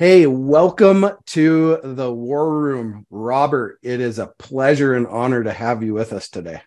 Hey, 0.00 0.26
welcome 0.26 1.10
to 1.26 1.78
the 1.84 2.10
War 2.10 2.58
Room, 2.58 3.04
Robert. 3.10 3.78
It 3.82 4.00
is 4.00 4.18
a 4.18 4.32
pleasure 4.38 4.94
and 4.94 5.06
honor 5.06 5.44
to 5.44 5.52
have 5.52 5.82
you 5.82 5.92
with 5.92 6.14
us 6.14 6.30
today. 6.30 6.62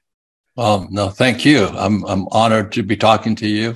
Um, 0.55 0.89
no, 0.91 1.09
thank 1.09 1.43
you. 1.43 1.65
I'm 1.65 2.05
I'm 2.05 2.27
honored 2.27 2.73
to 2.73 2.83
be 2.83 2.95
talking 2.95 3.33
to 3.37 3.47
you. 3.47 3.75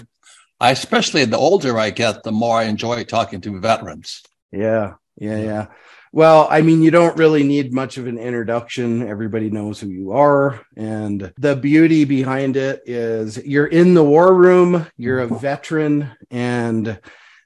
I 0.60 0.70
especially 0.70 1.26
the 1.26 1.40
older 1.40 1.80
I 1.80 1.90
get, 1.90 2.22
the 2.22 2.32
more 2.32 2.60
I 2.60 2.66
enjoy 2.66 3.04
talking 3.04 3.42
to 3.42 3.60
veterans. 3.60 4.22
Yeah, 4.52 4.94
yeah, 5.16 5.40
yeah. 5.40 5.66
Well, 6.12 6.48
I 6.52 6.62
mean, 6.62 6.84
you 6.84 6.92
don't 6.92 7.18
really 7.18 7.42
need 7.42 7.74
much 7.74 7.98
of 7.98 8.06
an 8.06 8.20
introduction. 8.20 9.08
Everybody 9.08 9.50
knows 9.50 9.80
who 9.80 9.88
you 9.88 10.12
are. 10.12 10.62
And 10.76 11.34
the 11.36 11.56
beauty 11.56 12.06
behind 12.06 12.58
it 12.58 12.84
is 12.86 13.44
you're 13.44 13.66
in 13.66 13.96
the 13.96 14.04
war 14.04 14.36
room, 14.36 14.86
you're 14.98 15.22
a 15.22 15.28
veteran, 15.28 16.12
and 16.30 17.00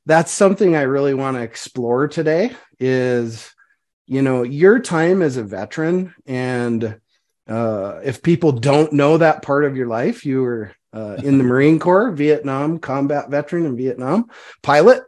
that's 0.06 0.32
something 0.32 0.76
I 0.76 0.82
really 0.82 1.14
want 1.14 1.38
to 1.38 1.44
explore 1.44 2.08
today 2.08 2.52
is 2.80 3.54
you 4.08 4.22
know 4.22 4.44
your 4.44 4.80
time 4.80 5.22
as 5.22 5.38
a 5.38 5.44
veteran 5.44 6.14
and 6.26 7.00
uh, 7.48 8.00
if 8.04 8.22
people 8.22 8.52
don't 8.52 8.94
know 8.94 9.18
that 9.18 9.42
part 9.42 9.66
of 9.66 9.76
your 9.76 9.88
life 9.88 10.26
you 10.26 10.42
were 10.42 10.74
uh, 10.94 11.18
in 11.24 11.38
the 11.38 11.44
marine 11.52 11.80
corps 11.80 12.12
vietnam 12.12 12.80
combat 12.80 13.30
veteran 13.30 13.66
in 13.66 13.78
vietnam 13.78 14.26
pilot. 14.62 15.04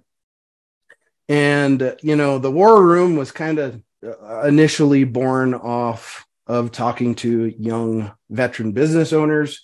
And 1.30 1.95
you 2.02 2.16
know 2.16 2.38
the 2.38 2.52
war 2.52 2.84
room 2.84 3.16
was 3.16 3.32
kind 3.32 3.58
of 3.58 3.82
uh, 4.04 4.42
initially 4.42 5.06
born 5.06 5.54
off 5.54 6.26
of 6.45 6.72
talking 6.72 7.16
to 7.16 7.45
young 7.58 8.12
veteran 8.30 8.73
business 8.73 9.14
owners 9.14 9.62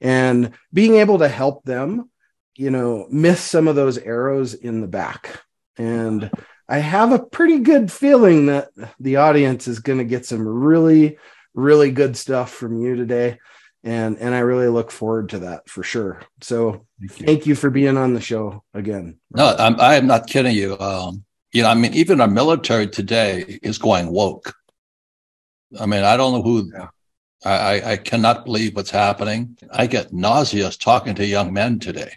and 0.00 0.52
being 0.72 0.96
able 0.96 1.18
to 1.18 1.28
help 1.28 1.64
them 1.64 2.10
you 2.58 2.70
know, 2.70 3.06
miss 3.08 3.40
some 3.40 3.68
of 3.68 3.76
those 3.76 3.98
arrows 3.98 4.52
in 4.52 4.80
the 4.80 4.88
back. 4.88 5.42
And 5.76 6.28
I 6.68 6.78
have 6.78 7.12
a 7.12 7.24
pretty 7.24 7.60
good 7.60 7.90
feeling 7.90 8.46
that 8.46 8.70
the 8.98 9.16
audience 9.16 9.68
is 9.68 9.78
going 9.78 10.00
to 10.00 10.04
get 10.04 10.26
some 10.26 10.46
really, 10.46 11.18
really 11.54 11.92
good 11.92 12.16
stuff 12.16 12.52
from 12.52 12.82
you 12.82 12.96
today. 12.96 13.38
And, 13.84 14.18
and 14.18 14.34
I 14.34 14.40
really 14.40 14.66
look 14.66 14.90
forward 14.90 15.28
to 15.30 15.38
that 15.40 15.68
for 15.68 15.84
sure. 15.84 16.20
So 16.40 16.84
thank 17.00 17.20
you, 17.20 17.26
thank 17.26 17.46
you 17.46 17.54
for 17.54 17.70
being 17.70 17.96
on 17.96 18.12
the 18.12 18.20
show 18.20 18.64
again. 18.74 19.20
No, 19.30 19.54
I'm, 19.56 19.80
I 19.80 19.94
am 19.94 20.08
not 20.08 20.26
kidding 20.26 20.56
you. 20.56 20.76
Um, 20.80 21.24
you 21.52 21.62
know, 21.62 21.68
I 21.68 21.74
mean, 21.74 21.94
even 21.94 22.20
our 22.20 22.26
military 22.26 22.88
today 22.88 23.60
is 23.62 23.78
going 23.78 24.10
woke. 24.10 24.52
I 25.78 25.86
mean, 25.86 26.02
I 26.02 26.16
don't 26.16 26.32
know 26.32 26.42
who, 26.42 26.72
yeah. 26.74 26.88
I, 27.44 27.92
I 27.92 27.96
cannot 27.98 28.44
believe 28.44 28.74
what's 28.74 28.90
happening. 28.90 29.56
I 29.70 29.86
get 29.86 30.12
nauseous 30.12 30.76
talking 30.76 31.14
to 31.14 31.24
young 31.24 31.52
men 31.52 31.78
today. 31.78 32.14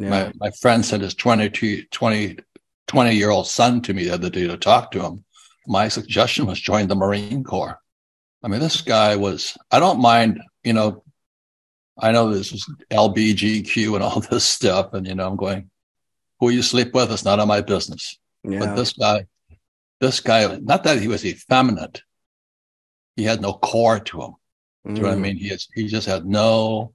Yeah. 0.00 0.08
My, 0.08 0.32
my 0.36 0.50
friend 0.50 0.84
sent 0.84 1.02
his 1.02 1.14
22, 1.14 1.84
20, 1.90 2.38
20 2.86 3.14
year 3.14 3.30
old 3.30 3.46
son 3.46 3.82
to 3.82 3.92
me 3.92 4.04
the 4.04 4.14
other 4.14 4.30
day 4.30 4.46
to 4.46 4.56
talk 4.56 4.90
to 4.92 5.02
him. 5.02 5.24
My 5.66 5.88
suggestion 5.88 6.46
was 6.46 6.58
join 6.58 6.88
the 6.88 6.96
Marine 6.96 7.44
Corps. 7.44 7.78
I 8.42 8.48
mean, 8.48 8.60
this 8.60 8.80
guy 8.80 9.16
was, 9.16 9.58
I 9.70 9.78
don't 9.78 10.00
mind, 10.00 10.40
you 10.64 10.72
know, 10.72 11.04
I 11.98 12.12
know 12.12 12.32
this 12.32 12.52
is 12.52 12.66
LBGQ 12.90 13.94
and 13.94 14.02
all 14.02 14.20
this 14.30 14.44
stuff. 14.44 14.94
And, 14.94 15.06
you 15.06 15.14
know, 15.14 15.28
I'm 15.28 15.36
going, 15.36 15.70
who 16.40 16.48
you 16.48 16.62
sleep 16.62 16.94
with, 16.94 17.12
it's 17.12 17.26
none 17.26 17.38
of 17.38 17.46
my 17.46 17.60
business. 17.60 18.18
Yeah. 18.42 18.60
But 18.60 18.76
this 18.76 18.94
guy, 18.94 19.26
this 20.00 20.20
guy, 20.20 20.56
not 20.62 20.84
that 20.84 20.98
he 20.98 21.08
was 21.08 21.26
effeminate, 21.26 22.02
he 23.16 23.24
had 23.24 23.42
no 23.42 23.52
core 23.52 24.00
to 24.00 24.22
him. 24.22 24.34
Mm. 24.86 24.94
Do 24.94 24.96
you 24.96 25.02
know 25.02 25.08
what 25.08 25.14
I 25.14 25.18
mm. 25.18 25.22
mean? 25.22 25.36
He, 25.36 25.48
has, 25.50 25.68
he 25.74 25.86
just 25.88 26.06
had 26.06 26.24
no 26.24 26.94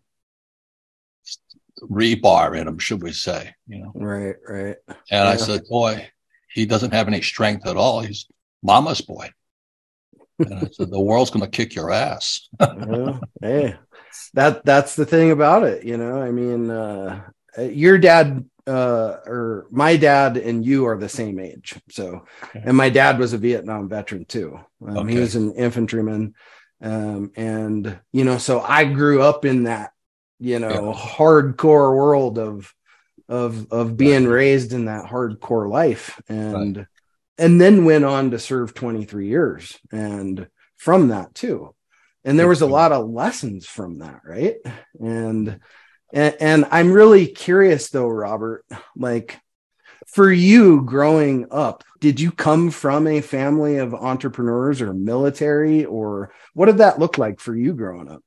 rebar 1.89 2.59
in 2.59 2.67
him, 2.67 2.77
should 2.77 3.01
we 3.01 3.11
say? 3.11 3.53
You 3.67 3.79
know, 3.79 3.91
right, 3.95 4.35
right. 4.47 4.75
And 4.87 4.97
yeah. 5.11 5.27
I 5.29 5.35
said, 5.35 5.63
boy, 5.69 6.07
he 6.51 6.65
doesn't 6.65 6.93
have 6.93 7.07
any 7.07 7.21
strength 7.21 7.67
at 7.67 7.77
all. 7.77 8.01
He's 8.01 8.27
mama's 8.63 9.01
boy. 9.01 9.29
And 10.39 10.53
I 10.53 10.69
said, 10.71 10.91
the 10.91 10.99
world's 10.99 11.31
going 11.31 11.45
to 11.45 11.49
kick 11.49 11.75
your 11.75 11.91
ass. 11.91 12.49
well, 12.59 13.21
hey, 13.41 13.75
that 14.33 14.65
that's 14.65 14.95
the 14.95 15.05
thing 15.05 15.31
about 15.31 15.63
it. 15.63 15.85
You 15.85 15.97
know, 15.97 16.21
I 16.21 16.31
mean, 16.31 16.69
uh, 16.69 17.27
your 17.57 17.97
dad 17.97 18.45
uh, 18.67 19.17
or 19.25 19.67
my 19.69 19.95
dad 19.95 20.37
and 20.37 20.65
you 20.65 20.85
are 20.87 20.97
the 20.97 21.09
same 21.09 21.39
age. 21.39 21.75
So, 21.89 22.25
okay. 22.43 22.63
and 22.65 22.75
my 22.75 22.89
dad 22.89 23.19
was 23.19 23.33
a 23.33 23.37
Vietnam 23.37 23.87
veteran 23.87 24.25
too. 24.25 24.59
Um, 24.85 24.97
okay. 24.97 25.13
He 25.13 25.19
was 25.19 25.35
an 25.35 25.53
infantryman. 25.53 26.33
Um, 26.81 27.31
and, 27.35 27.99
you 28.11 28.25
know, 28.25 28.37
so 28.37 28.61
I 28.61 28.85
grew 28.85 29.21
up 29.21 29.45
in 29.45 29.63
that 29.63 29.91
you 30.39 30.59
know 30.59 30.69
yeah. 30.69 30.99
hardcore 30.99 31.95
world 31.95 32.37
of 32.37 32.73
of 33.27 33.71
of 33.71 33.97
being 33.97 34.25
right. 34.25 34.33
raised 34.33 34.73
in 34.73 34.85
that 34.85 35.05
hardcore 35.05 35.69
life 35.69 36.21
and 36.27 36.77
right. 36.77 36.87
and 37.37 37.59
then 37.59 37.85
went 37.85 38.05
on 38.05 38.31
to 38.31 38.39
serve 38.39 38.73
23 38.73 39.27
years 39.27 39.79
and 39.91 40.47
from 40.77 41.09
that 41.09 41.33
too 41.33 41.73
and 42.23 42.37
there 42.37 42.47
was 42.47 42.61
a 42.61 42.67
lot 42.67 42.91
of 42.91 43.09
lessons 43.09 43.65
from 43.65 43.99
that 43.99 44.21
right 44.25 44.57
and 44.99 45.59
and, 46.13 46.35
and 46.39 46.65
i'm 46.71 46.91
really 46.91 47.27
curious 47.27 47.89
though 47.89 48.07
robert 48.07 48.65
like 48.95 49.39
for 50.07 50.31
you 50.31 50.81
growing 50.83 51.47
up 51.49 51.83
did 51.99 52.19
you 52.19 52.31
come 52.31 52.69
from 52.69 53.07
a 53.07 53.21
family 53.21 53.77
of 53.77 53.95
entrepreneurs 53.95 54.81
or 54.81 54.93
military 54.93 55.85
or 55.85 56.31
what 56.53 56.67
did 56.67 56.77
that 56.77 56.99
look 56.99 57.17
like 57.17 57.39
for 57.39 57.55
you 57.55 57.73
growing 57.73 58.09
up 58.09 58.21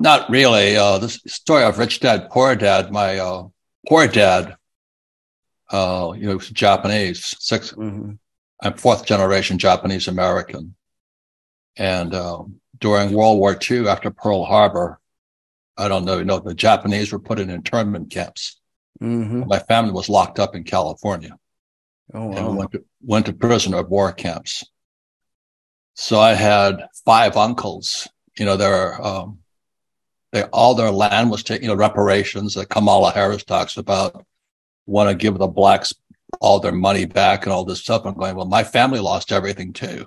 not 0.00 0.30
really. 0.30 0.76
Uh, 0.76 0.98
the 0.98 1.08
story 1.08 1.64
of 1.64 1.78
Rich 1.78 2.00
Dad, 2.00 2.30
Poor 2.30 2.54
Dad, 2.54 2.90
my 2.90 3.18
uh, 3.18 3.48
poor 3.88 4.06
dad, 4.06 4.56
uh, 5.70 6.12
you 6.16 6.26
know, 6.26 6.38
Japanese, 6.38 7.34
6 7.38 7.72
mm-hmm. 7.72 8.12
I'm 8.60 8.74
fourth 8.74 9.06
generation 9.06 9.58
Japanese 9.58 10.08
American. 10.08 10.74
And 11.76 12.12
uh, 12.12 12.42
during 12.78 13.12
World 13.12 13.38
War 13.38 13.56
II, 13.70 13.88
after 13.88 14.10
Pearl 14.10 14.44
Harbor, 14.44 15.00
I 15.76 15.86
don't 15.86 16.04
know, 16.04 16.18
you 16.18 16.24
know, 16.24 16.40
the 16.40 16.54
Japanese 16.54 17.12
were 17.12 17.20
put 17.20 17.38
in 17.38 17.50
internment 17.50 18.10
camps. 18.10 18.60
Mm-hmm. 19.00 19.44
My 19.46 19.60
family 19.60 19.92
was 19.92 20.08
locked 20.08 20.40
up 20.40 20.56
in 20.56 20.64
California. 20.64 21.38
Oh, 22.12 22.26
wow. 22.26 22.36
And 22.36 22.56
went 22.56 22.72
to, 22.72 22.84
went 23.00 23.26
to 23.26 23.32
prisoner 23.32 23.78
of 23.78 23.90
war 23.90 24.10
camps. 24.10 24.64
So 25.94 26.18
I 26.18 26.34
had 26.34 26.88
five 27.04 27.36
uncles. 27.36 28.08
You 28.36 28.44
know, 28.44 28.56
there 28.56 28.74
are 28.74 29.02
um, 29.02 29.38
they, 30.32 30.42
all 30.44 30.74
their 30.74 30.90
land 30.90 31.30
was 31.30 31.42
taken, 31.42 31.64
you 31.64 31.68
know, 31.68 31.76
reparations 31.76 32.54
that 32.54 32.68
Kamala 32.68 33.12
Harris 33.12 33.44
talks 33.44 33.76
about, 33.76 34.24
want 34.86 35.08
to 35.08 35.14
give 35.14 35.38
the 35.38 35.46
blacks 35.46 35.92
all 36.40 36.60
their 36.60 36.72
money 36.72 37.06
back 37.06 37.44
and 37.44 37.52
all 37.52 37.64
this 37.64 37.80
stuff. 37.80 38.04
I'm 38.04 38.14
going, 38.14 38.36
well, 38.36 38.46
my 38.46 38.64
family 38.64 39.00
lost 39.00 39.32
everything 39.32 39.72
too. 39.72 40.06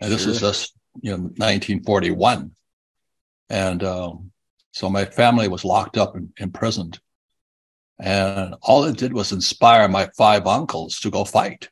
And 0.00 0.10
this 0.10 0.22
sure. 0.22 0.32
is 0.32 0.40
just, 0.40 0.74
you 1.00 1.10
know, 1.10 1.18
1941. 1.18 2.52
And 3.48 3.82
um, 3.82 4.32
so 4.72 4.88
my 4.88 5.04
family 5.04 5.48
was 5.48 5.64
locked 5.64 5.96
up 5.96 6.16
and 6.16 6.32
imprisoned. 6.38 7.00
And 7.98 8.54
all 8.62 8.84
it 8.84 8.96
did 8.96 9.12
was 9.12 9.32
inspire 9.32 9.88
my 9.88 10.08
five 10.16 10.46
uncles 10.46 11.00
to 11.00 11.10
go 11.10 11.24
fight. 11.24 11.68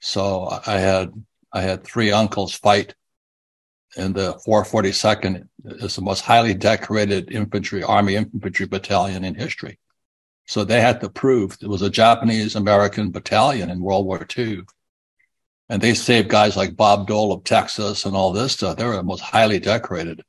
So 0.00 0.48
I 0.66 0.78
had 0.78 1.12
I 1.52 1.60
had 1.60 1.84
three 1.84 2.12
uncles 2.12 2.54
fight 2.54 2.94
in 3.96 4.12
the 4.12 4.34
442nd 4.46 5.48
is 5.64 5.96
the 5.96 6.02
most 6.02 6.20
highly 6.20 6.54
decorated 6.54 7.30
infantry, 7.30 7.82
Army 7.82 8.16
infantry 8.16 8.66
battalion 8.66 9.24
in 9.24 9.34
history. 9.34 9.78
So 10.46 10.64
they 10.64 10.80
had 10.80 11.00
to 11.00 11.08
prove 11.08 11.56
it 11.60 11.68
was 11.68 11.82
a 11.82 11.90
Japanese 11.90 12.54
American 12.54 13.10
battalion 13.10 13.70
in 13.70 13.80
World 13.80 14.06
War 14.06 14.26
II. 14.36 14.62
And 15.68 15.80
they 15.80 15.94
saved 15.94 16.28
guys 16.28 16.56
like 16.56 16.76
Bob 16.76 17.06
Dole 17.06 17.32
of 17.32 17.44
Texas 17.44 18.04
and 18.04 18.14
all 18.14 18.32
this 18.32 18.52
stuff. 18.52 18.76
They 18.76 18.84
were 18.84 18.96
the 18.96 19.02
most 19.02 19.20
highly 19.20 19.58
decorated. 19.58 20.22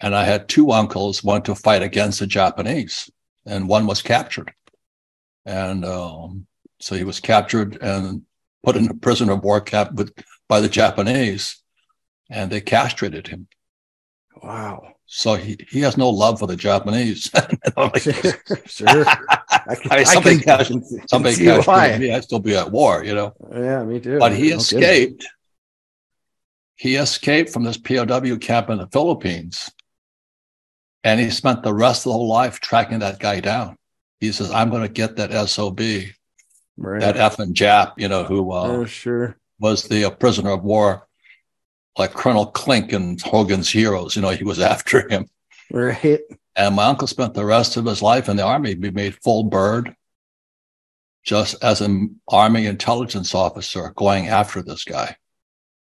And 0.00 0.14
I 0.14 0.24
had 0.24 0.48
two 0.48 0.70
uncles, 0.70 1.24
one 1.24 1.42
to 1.42 1.56
fight 1.56 1.82
against 1.82 2.20
the 2.20 2.26
Japanese, 2.26 3.10
and 3.44 3.68
one 3.68 3.86
was 3.86 4.00
captured. 4.00 4.52
And 5.44 5.84
um, 5.84 6.46
so 6.78 6.94
he 6.94 7.02
was 7.02 7.18
captured 7.18 7.78
and 7.82 8.22
put 8.62 8.76
in 8.76 8.88
a 8.88 8.94
prisoner 8.94 9.32
of 9.32 9.42
war 9.42 9.60
camp 9.60 9.94
with, 9.94 10.12
by 10.48 10.60
the 10.60 10.68
Japanese 10.68 11.60
and 12.30 12.50
they 12.50 12.60
castrated 12.60 13.26
him. 13.26 13.48
Wow. 14.42 14.94
So 15.06 15.34
he, 15.34 15.56
he 15.70 15.80
has 15.80 15.96
no 15.96 16.10
love 16.10 16.38
for 16.38 16.46
the 16.46 16.54
Japanese. 16.56 17.30
sure. 18.66 19.04
I, 19.08 19.76
I 19.90 19.96
mean, 19.96 20.06
somebody 20.06 20.38
can, 20.38 20.84
somebody 21.08 21.36
catch 21.36 21.98
me, 21.98 22.12
I'd 22.12 22.24
still 22.24 22.38
be 22.38 22.54
at 22.54 22.70
war, 22.70 23.02
you 23.04 23.14
know. 23.14 23.34
Yeah, 23.50 23.84
me 23.84 24.00
too. 24.00 24.18
But 24.18 24.34
he 24.34 24.50
escaped. 24.50 25.26
He 26.76 26.96
escaped 26.96 27.50
from 27.50 27.64
this 27.64 27.78
POW 27.78 28.36
camp 28.36 28.70
in 28.70 28.78
the 28.78 28.86
Philippines, 28.88 29.72
and 31.02 31.18
he 31.18 31.30
spent 31.30 31.62
the 31.62 31.74
rest 31.74 32.02
of 32.06 32.10
the 32.10 32.12
whole 32.12 32.28
life 32.28 32.60
tracking 32.60 33.00
that 33.00 33.18
guy 33.18 33.40
down. 33.40 33.76
He 34.20 34.30
says, 34.30 34.50
"I'm 34.52 34.70
going 34.70 34.82
to 34.82 34.88
get 34.88 35.16
that 35.16 35.48
sob, 35.48 35.80
right. 35.80 37.00
that 37.00 37.16
effing 37.16 37.54
Jap, 37.54 37.94
you 37.96 38.08
know, 38.08 38.24
who 38.24 38.52
uh, 38.52 38.62
oh, 38.68 38.84
sure. 38.84 39.36
was 39.58 39.88
the 39.88 40.04
uh, 40.04 40.10
prisoner 40.10 40.50
of 40.50 40.62
war." 40.62 41.07
Like 41.98 42.14
Colonel 42.14 42.46
Klink 42.46 42.92
and 42.92 43.20
Hogan's 43.20 43.70
Heroes. 43.70 44.16
You 44.16 44.22
know, 44.22 44.30
he 44.30 44.44
was 44.44 44.60
after 44.74 45.08
him. 45.08 45.26
Right. 45.70 46.20
And 46.56 46.74
my 46.74 46.86
uncle 46.86 47.06
spent 47.06 47.34
the 47.34 47.44
rest 47.44 47.76
of 47.76 47.84
his 47.84 48.02
life 48.02 48.28
in 48.28 48.36
the 48.36 48.44
army. 48.44 48.70
He 48.70 48.90
made 48.90 49.22
full 49.22 49.44
bird 49.44 49.94
just 51.24 51.62
as 51.62 51.80
an 51.80 52.20
army 52.26 52.66
intelligence 52.66 53.34
officer 53.34 53.92
going 53.96 54.28
after 54.28 54.62
this 54.62 54.84
guy. 54.84 55.16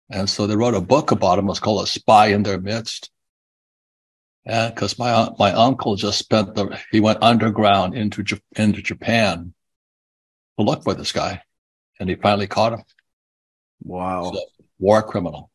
And 0.09 0.29
so 0.29 0.47
they 0.47 0.55
wrote 0.55 0.73
a 0.73 0.81
book 0.81 1.11
about 1.11 1.39
him. 1.39 1.45
It 1.45 1.49
was 1.49 1.59
called 1.59 1.83
A 1.83 1.87
Spy 1.87 2.27
in 2.27 2.43
Their 2.43 2.59
Midst. 2.59 3.09
And 4.45 4.73
because 4.73 4.97
my 4.97 5.29
my 5.37 5.51
uncle 5.51 5.95
just 5.95 6.17
spent 6.17 6.55
the 6.55 6.79
he 6.91 6.99
went 6.99 7.21
underground 7.21 7.95
into 7.95 8.23
into 8.55 8.81
Japan 8.81 9.53
to 10.57 10.65
look 10.65 10.83
for 10.83 10.93
this 10.93 11.11
guy, 11.11 11.43
and 11.99 12.09
he 12.09 12.15
finally 12.15 12.47
caught 12.47 12.73
him. 12.73 12.83
Wow, 13.83 14.33
war 14.79 15.03
criminal. 15.03 15.48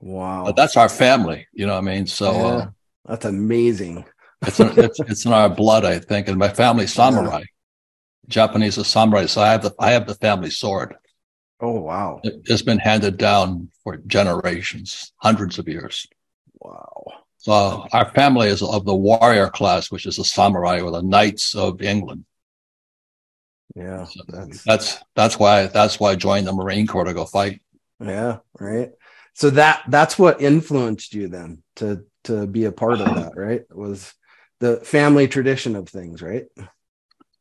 Wow. 0.00 0.44
But 0.46 0.56
that's 0.56 0.76
our 0.76 0.88
family, 0.88 1.46
you 1.52 1.66
know 1.66 1.74
what 1.74 1.88
I 1.88 1.94
mean? 1.94 2.06
So 2.06 2.32
yeah, 2.32 2.46
uh, 2.46 2.70
that's 3.06 3.24
amazing. 3.26 4.04
it's, 4.42 4.58
it's, 4.58 5.00
it's 5.08 5.24
in 5.26 5.32
our 5.32 5.48
blood, 5.48 5.84
I 5.84 5.98
think. 5.98 6.28
And 6.28 6.38
my 6.38 6.48
family 6.48 6.86
samurai. 6.86 7.40
Yeah. 7.40 7.44
Japanese 8.28 8.78
is 8.78 8.86
samurai. 8.86 9.26
So 9.26 9.42
I 9.42 9.50
have 9.50 9.62
the 9.62 9.74
I 9.78 9.90
have 9.90 10.06
the 10.06 10.14
family 10.14 10.50
sword. 10.50 10.94
Oh 11.60 11.80
wow. 11.80 12.20
It, 12.22 12.48
has 12.48 12.62
been 12.62 12.78
handed 12.78 13.18
down 13.18 13.70
for 13.82 13.96
generations, 14.06 15.12
hundreds 15.16 15.58
of 15.58 15.68
years. 15.68 16.06
Wow. 16.60 17.04
So 17.38 17.86
our 17.92 18.10
family 18.12 18.48
is 18.48 18.62
of 18.62 18.84
the 18.84 18.94
warrior 18.94 19.48
class, 19.48 19.90
which 19.90 20.06
is 20.06 20.16
the 20.16 20.24
samurai 20.24 20.80
or 20.80 20.90
the 20.90 21.02
knights 21.02 21.54
of 21.54 21.82
England. 21.82 22.24
Yeah. 23.74 24.04
So 24.04 24.20
that's 24.28 24.62
that's 24.64 24.98
that's 25.16 25.38
why 25.38 25.66
that's 25.66 25.98
why 25.98 26.12
I 26.12 26.16
joined 26.16 26.46
the 26.46 26.52
Marine 26.52 26.86
Corps 26.86 27.04
to 27.04 27.14
go 27.14 27.24
fight. 27.24 27.60
Yeah, 28.00 28.38
right 28.58 28.92
so 29.34 29.50
that 29.50 29.82
that's 29.88 30.18
what 30.18 30.40
influenced 30.40 31.14
you 31.14 31.28
then 31.28 31.62
to 31.76 32.04
to 32.24 32.46
be 32.46 32.64
a 32.64 32.72
part 32.72 33.00
of 33.00 33.14
that 33.14 33.32
right? 33.36 33.62
Was 33.74 34.12
the 34.60 34.76
family 34.78 35.26
tradition 35.26 35.76
of 35.76 35.88
things 35.88 36.22
right? 36.22 36.46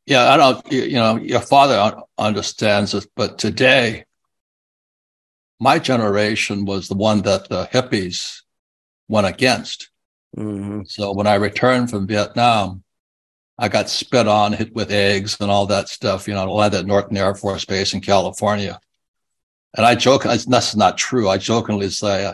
Yeah 0.05 0.33
i 0.33 0.37
don't 0.37 0.71
you 0.71 0.93
know 0.93 1.17
your 1.17 1.41
father 1.41 2.01
understands 2.17 2.93
it 2.93 3.05
but 3.15 3.37
today 3.37 4.05
my 5.59 5.77
generation 5.77 6.65
was 6.65 6.87
the 6.87 6.95
one 6.95 7.21
that 7.23 7.49
the 7.49 7.65
hippies 7.65 8.41
went 9.07 9.27
against. 9.27 9.89
Mm-hmm. 10.37 10.81
so 10.85 11.11
when 11.11 11.25
i 11.25 11.35
returned 11.35 11.89
from 11.89 12.05
vietnam 12.07 12.83
i 13.57 13.67
got 13.67 13.89
spit 13.89 14.27
on 14.27 14.53
hit 14.53 14.73
with 14.75 14.91
eggs 14.91 15.37
and 15.39 15.49
all 15.49 15.65
that 15.65 15.89
stuff 15.89 16.27
you 16.27 16.35
know 16.35 16.41
i 16.41 16.45
landed 16.45 16.81
at 16.81 16.85
norton 16.85 17.17
air 17.17 17.33
force 17.33 17.65
base 17.65 17.95
in 17.95 17.99
california 17.99 18.79
and 19.75 19.85
I 19.85 19.95
joke, 19.95 20.23
that's 20.23 20.75
not 20.75 20.97
true. 20.97 21.29
I 21.29 21.37
jokingly 21.37 21.89
say, 21.89 22.33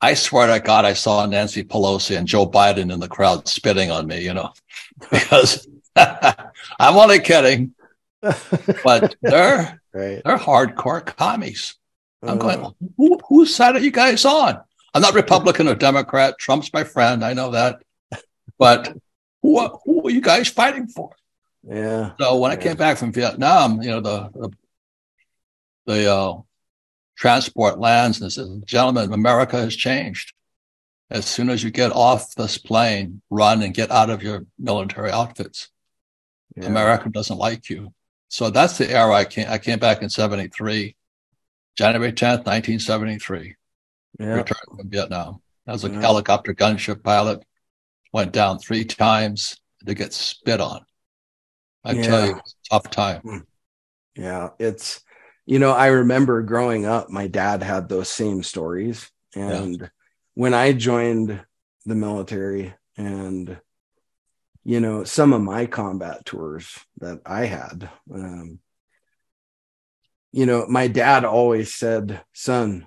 I 0.00 0.14
swear 0.14 0.46
to 0.46 0.64
God, 0.64 0.84
I 0.84 0.92
saw 0.92 1.26
Nancy 1.26 1.64
Pelosi 1.64 2.16
and 2.16 2.26
Joe 2.26 2.48
Biden 2.48 2.92
in 2.92 3.00
the 3.00 3.08
crowd 3.08 3.48
spitting 3.48 3.90
on 3.90 4.06
me, 4.06 4.22
you 4.22 4.34
know, 4.34 4.52
because 5.10 5.66
I'm 5.96 6.96
only 6.96 7.20
kidding, 7.20 7.74
but 8.20 9.16
they're, 9.22 9.80
right. 9.92 10.22
they're 10.24 10.38
hardcore 10.38 11.04
commies. 11.04 11.74
I'm 12.22 12.38
going, 12.38 12.74
who, 12.96 13.18
whose 13.28 13.54
side 13.54 13.76
are 13.76 13.80
you 13.80 13.92
guys 13.92 14.24
on? 14.24 14.60
I'm 14.92 15.02
not 15.02 15.14
Republican 15.14 15.68
or 15.68 15.76
Democrat. 15.76 16.36
Trump's 16.38 16.72
my 16.72 16.82
friend. 16.82 17.24
I 17.24 17.32
know 17.32 17.52
that. 17.52 17.80
But 18.58 18.96
who, 19.40 19.68
who 19.84 20.08
are 20.08 20.10
you 20.10 20.20
guys 20.20 20.48
fighting 20.48 20.88
for? 20.88 21.10
Yeah. 21.62 22.12
So 22.18 22.38
when 22.38 22.50
yeah. 22.50 22.58
I 22.58 22.60
came 22.60 22.76
back 22.76 22.98
from 22.98 23.12
Vietnam, 23.12 23.82
you 23.82 23.90
know, 23.90 24.00
the, 24.00 24.30
the, 24.34 24.50
the 25.86 26.12
uh, 26.12 26.38
transport 27.18 27.80
lands 27.80 28.20
and 28.20 28.32
says, 28.32 28.48
gentlemen, 28.64 29.12
America 29.12 29.56
has 29.58 29.74
changed. 29.74 30.32
As 31.10 31.26
soon 31.26 31.50
as 31.50 31.64
you 31.64 31.70
get 31.70 31.90
off 31.90 32.34
this 32.34 32.58
plane, 32.58 33.22
run 33.28 33.62
and 33.62 33.74
get 33.74 33.90
out 33.90 34.08
of 34.08 34.22
your 34.22 34.46
military 34.58 35.10
outfits. 35.10 35.68
Yeah. 36.54 36.66
America 36.66 37.08
doesn't 37.08 37.38
like 37.38 37.68
you. 37.68 37.92
So 38.28 38.50
that's 38.50 38.78
the 38.78 38.90
era 38.90 39.14
I 39.14 39.24
came. 39.24 39.46
I 39.48 39.58
came 39.58 39.78
back 39.78 40.02
in 40.02 40.10
'73, 40.10 40.94
January 41.76 42.12
10th, 42.12 42.44
1973. 42.44 43.56
Yeah. 44.20 44.26
Returned 44.26 44.60
from 44.76 44.90
Vietnam. 44.90 45.40
I 45.66 45.72
was 45.72 45.84
a 45.84 45.90
yeah. 45.90 46.00
helicopter 46.00 46.54
gunship 46.54 47.02
pilot. 47.02 47.42
Went 48.12 48.32
down 48.32 48.58
three 48.58 48.84
times 48.84 49.56
to 49.86 49.94
get 49.94 50.12
spit 50.12 50.60
on. 50.60 50.84
I 51.84 51.92
yeah. 51.92 52.02
tell 52.02 52.26
you, 52.26 52.40
tough 52.70 52.90
time. 52.90 53.22
Hmm. 53.22 53.38
Yeah, 54.14 54.50
it's 54.58 55.00
you 55.48 55.58
know, 55.58 55.72
I 55.72 55.86
remember 55.86 56.42
growing 56.42 56.84
up, 56.84 57.08
my 57.08 57.26
dad 57.26 57.62
had 57.62 57.88
those 57.88 58.10
same 58.10 58.42
stories. 58.42 59.10
And 59.34 59.80
yeah. 59.80 59.86
when 60.34 60.52
I 60.52 60.74
joined 60.74 61.40
the 61.86 61.94
military 61.94 62.74
and, 62.98 63.58
you 64.62 64.80
know, 64.80 65.04
some 65.04 65.32
of 65.32 65.40
my 65.40 65.64
combat 65.64 66.26
tours 66.26 66.78
that 66.98 67.22
I 67.24 67.46
had, 67.46 67.88
um, 68.12 68.58
you 70.32 70.44
know, 70.44 70.66
my 70.68 70.86
dad 70.86 71.24
always 71.24 71.74
said, 71.74 72.20
son, 72.34 72.86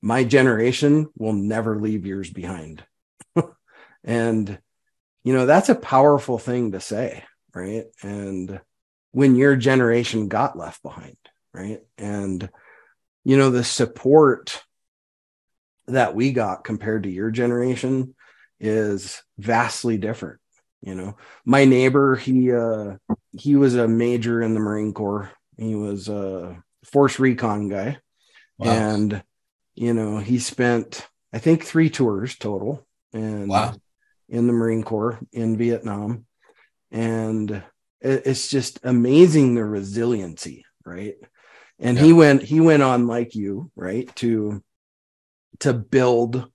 my 0.00 0.24
generation 0.24 1.08
will 1.16 1.34
never 1.34 1.78
leave 1.78 2.04
yours 2.04 2.28
behind. 2.28 2.82
and, 4.02 4.58
you 5.22 5.32
know, 5.32 5.46
that's 5.46 5.68
a 5.68 5.76
powerful 5.76 6.38
thing 6.38 6.72
to 6.72 6.80
say, 6.80 7.22
right? 7.54 7.84
And 8.02 8.60
when 9.12 9.36
your 9.36 9.54
generation 9.54 10.26
got 10.26 10.58
left 10.58 10.82
behind, 10.82 11.16
right? 11.52 11.80
And 11.98 12.48
you 13.24 13.36
know 13.36 13.50
the 13.50 13.64
support 13.64 14.62
that 15.86 16.14
we 16.14 16.32
got 16.32 16.64
compared 16.64 17.04
to 17.04 17.10
your 17.10 17.30
generation 17.30 18.14
is 18.60 19.22
vastly 19.38 19.98
different 19.98 20.38
you 20.82 20.94
know? 20.94 21.16
My 21.44 21.64
neighbor 21.64 22.16
he 22.16 22.52
uh 22.52 22.96
he 23.32 23.56
was 23.56 23.76
a 23.76 23.88
major 23.88 24.42
in 24.42 24.52
the 24.52 24.60
marine 24.60 24.92
corps. 24.92 25.30
He 25.56 25.74
was 25.74 26.08
a 26.08 26.62
force 26.84 27.18
recon 27.18 27.68
guy. 27.68 27.98
Wow. 28.58 28.70
and 28.70 29.22
you 29.74 29.94
know 29.94 30.18
he 30.18 30.38
spent 30.38 31.08
i 31.32 31.38
think 31.38 31.64
three 31.64 31.88
tours 31.88 32.36
total 32.36 32.86
and 33.14 33.48
wow. 33.48 33.74
in 34.28 34.46
the 34.46 34.52
marine 34.52 34.82
corps 34.82 35.18
in 35.32 35.56
vietnam. 35.56 36.26
And 36.90 37.62
it's 38.00 38.48
just 38.48 38.80
amazing 38.82 39.54
the 39.54 39.64
resiliency 39.64 40.66
right 40.84 41.14
and 41.82 41.98
yeah. 41.98 42.04
he 42.04 42.12
went 42.12 42.42
he 42.42 42.60
went 42.60 42.82
on 42.82 43.06
like 43.06 43.34
you 43.34 43.70
right 43.76 44.14
to 44.16 44.62
to 45.60 45.72
build 45.72 46.48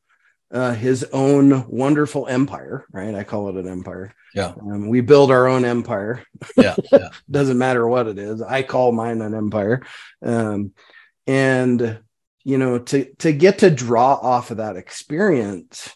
uh, 0.50 0.74
his 0.74 1.04
own 1.12 1.68
wonderful 1.68 2.28
empire 2.28 2.86
right? 2.92 3.14
I 3.14 3.24
call 3.24 3.50
it 3.50 3.56
an 3.56 3.68
empire. 3.68 4.14
Yeah. 4.34 4.54
Um, 4.60 4.88
we 4.88 5.02
build 5.02 5.32
our 5.32 5.48
own 5.48 5.66
empire. 5.66 6.24
Yeah, 6.56 6.76
yeah. 6.92 7.10
doesn't 7.32 7.58
matter 7.58 7.88
what 7.88 8.08
it 8.08 8.18
is. 8.18 8.42
I 8.42 8.64
call 8.64 8.92
mine 8.92 9.22
an 9.22 9.34
empire. 9.34 9.86
Um, 10.22 10.74
and 11.28 12.00
you 12.48 12.58
know 12.58 12.80
to 12.80 13.14
to 13.16 13.34
get 13.34 13.60
to 13.60 13.70
draw 13.70 14.14
off 14.14 14.52
of 14.52 14.58
that 14.58 14.78
experience 14.78 15.94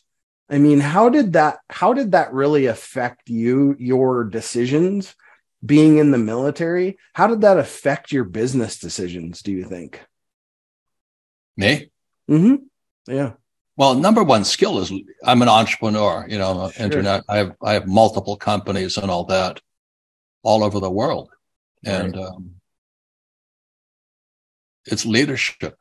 i 0.49 0.57
mean 0.57 0.81
how 0.81 1.07
did 1.07 1.33
that 1.33 1.59
how 1.69 1.93
did 1.93 2.11
that 2.11 2.33
really 2.33 2.65
affect 2.65 3.29
you 3.29 3.73
your 3.79 4.25
decisions 4.25 5.15
being 5.65 5.97
in 5.97 6.11
the 6.11 6.17
military 6.17 6.97
how 7.13 7.27
did 7.27 7.41
that 7.41 7.57
affect 7.57 8.11
your 8.11 8.23
business 8.23 8.79
decisions 8.79 9.41
do 9.41 9.51
you 9.51 9.63
think? 9.63 10.01
Me? 11.57 11.91
Mm-hmm. 12.29 12.55
Yeah. 13.07 13.33
Well 13.75 13.95
number 13.95 14.23
one 14.23 14.43
skill 14.43 14.79
is 14.79 14.91
i'm 15.25 15.41
an 15.41 15.49
entrepreneur 15.49 16.25
you 16.27 16.37
know 16.37 16.69
sure. 16.69 16.85
internet 16.85 17.23
i 17.29 17.37
have 17.37 17.55
i 17.63 17.73
have 17.73 17.87
multiple 17.87 18.37
companies 18.37 18.97
and 18.97 19.09
all 19.09 19.25
that 19.25 19.61
all 20.43 20.63
over 20.63 20.79
the 20.79 20.89
world. 20.89 21.29
And 21.85 22.15
right. 22.15 22.25
um, 22.25 22.55
it's 24.85 25.05
leadership. 25.05 25.77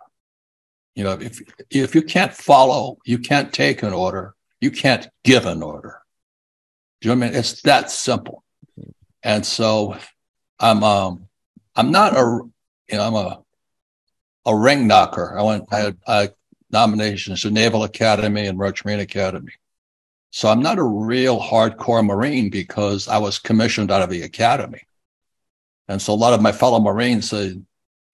You 0.94 1.04
know 1.04 1.12
if 1.12 1.40
if 1.70 1.94
you 1.94 2.02
can't 2.02 2.34
follow 2.34 2.98
you 3.06 3.18
can't 3.18 3.52
take 3.52 3.82
an 3.82 3.92
order 3.92 4.34
you 4.60 4.70
can't 4.70 5.08
give 5.24 5.46
an 5.46 5.62
order. 5.62 6.02
Do 7.00 7.08
you 7.08 7.14
know 7.14 7.20
what 7.20 7.28
i 7.28 7.30
mean? 7.30 7.38
It's 7.38 7.62
that 7.62 7.90
simple 7.90 8.44
and 9.22 9.44
so 9.44 9.96
I'm 10.58 10.82
um 10.82 11.28
I'm 11.74 11.90
not 11.90 12.16
a 12.16 12.40
you 12.90 12.96
know 12.96 13.02
I'm 13.02 13.14
a 13.14 13.42
a 14.46 14.56
ring 14.56 14.86
knocker. 14.86 15.38
I 15.38 15.42
went 15.42 15.64
I 15.70 15.78
had 15.78 15.98
I 16.06 16.30
nominations 16.70 17.42
to 17.42 17.50
Naval 17.50 17.84
Academy 17.84 18.46
and 18.46 18.58
Merchant 18.58 18.86
Marine 18.86 19.00
Academy. 19.00 19.52
So 20.30 20.48
I'm 20.48 20.62
not 20.62 20.78
a 20.78 20.84
real 20.84 21.40
hardcore 21.40 22.04
Marine 22.04 22.50
because 22.50 23.08
I 23.08 23.18
was 23.18 23.38
commissioned 23.38 23.90
out 23.90 24.02
of 24.02 24.10
the 24.10 24.22
academy. 24.22 24.82
And 25.88 26.00
so 26.00 26.12
a 26.12 26.14
lot 26.14 26.34
of 26.34 26.40
my 26.40 26.52
fellow 26.52 26.78
Marines 26.78 27.30
said, 27.30 27.64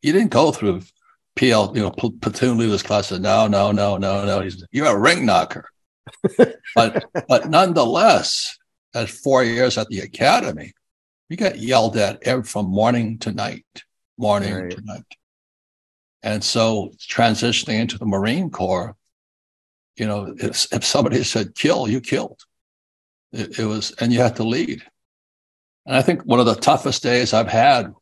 you 0.01 0.13
didn't 0.13 0.31
go 0.31 0.51
through 0.51 0.83
PL, 1.37 1.77
you 1.77 1.83
know, 1.83 1.91
platoon 1.91 2.57
leaders 2.57 2.83
class. 2.83 3.09
Said, 3.09 3.21
no, 3.21 3.47
no, 3.47 3.71
no, 3.71 3.99
no, 3.99 4.25
no. 4.25 4.41
He's, 4.41 4.65
you're 4.73 4.87
a 4.87 4.99
ring 4.99 5.27
knocker. 5.27 5.69
but, 6.75 7.05
but 7.29 7.51
nonetheless, 7.51 8.57
at 8.95 9.11
four 9.11 9.45
years 9.45 9.77
at 9.77 9.89
the 9.89 10.01
academy, 10.01 10.73
we 11.29 11.37
got 11.37 11.59
yelled 11.59 11.97
at 11.97 12.23
every, 12.23 12.45
from 12.45 12.67
morning 12.67 13.19
to 13.19 13.33
night, 13.33 13.67
morning 14.17 14.55
right. 14.55 14.71
to 14.71 14.81
night. 14.83 15.17
And 16.23 16.43
so 16.43 16.93
transitioning 16.99 17.81
into 17.81 17.99
the 17.99 18.07
Marine 18.07 18.51
Corps, 18.51 18.97
you 19.97 20.07
know, 20.07 20.35
if, 20.39 20.67
if 20.73 20.85
somebody 20.85 21.23
said 21.25 21.55
kill, 21.55 21.89
you 21.89 22.01
killed. 22.01 22.41
It, 23.33 23.59
it 23.59 23.65
was, 23.65 23.93
and 24.01 24.13
you 24.13 24.21
had 24.21 24.37
to 24.37 24.45
lead. 24.45 24.83
And 25.85 25.97
I 25.97 26.03
think 26.03 26.23
one 26.23 26.41
of 26.41 26.47
the 26.47 26.55
toughest 26.55 27.03
days 27.03 27.33
I've 27.33 27.49
had, 27.49 27.93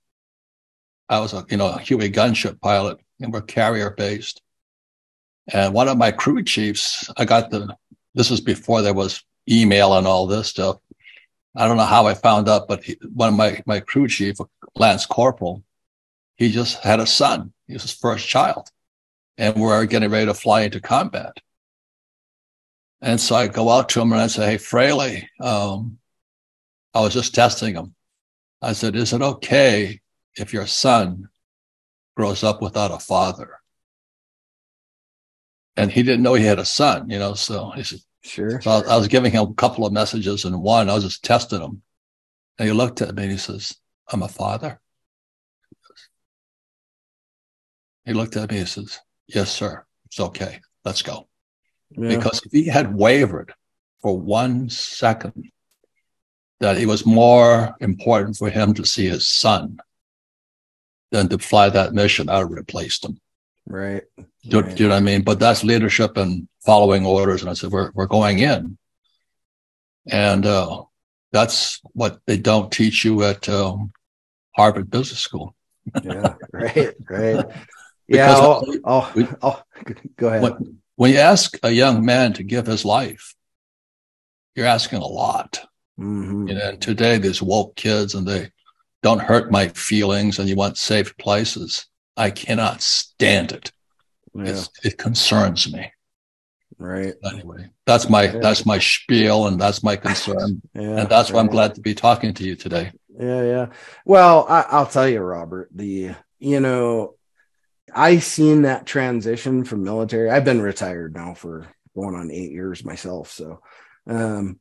I 1.09 1.21
was 1.21 1.35
a, 1.35 1.45
you 1.51 1.57
know, 1.57 1.69
a 1.69 1.79
Huey 1.79 2.11
gunship 2.11 2.61
pilot 2.61 2.99
and 3.21 3.33
we're 3.33 3.43
carrier 3.43 3.91
based. 3.91 4.41
And 5.53 5.75
one 5.75 5.89
of 5.89 5.99
my 5.99 6.11
crew 6.11 6.43
chiefs, 6.43 7.11
I 7.19 7.27
got 7.27 7.51
the, 7.51 7.77
this 8.15 8.31
was 8.31 8.41
before 8.41 8.81
there 8.81 8.95
was 8.95 9.23
email 9.51 9.99
and 9.99 10.07
all 10.07 10.27
this 10.27 10.49
stuff. 10.49 10.79
I 11.57 11.67
don't 11.67 11.77
know 11.77 11.85
how 11.85 12.07
I 12.07 12.15
found 12.15 12.49
out, 12.49 12.67
but 12.67 12.83
he, 12.83 12.97
one 13.13 13.29
of 13.29 13.35
my, 13.35 13.63
my 13.67 13.81
crew 13.81 14.09
chief, 14.09 14.37
Lance 14.75 15.07
Corporal, 15.07 15.63
he 16.37 16.51
just 16.51 16.83
had 16.83 17.01
a 17.01 17.07
son. 17.07 17.53
He 17.67 17.75
was 17.75 17.83
his 17.83 17.93
first 17.93 18.29
child. 18.29 18.69
And 19.39 19.57
we're 19.57 19.87
getting 19.87 20.11
ready 20.11 20.27
to 20.27 20.35
fly 20.35 20.63
into 20.63 20.81
combat. 20.81 21.39
And 23.01 23.21
so 23.21 23.37
I 23.37 23.49
go 23.49 23.69
out 23.71 23.89
to 23.91 24.01
him 24.01 24.13
and 24.13 24.21
I 24.21 24.27
say, 24.29 24.53
Hey, 24.53 24.59
Fraley, 24.59 25.29
um, 25.41 25.99
I 26.95 27.01
was 27.01 27.13
just 27.13 27.35
testing 27.35 27.75
him. 27.75 27.95
I 28.63 28.73
said, 28.73 28.97
Is 28.97 29.13
it 29.13 29.23
okay 29.23 30.01
if 30.37 30.53
your 30.53 30.67
son 30.67 31.29
grows 32.17 32.43
up 32.43 32.63
without 32.63 32.93
a 32.93 32.99
father? 32.99 33.61
And 35.77 35.91
he 35.91 36.03
didn't 36.03 36.23
know 36.23 36.35
he 36.35 36.45
had 36.45 36.61
a 36.61 36.65
son, 36.65 37.11
you 37.11 37.19
know. 37.19 37.35
So 37.35 37.71
he 37.71 37.83
said, 37.83 37.99
Sure. 38.25 38.61
So 38.61 38.71
I, 38.71 38.95
I 38.95 38.97
was 38.97 39.09
giving 39.09 39.33
him 39.33 39.43
a 39.51 39.55
couple 39.55 39.87
of 39.87 39.93
messages, 39.93 40.45
and 40.45 40.61
one, 40.61 40.89
I 40.89 40.95
was 40.95 41.05
just 41.05 41.25
testing 41.25 41.61
him. 41.61 41.83
And 42.59 42.69
he 42.69 42.75
looked 42.75 43.03
at 43.03 43.15
me 43.15 43.25
and 43.25 43.33
he 43.33 43.39
says, 43.39 43.77
I'm 44.11 44.23
a 44.23 44.29
father. 44.29 44.81
He 48.05 48.13
looked 48.13 48.37
at 48.37 48.51
me 48.51 48.59
and 48.59 48.69
says, 48.69 48.99
Yes, 49.27 49.51
sir. 49.51 49.85
It's 50.07 50.21
okay. 50.21 50.61
Let's 50.85 51.03
go. 51.03 51.29
Yeah. 51.91 52.17
Because 52.17 52.43
if 52.45 52.53
he 52.53 52.67
had 52.67 52.95
wavered 52.95 53.55
for 54.03 54.19
one 54.19 54.69
second, 54.69 55.51
that 56.61 56.79
it 56.79 56.87
was 56.87 57.07
more 57.07 57.75
important 57.81 58.37
for 58.37 58.51
him 58.51 58.75
to 58.75 58.87
see 58.87 59.07
his 59.07 59.27
son 59.27 59.79
than 61.11 61.29
to 61.29 61.39
fly 61.39 61.69
that 61.69 61.95
mission, 61.95 62.29
I 62.29 62.39
would 62.39 62.51
have 62.51 62.59
replaced 62.59 63.05
him. 63.05 63.21
Right. 63.67 64.03
Do, 64.49 64.61
right. 64.61 64.77
do, 64.77 64.83
you 64.83 64.89
know 64.89 64.95
what 64.95 65.01
I 65.01 65.05
mean? 65.05 65.23
But 65.23 65.41
that's 65.41 65.65
leadership 65.65 66.17
and 66.17 66.49
following 66.65 67.07
orders. 67.07 67.41
And 67.41 67.51
I 67.51 67.55
said, 67.55 67.71
we're, 67.71 67.91
we're 67.95 68.07
going 68.07 68.39
in. 68.39 68.77
And 70.11 70.45
uh, 70.45 70.83
that's 71.33 71.81
what 71.93 72.21
they 72.27 72.37
don't 72.37 72.71
teach 72.71 73.05
you 73.05 73.23
at 73.25 73.49
um, 73.49 73.93
Harvard 74.55 74.91
Business 74.91 75.21
School. 75.21 75.55
yeah, 76.03 76.35
right, 76.53 76.95
right. 77.09 77.47
yeah, 78.09 78.33
I'll, 78.33 78.65
I'll, 78.85 79.13
we, 79.15 79.27
I'll, 79.43 79.67
go 80.17 80.29
ahead. 80.29 80.43
When, 80.43 80.79
when 80.97 81.13
you 81.13 81.19
ask 81.19 81.59
a 81.63 81.71
young 81.71 82.05
man 82.05 82.35
to 82.35 82.43
give 82.43 82.67
his 82.67 82.85
life, 82.85 83.35
you're 84.55 84.67
asking 84.67 85.01
a 85.01 85.07
lot. 85.07 85.61
Mm-hmm. 85.99 86.49
You 86.49 86.55
know, 86.55 86.69
and 86.71 86.81
today 86.81 87.19
there's 87.19 87.43
woke 87.43 87.77
kids 87.77 88.15
and 88.15 88.27
they 88.27 88.51
don't 89.03 89.21
hurt 89.21 89.51
my 89.51 89.69
feelings 89.69 90.39
and 90.39 90.49
you 90.49 90.57
want 90.57 90.79
safe 90.79 91.17
places. 91.19 91.87
I 92.17 92.31
cannot 92.31 92.83
stand 92.83 93.53
it. 93.53 93.73
Yeah. 94.35 94.63
it 94.83 94.99
concerns 94.99 95.73
me. 95.73 95.93
Right. 96.79 97.15
Anyway, 97.25 97.69
that's 97.87 98.09
my 98.09 98.25
yeah. 98.25 98.39
that's 98.41 98.67
my 98.67 98.79
spiel 98.79 99.47
and 99.47 99.61
that's 99.61 99.85
my 99.85 99.95
concern. 99.95 100.61
yeah, 100.75 100.99
and 100.99 101.09
that's 101.09 101.31
why 101.31 101.39
I'm 101.39 101.47
glad 101.47 101.77
to 101.77 101.81
be 101.81 101.95
talking 101.95 102.35
to 102.35 102.45
you 102.45 102.57
today. 102.57 102.91
Yeah, 103.17 103.43
yeah. 103.43 103.67
Well, 104.05 104.45
I, 104.49 104.63
I'll 104.69 104.87
tell 104.87 105.09
you, 105.09 105.21
Robert, 105.21 105.69
the 105.73 106.15
you 106.41 106.61
know, 106.61 107.15
I 107.95 108.19
seen 108.19 108.63
that 108.63 108.87
transition 108.87 109.63
from 109.63 109.85
military. 109.85 110.31
I've 110.31 110.45
been 110.45 110.63
retired 110.63 111.15
now 111.15 111.35
for 111.35 111.69
going 111.95 112.17
on 112.17 112.33
eight 112.33 112.51
years 112.51 112.85
myself. 112.85 113.31
So 113.31 113.61
um, 114.07 114.59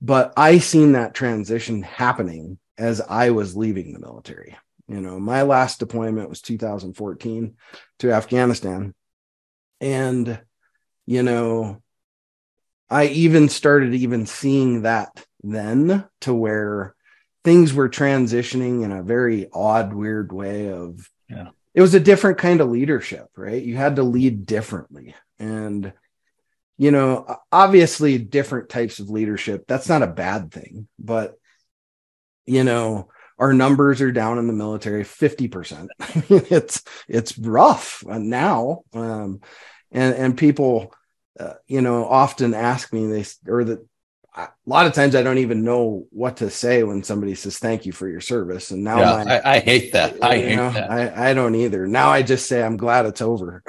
but 0.00 0.32
I 0.36 0.58
seen 0.58 0.92
that 0.92 1.14
transition 1.14 1.82
happening 1.82 2.58
as 2.78 3.00
I 3.00 3.30
was 3.30 3.56
leaving 3.56 3.92
the 3.92 3.98
military. 3.98 4.56
You 4.88 5.00
know, 5.00 5.18
my 5.18 5.42
last 5.42 5.80
deployment 5.80 6.28
was 6.28 6.40
2014 6.42 7.54
to 8.00 8.12
Afghanistan. 8.12 8.94
And, 9.80 10.40
you 11.06 11.22
know, 11.22 11.82
I 12.88 13.06
even 13.06 13.48
started 13.48 13.94
even 13.94 14.26
seeing 14.26 14.82
that 14.82 15.26
then 15.42 16.06
to 16.20 16.32
where 16.32 16.94
things 17.44 17.72
were 17.72 17.88
transitioning 17.88 18.84
in 18.84 18.92
a 18.92 19.02
very 19.02 19.48
odd, 19.52 19.92
weird 19.92 20.32
way 20.32 20.70
of 20.70 21.10
yeah. 21.28 21.48
it 21.74 21.80
was 21.80 21.94
a 21.94 22.00
different 22.00 22.38
kind 22.38 22.60
of 22.60 22.70
leadership, 22.70 23.28
right? 23.36 23.62
You 23.62 23.76
had 23.76 23.96
to 23.96 24.02
lead 24.02 24.46
differently. 24.46 25.14
And 25.38 25.92
you 26.78 26.90
know, 26.90 27.38
obviously 27.50 28.18
different 28.18 28.68
types 28.68 28.98
of 28.98 29.08
leadership. 29.08 29.64
That's 29.66 29.88
not 29.88 30.02
a 30.02 30.06
bad 30.06 30.52
thing, 30.52 30.88
but 30.98 31.36
you 32.44 32.64
know, 32.64 33.08
our 33.38 33.52
numbers 33.52 34.00
are 34.00 34.12
down 34.12 34.38
in 34.38 34.46
the 34.46 34.52
military 34.52 35.04
50%. 35.04 35.88
it's 36.50 36.82
it's 37.08 37.38
rough 37.38 38.02
now. 38.06 38.82
Um, 38.94 39.40
and 39.92 40.14
and 40.14 40.38
people 40.38 40.94
uh, 41.38 41.54
you 41.66 41.80
know 41.80 42.06
often 42.06 42.54
ask 42.54 42.92
me 42.92 43.06
they 43.06 43.24
or 43.46 43.64
that 43.64 43.86
a 44.36 44.48
lot 44.66 44.86
of 44.86 44.92
times 44.92 45.14
I 45.14 45.22
don't 45.22 45.38
even 45.38 45.64
know 45.64 46.06
what 46.10 46.38
to 46.38 46.50
say 46.50 46.82
when 46.82 47.02
somebody 47.02 47.34
says 47.34 47.58
thank 47.58 47.86
you 47.86 47.92
for 47.92 48.06
your 48.06 48.20
service. 48.20 48.70
And 48.70 48.84
now 48.84 48.98
yeah, 48.98 49.24
my, 49.24 49.38
I, 49.38 49.54
I, 49.54 49.58
hate 49.60 49.92
that. 49.92 50.22
I 50.22 50.38
hate 50.38 50.56
know, 50.56 50.70
that. 50.70 50.90
I, 50.90 51.30
I 51.30 51.34
don't 51.34 51.54
either. 51.54 51.86
Now 51.86 52.10
I 52.10 52.22
just 52.22 52.46
say 52.46 52.62
I'm 52.62 52.76
glad 52.76 53.06
it's 53.06 53.22
over. 53.22 53.62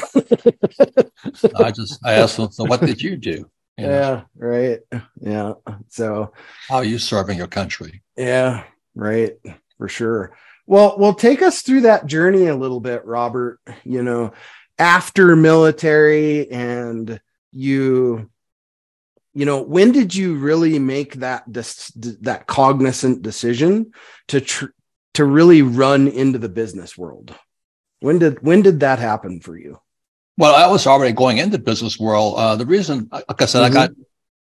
I 1.56 1.72
just 1.72 2.06
I 2.06 2.14
ask 2.14 2.36
them, 2.36 2.52
so 2.52 2.66
what 2.66 2.82
did 2.82 3.02
you 3.02 3.18
do? 3.18 3.50
You 3.80 3.86
know? 3.86 3.92
Yeah, 3.92 4.22
right. 4.36 4.80
Yeah. 5.22 5.54
So 5.90 6.34
how 6.68 6.78
are 6.78 6.84
you 6.84 6.98
serving 6.98 7.38
your 7.38 7.46
country? 7.46 8.02
Yeah, 8.18 8.64
right. 8.98 9.34
For 9.78 9.88
sure. 9.88 10.36
Well, 10.66 10.96
well, 10.98 11.14
take 11.14 11.42
us 11.42 11.62
through 11.62 11.82
that 11.82 12.08
journey 12.08 12.48
a 12.48 12.56
little 12.56 12.80
bit, 12.82 13.06
Robert. 13.06 13.60
You 13.84 14.04
know, 14.04 14.34
after 14.78 15.36
military 15.36 16.50
and 16.52 17.20
you 17.52 18.30
you 19.34 19.46
know 19.46 19.62
when 19.62 19.92
did 19.92 20.14
you 20.14 20.36
really 20.36 20.78
make 20.80 21.16
that 21.16 21.44
that 21.48 22.44
cognizant 22.48 23.22
decision 23.22 23.92
to 24.28 24.42
tr- 24.42 24.66
to 25.14 25.26
really 25.26 25.62
run 25.62 26.08
into 26.08 26.38
the 26.38 26.50
business 26.50 26.98
world 26.98 27.34
when 28.02 28.20
did 28.20 28.42
when 28.42 28.62
did 28.62 28.82
that 28.82 29.00
happen 29.00 29.40
for 29.40 29.58
you 29.58 29.80
well 30.38 30.56
i 30.56 30.68
was 30.68 30.86
already 30.86 31.14
going 31.14 31.38
into 31.38 31.58
business 31.58 32.00
world 32.00 32.36
uh, 32.38 32.56
the 32.56 32.66
reason 32.66 33.08
like 33.12 33.42
i 33.42 33.46
said 33.46 33.64
mm-hmm. 33.64 33.78
i 33.78 33.88
got 33.88 33.92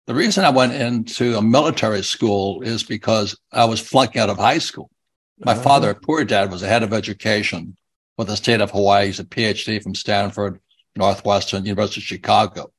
the 0.07 0.15
reason 0.15 0.45
i 0.45 0.51
went 0.51 0.73
into 0.73 1.37
a 1.37 1.43
military 1.43 2.03
school 2.03 2.63
is 2.63 2.83
because 2.83 3.37
i 3.53 3.65
was 3.65 3.81
flunking 3.81 4.21
out 4.21 4.31
of 4.31 4.39
high 4.39 4.59
school 4.59 4.91
my 5.39 5.53
uh-huh. 5.53 5.63
father 5.63 5.95
poor 5.95 6.25
dad 6.25 6.51
was 6.51 6.63
a 6.63 6.69
head 6.69 6.83
of 6.83 6.93
education 6.93 7.77
for 8.17 8.25
the 8.25 8.37
state 8.37 8.61
of 8.61 8.71
hawaii 8.71 9.07
he's 9.07 9.21
a 9.21 9.25
phd 9.25 9.83
from 9.83 9.95
stanford 9.95 10.61
northwestern 10.97 11.65
university 11.65 12.01
of 12.01 12.05
chicago 12.05 12.71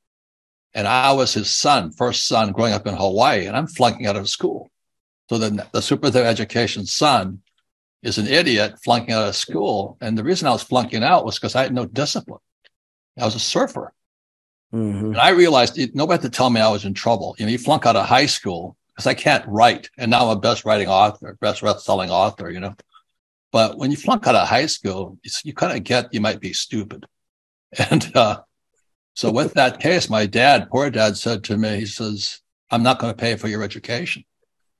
and 0.76 0.86
I 0.86 1.12
was 1.12 1.32
his 1.32 1.50
son, 1.50 1.90
first 1.90 2.26
son 2.26 2.52
growing 2.52 2.74
up 2.74 2.86
in 2.86 2.94
Hawaii, 2.94 3.46
and 3.46 3.56
I'm 3.56 3.66
flunking 3.66 4.06
out 4.06 4.16
of 4.16 4.28
school. 4.28 4.68
So 5.30 5.38
then 5.38 5.62
the 5.72 5.80
superintendent 5.80 6.26
of 6.26 6.30
education 6.30 6.84
son 6.84 7.40
is 8.02 8.18
an 8.18 8.26
idiot 8.26 8.74
flunking 8.84 9.14
out 9.14 9.26
of 9.26 9.34
school. 9.34 9.96
And 10.02 10.18
the 10.18 10.22
reason 10.22 10.46
I 10.46 10.52
was 10.52 10.62
flunking 10.62 11.02
out 11.02 11.24
was 11.24 11.36
because 11.36 11.54
I 11.54 11.62
had 11.62 11.72
no 11.72 11.86
discipline. 11.86 12.40
I 13.18 13.24
was 13.24 13.34
a 13.34 13.40
surfer. 13.40 13.94
Mm-hmm. 14.74 15.06
And 15.06 15.18
I 15.18 15.30
realized 15.30 15.78
nobody 15.94 16.22
had 16.22 16.32
to 16.32 16.36
tell 16.36 16.50
me 16.50 16.60
I 16.60 16.70
was 16.70 16.84
in 16.84 16.94
trouble. 16.94 17.36
You 17.38 17.46
know, 17.46 17.52
you 17.52 17.58
flunk 17.58 17.86
out 17.86 17.96
of 17.96 18.06
high 18.06 18.26
school 18.26 18.76
because 18.88 19.06
I 19.06 19.14
can't 19.14 19.46
write. 19.46 19.90
And 19.96 20.10
now 20.10 20.24
I'm 20.28 20.36
a 20.36 20.40
best 20.40 20.64
writing 20.64 20.88
author, 20.88 21.36
best 21.40 21.62
selling 21.84 22.10
author, 22.10 22.50
you 22.50 22.60
know. 22.60 22.74
But 23.52 23.78
when 23.78 23.90
you 23.90 23.96
flunk 23.96 24.26
out 24.26 24.34
of 24.34 24.48
high 24.48 24.66
school, 24.66 25.18
you 25.44 25.54
kind 25.54 25.76
of 25.76 25.84
get 25.84 26.12
you 26.12 26.20
might 26.20 26.40
be 26.40 26.52
stupid. 26.52 27.06
And 27.90 28.16
uh, 28.16 28.40
so 29.14 29.30
with 29.30 29.54
that 29.54 29.80
case, 29.80 30.08
my 30.08 30.24
dad, 30.24 30.70
poor 30.70 30.88
dad, 30.88 31.16
said 31.16 31.42
to 31.44 31.56
me, 31.56 31.80
he 31.80 31.86
says, 31.86 32.40
I'm 32.70 32.82
not 32.82 32.98
going 32.98 33.12
to 33.12 33.20
pay 33.20 33.36
for 33.36 33.48
your 33.48 33.62
education. 33.62 34.24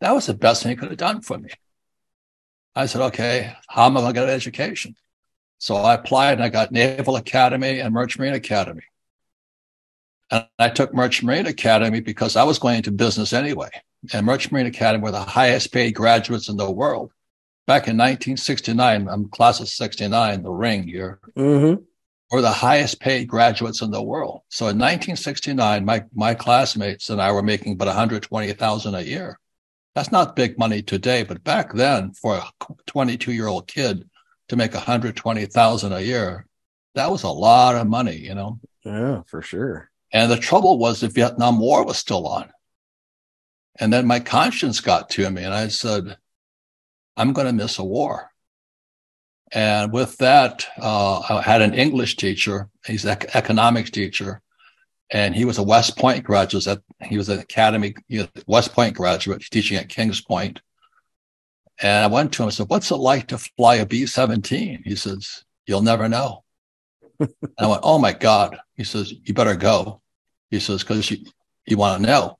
That 0.00 0.12
was 0.12 0.26
the 0.26 0.34
best 0.34 0.62
thing 0.62 0.70
he 0.70 0.76
could 0.76 0.90
have 0.90 0.98
done 0.98 1.20
for 1.20 1.36
me. 1.36 1.50
I 2.74 2.86
said, 2.86 3.00
okay, 3.02 3.54
how 3.68 3.86
am 3.86 3.96
I 3.96 4.00
going 4.00 4.14
to 4.14 4.20
get 4.20 4.28
an 4.28 4.34
education? 4.34 4.94
So 5.58 5.76
I 5.76 5.94
applied 5.94 6.34
and 6.34 6.44
I 6.44 6.48
got 6.48 6.70
Naval 6.70 7.16
Academy 7.16 7.80
and 7.80 7.94
Merchant 7.94 8.20
Marine 8.20 8.34
Academy. 8.34 8.82
And 10.30 10.46
I 10.58 10.68
took 10.68 10.92
Merchant 10.92 11.26
Marine 11.26 11.46
Academy 11.46 12.00
because 12.00 12.36
I 12.36 12.42
was 12.44 12.58
going 12.58 12.76
into 12.76 12.90
business 12.90 13.32
anyway. 13.32 13.70
And 14.12 14.26
Merchant 14.26 14.52
Marine 14.52 14.66
Academy 14.66 15.02
were 15.02 15.10
the 15.12 15.20
highest 15.20 15.72
paid 15.72 15.92
graduates 15.92 16.48
in 16.48 16.56
the 16.56 16.70
world. 16.70 17.12
back 17.66 17.88
in 17.88 17.96
1969, 17.96 19.08
I'm 19.08 19.28
class 19.28 19.60
of 19.60 19.68
69, 19.68 20.42
the 20.42 20.50
ring 20.50 20.88
year, 20.88 21.18
Mm-hmm. 21.36 21.82
were 22.30 22.40
the 22.42 22.50
highest 22.50 23.00
paid 23.00 23.26
graduates 23.28 23.82
in 23.82 23.90
the 23.90 24.02
world. 24.02 24.42
So 24.48 24.64
in 24.66 24.78
1969, 24.78 25.84
my, 25.84 26.04
my 26.14 26.34
classmates 26.34 27.10
and 27.10 27.20
I 27.20 27.32
were 27.32 27.42
making 27.42 27.72
about 27.74 27.88
120,000 27.88 28.94
a 28.94 29.00
year. 29.02 29.38
That's 29.94 30.12
not 30.12 30.36
big 30.36 30.58
money 30.58 30.82
today, 30.82 31.22
but 31.22 31.42
back 31.42 31.72
then 31.72 32.12
for 32.12 32.36
a 32.36 32.44
22 32.86 33.32
year 33.32 33.46
old 33.46 33.66
kid 33.66 34.08
to 34.48 34.56
make 34.56 34.74
120,000 34.74 35.92
a 35.92 36.00
year, 36.00 36.46
that 36.94 37.10
was 37.10 37.22
a 37.24 37.28
lot 37.28 37.74
of 37.76 37.86
money, 37.88 38.16
you 38.16 38.34
know? 38.34 38.60
Yeah, 38.84 39.22
for 39.26 39.42
sure. 39.42 39.90
And 40.12 40.30
the 40.30 40.36
trouble 40.36 40.78
was 40.78 41.00
the 41.00 41.08
Vietnam 41.08 41.58
War 41.58 41.84
was 41.84 41.98
still 41.98 42.26
on. 42.26 42.50
And 43.78 43.92
then 43.92 44.06
my 44.06 44.20
conscience 44.20 44.80
got 44.80 45.10
to 45.10 45.28
me 45.30 45.42
and 45.42 45.52
I 45.52 45.68
said, 45.68 46.16
I'm 47.16 47.32
going 47.32 47.46
to 47.46 47.52
miss 47.52 47.78
a 47.78 47.84
war. 47.84 48.30
And 49.52 49.92
with 49.92 50.16
that, 50.18 50.66
uh, 50.78 51.20
I 51.20 51.42
had 51.42 51.62
an 51.62 51.74
English 51.74 52.16
teacher. 52.16 52.68
He's 52.84 53.04
an 53.04 53.18
economics 53.34 53.90
teacher. 53.90 54.42
And 55.10 55.36
he 55.36 55.44
was 55.44 55.58
a 55.58 55.62
West 55.62 55.96
Point 55.96 56.24
graduate. 56.24 56.82
He 57.02 57.16
was 57.16 57.28
an 57.28 57.38
academy, 57.38 57.94
West 58.46 58.72
Point 58.72 58.96
graduate 58.96 59.42
teaching 59.42 59.76
at 59.76 59.88
Kings 59.88 60.20
Point. 60.20 60.60
And 61.80 62.04
I 62.04 62.06
went 62.08 62.32
to 62.32 62.42
him 62.42 62.48
and 62.48 62.54
said, 62.54 62.68
What's 62.68 62.90
it 62.90 62.96
like 62.96 63.28
to 63.28 63.38
fly 63.38 63.76
a 63.76 63.86
B 63.86 64.06
17? 64.06 64.82
He 64.84 64.96
says, 64.96 65.44
You'll 65.66 65.82
never 65.82 66.08
know. 66.08 66.42
I 67.58 67.66
went, 67.66 67.80
Oh 67.82 67.98
my 67.98 68.12
God. 68.12 68.58
He 68.74 68.84
says, 68.84 69.12
You 69.12 69.34
better 69.34 69.56
go. 69.56 70.00
He 70.50 70.60
says, 70.60 70.82
Because 70.82 71.10
you, 71.10 71.18
you 71.66 71.76
want 71.76 72.02
to 72.02 72.08
know. 72.08 72.38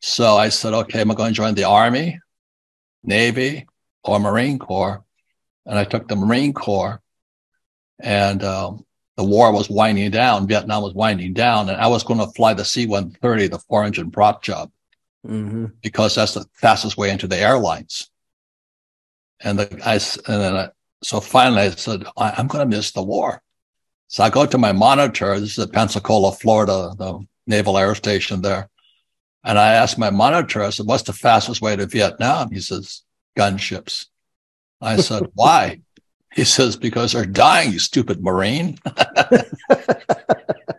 So 0.00 0.36
I 0.36 0.48
said, 0.48 0.72
Okay, 0.74 1.00
am 1.00 1.10
I 1.10 1.14
going 1.14 1.32
to 1.32 1.36
join 1.36 1.54
the 1.54 1.64
Army, 1.64 2.18
Navy, 3.04 3.66
or 4.04 4.18
Marine 4.18 4.58
Corps? 4.58 5.04
And 5.66 5.78
I 5.78 5.84
took 5.84 6.08
the 6.08 6.16
Marine 6.16 6.52
Corps. 6.52 7.00
And 8.00 8.42
um, 8.42 8.84
the 9.16 9.24
war 9.24 9.52
was 9.52 9.70
winding 9.70 10.10
down. 10.10 10.48
Vietnam 10.48 10.82
was 10.82 10.94
winding 10.94 11.34
down. 11.34 11.68
And 11.68 11.80
I 11.80 11.86
was 11.86 12.02
going 12.02 12.18
to 12.18 12.26
fly 12.32 12.54
the 12.54 12.64
C 12.64 12.86
130, 12.86 13.48
the 13.48 13.58
four 13.58 13.84
engine 13.84 14.10
prop 14.10 14.42
job 14.42 14.70
Mm-hmm. 15.24 15.66
because 15.82 16.16
that's 16.16 16.34
the 16.34 16.44
fastest 16.54 16.96
way 16.96 17.08
into 17.08 17.28
the 17.28 17.38
airlines. 17.38 18.10
And 19.40 19.56
the 19.56 19.80
I 19.86 19.94
and 19.94 20.42
then 20.42 20.56
I, 20.56 20.68
so 21.02 21.20
finally 21.20 21.62
I 21.62 21.70
said 21.70 22.04
I, 22.16 22.34
I'm 22.36 22.46
going 22.46 22.68
to 22.68 22.76
miss 22.76 22.92
the 22.92 23.02
war. 23.02 23.42
So 24.08 24.22
I 24.22 24.30
go 24.30 24.44
to 24.44 24.58
my 24.58 24.72
monitor. 24.72 25.38
This 25.40 25.52
is 25.52 25.58
at 25.58 25.72
Pensacola, 25.72 26.32
Florida, 26.32 26.92
the 26.98 27.24
Naval 27.46 27.78
Air 27.78 27.94
Station 27.94 28.42
there. 28.42 28.68
And 29.44 29.58
I 29.58 29.72
asked 29.72 29.98
my 29.98 30.10
monitor, 30.10 30.62
I 30.62 30.70
said, 30.70 30.86
what's 30.86 31.02
the 31.04 31.12
fastest 31.12 31.62
way 31.62 31.74
to 31.74 31.86
Vietnam? 31.86 32.52
He 32.52 32.60
says, 32.60 33.02
gunships. 33.36 34.06
I 34.80 34.96
said, 34.96 35.24
why? 35.34 35.80
He 36.34 36.44
says, 36.44 36.76
because 36.76 37.12
they're 37.12 37.26
dying, 37.26 37.72
you 37.72 37.78
stupid 37.78 38.22
Marine. 38.22 38.78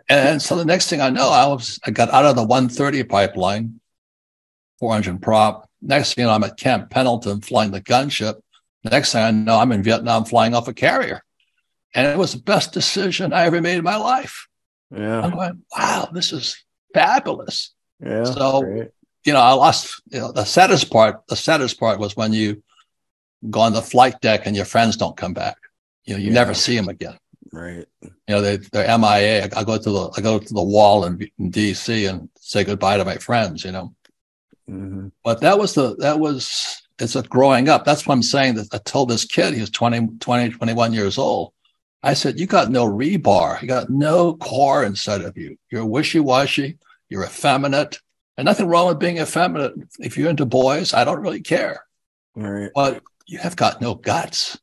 and 0.08 0.40
so 0.40 0.56
the 0.56 0.64
next 0.64 0.88
thing 0.88 1.00
I 1.00 1.10
know, 1.10 1.28
I 1.28 1.46
was 1.46 1.78
I 1.86 1.90
got 1.90 2.10
out 2.10 2.24
of 2.24 2.36
the 2.36 2.42
130 2.42 3.04
pipeline, 3.04 3.80
400 4.78 5.22
prop. 5.22 5.68
Next 5.80 6.14
thing 6.14 6.22
you 6.22 6.28
know, 6.28 6.34
I'm 6.34 6.44
at 6.44 6.56
Camp 6.56 6.90
Pendleton 6.90 7.40
flying 7.40 7.70
the 7.70 7.80
gunship. 7.80 8.40
Next 8.84 9.12
thing 9.12 9.22
I 9.22 9.30
know, 9.30 9.58
I'm 9.58 9.72
in 9.72 9.82
Vietnam 9.82 10.24
flying 10.24 10.54
off 10.54 10.68
a 10.68 10.74
carrier. 10.74 11.22
And 11.94 12.06
it 12.06 12.18
was 12.18 12.32
the 12.32 12.40
best 12.42 12.72
decision 12.72 13.32
I 13.32 13.44
ever 13.46 13.60
made 13.60 13.78
in 13.78 13.84
my 13.84 13.96
life. 13.96 14.46
Yeah. 14.90 15.20
I'm 15.22 15.30
going, 15.30 15.62
wow, 15.76 16.08
this 16.12 16.32
is 16.32 16.62
fabulous. 16.92 17.72
Yeah. 18.04 18.24
So- 18.24 18.62
great. 18.62 18.88
You 19.26 19.32
know, 19.32 19.40
I 19.40 19.52
lost, 19.52 20.02
you 20.10 20.18
know, 20.18 20.32
the 20.32 20.44
saddest 20.44 20.90
part, 20.90 21.26
the 21.28 21.36
saddest 21.36 21.80
part 21.80 21.98
was 21.98 22.14
when 22.14 22.34
you 22.34 22.62
go 23.48 23.60
on 23.60 23.72
the 23.72 23.80
flight 23.80 24.20
deck 24.20 24.42
and 24.44 24.54
your 24.54 24.66
friends 24.66 24.98
don't 24.98 25.16
come 25.16 25.32
back. 25.32 25.56
You 26.04 26.12
know, 26.14 26.20
you 26.20 26.26
Yeah. 26.26 26.34
never 26.34 26.52
see 26.52 26.76
them 26.76 26.88
again. 26.90 27.16
Right. 27.50 27.86
You 28.02 28.10
know, 28.28 28.42
they, 28.42 28.58
they're 28.58 28.98
MIA. 28.98 29.44
I 29.56 29.64
go 29.64 29.78
to 29.78 29.90
the, 29.90 30.10
I 30.18 30.20
go 30.20 30.38
to 30.38 30.54
the 30.54 30.62
wall 30.62 31.06
in, 31.06 31.26
in 31.38 31.50
DC 31.50 32.06
and 32.10 32.28
say 32.38 32.64
goodbye 32.64 32.98
to 32.98 33.04
my 33.06 33.16
friends, 33.16 33.64
you 33.64 33.72
know. 33.72 33.94
Mm-hmm. 34.68 35.08
but 35.22 35.40
that 35.42 35.58
was 35.58 35.74
the 35.74 35.94
that 35.96 36.18
was 36.18 36.82
it's 36.98 37.16
a 37.16 37.22
growing 37.22 37.68
up. 37.68 37.84
That's 37.84 38.06
what 38.06 38.14
i'm 38.14 38.22
saying 38.22 38.54
that 38.54 38.72
i 38.72 38.78
told 38.78 39.08
this 39.10 39.24
kid 39.24 39.54
he 39.54 39.60
was 39.60 39.70
20 39.70 40.18
20 40.20 40.50
21 40.50 40.92
years 40.92 41.18
old. 41.18 41.52
I 42.02 42.14
said 42.14 42.38
you 42.38 42.46
got 42.46 42.70
no 42.70 42.86
rebar. 42.86 43.60
You 43.62 43.68
got 43.68 43.88
no 43.90 44.34
core 44.34 44.84
inside 44.84 45.22
of 45.22 45.36
you. 45.38 45.56
You're 45.70 45.86
wishy-washy. 45.86 46.78
You're 47.08 47.24
effeminate. 47.24 47.98
And 48.36 48.44
nothing 48.46 48.66
wrong 48.66 48.88
with 48.88 48.98
being 48.98 49.18
effeminate. 49.18 49.72
If 49.98 50.16
you're 50.18 50.30
into 50.30 50.46
boys 50.46 50.92
i 50.94 51.04
don't 51.04 51.20
really 51.20 51.40
care. 51.40 51.84
Right. 52.36 52.70
but 52.74 53.02
you 53.26 53.38
have 53.38 53.56
got 53.56 53.80
no 53.80 53.94
guts. 53.94 54.58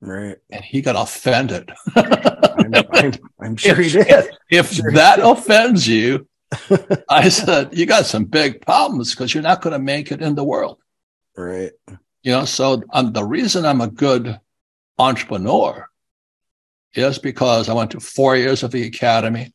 Right. 0.00 0.36
and 0.50 0.64
he 0.64 0.80
got 0.82 0.96
offended. 0.96 1.70
I'm, 1.94 2.74
I'm, 2.92 3.12
I'm 3.40 3.56
sure 3.64 3.76
he 3.76 3.88
did. 3.90 4.30
if 4.50 4.72
Sure 4.72 4.90
that 4.92 5.16
did. 5.16 5.24
offends 5.24 5.86
you 5.86 6.26
i 7.08 7.28
said 7.30 7.70
you 7.72 7.86
got 7.86 8.04
some 8.04 8.24
big 8.24 8.60
problems 8.60 9.12
because 9.12 9.32
you're 9.32 9.42
not 9.42 9.62
going 9.62 9.72
to 9.72 9.78
make 9.78 10.12
it 10.12 10.20
in 10.20 10.34
the 10.34 10.44
world 10.44 10.78
Right. 11.36 11.72
You 12.22 12.32
know, 12.32 12.44
so 12.44 12.82
um, 12.92 13.12
the 13.12 13.24
reason 13.24 13.64
I'm 13.64 13.80
a 13.80 13.88
good 13.88 14.38
entrepreneur 14.98 15.88
is 16.94 17.18
because 17.18 17.68
I 17.68 17.74
went 17.74 17.92
to 17.92 18.00
four 18.00 18.36
years 18.36 18.62
of 18.62 18.70
the 18.70 18.84
academy. 18.84 19.52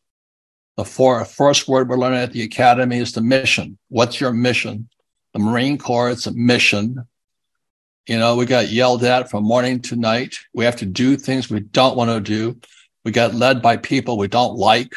The 0.75 0.85
four, 0.85 1.23
first 1.25 1.67
word 1.67 1.89
we're 1.89 1.97
learning 1.97 2.19
at 2.19 2.33
the 2.33 2.43
academy 2.43 2.97
is 2.97 3.13
the 3.13 3.21
mission. 3.21 3.77
What's 3.89 4.19
your 4.19 4.33
mission? 4.33 4.89
The 5.33 5.39
Marine 5.39 5.77
Corps, 5.77 6.11
it's 6.11 6.27
a 6.27 6.33
mission. 6.33 7.07
You 8.07 8.17
know, 8.19 8.35
we 8.35 8.45
got 8.45 8.69
yelled 8.69 9.03
at 9.03 9.29
from 9.29 9.43
morning 9.43 9.81
to 9.83 9.95
night. 9.95 10.35
We 10.53 10.65
have 10.65 10.77
to 10.77 10.85
do 10.85 11.17
things 11.17 11.49
we 11.49 11.59
don't 11.59 11.97
want 11.97 12.09
to 12.09 12.19
do. 12.19 12.59
We 13.03 13.11
got 13.11 13.33
led 13.33 13.61
by 13.61 13.77
people 13.77 14.17
we 14.17 14.27
don't 14.27 14.55
like. 14.55 14.93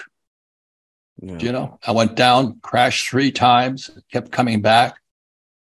Yeah. 1.21 1.39
You 1.39 1.53
know, 1.53 1.79
I 1.87 1.93
went 1.93 2.15
down, 2.15 2.61
crashed 2.63 3.09
three 3.09 3.33
times, 3.33 3.91
kept 4.11 4.33
coming 4.33 4.63
back. 4.63 5.00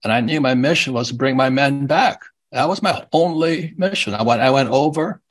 And 0.07 0.13
I 0.13 0.21
knew 0.21 0.39
my 0.39 0.53
mission 0.53 0.93
was 0.93 1.09
to 1.09 1.15
bring 1.15 1.35
my 1.35 1.49
men 1.49 1.85
back. 1.85 2.21
That 2.53 2.69
was 2.69 2.81
my 2.81 3.05
only 3.11 3.73
mission. 3.75 4.13
I 4.13 4.23
went, 4.23 4.39
I 4.39 4.49
went 4.51 4.69
over 4.69 5.21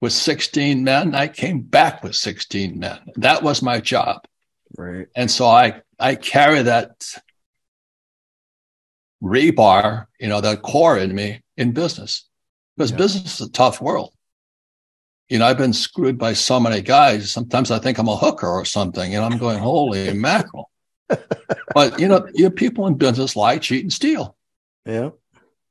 with 0.00 0.12
16 0.12 0.84
men. 0.84 1.16
I 1.16 1.26
came 1.26 1.62
back 1.62 2.04
with 2.04 2.14
16 2.14 2.78
men. 2.78 3.00
That 3.16 3.42
was 3.42 3.60
my 3.60 3.80
job. 3.80 4.24
Right. 4.78 5.08
And 5.16 5.28
so 5.28 5.46
I, 5.48 5.82
I 5.98 6.14
carry 6.14 6.62
that 6.62 7.04
rebar, 9.20 10.06
you 10.20 10.28
know, 10.28 10.40
that 10.40 10.62
core 10.62 10.96
in 10.96 11.12
me 11.12 11.42
in 11.56 11.72
business 11.72 12.28
because 12.76 12.92
Yeah. 12.92 12.98
business 12.98 13.40
is 13.40 13.48
a 13.48 13.50
tough 13.50 13.80
world. 13.80 14.14
You 15.28 15.40
know, 15.40 15.46
I've 15.46 15.58
been 15.58 15.72
screwed 15.72 16.18
by 16.18 16.34
so 16.34 16.60
many 16.60 16.82
guys. 16.82 17.32
Sometimes 17.32 17.72
I 17.72 17.80
think 17.80 17.98
I'm 17.98 18.06
a 18.06 18.16
hooker 18.16 18.46
or 18.46 18.64
something, 18.64 19.12
and 19.16 19.24
I'm 19.24 19.38
going, 19.38 19.58
holy 19.58 20.12
mackerel. 20.12 20.70
But 21.74 21.98
you 21.98 22.08
know, 22.08 22.26
you 22.34 22.50
people 22.50 22.86
in 22.86 22.94
business 22.94 23.36
lie, 23.36 23.58
cheat, 23.58 23.82
and 23.82 23.92
steal. 23.92 24.36
Yeah. 24.86 25.10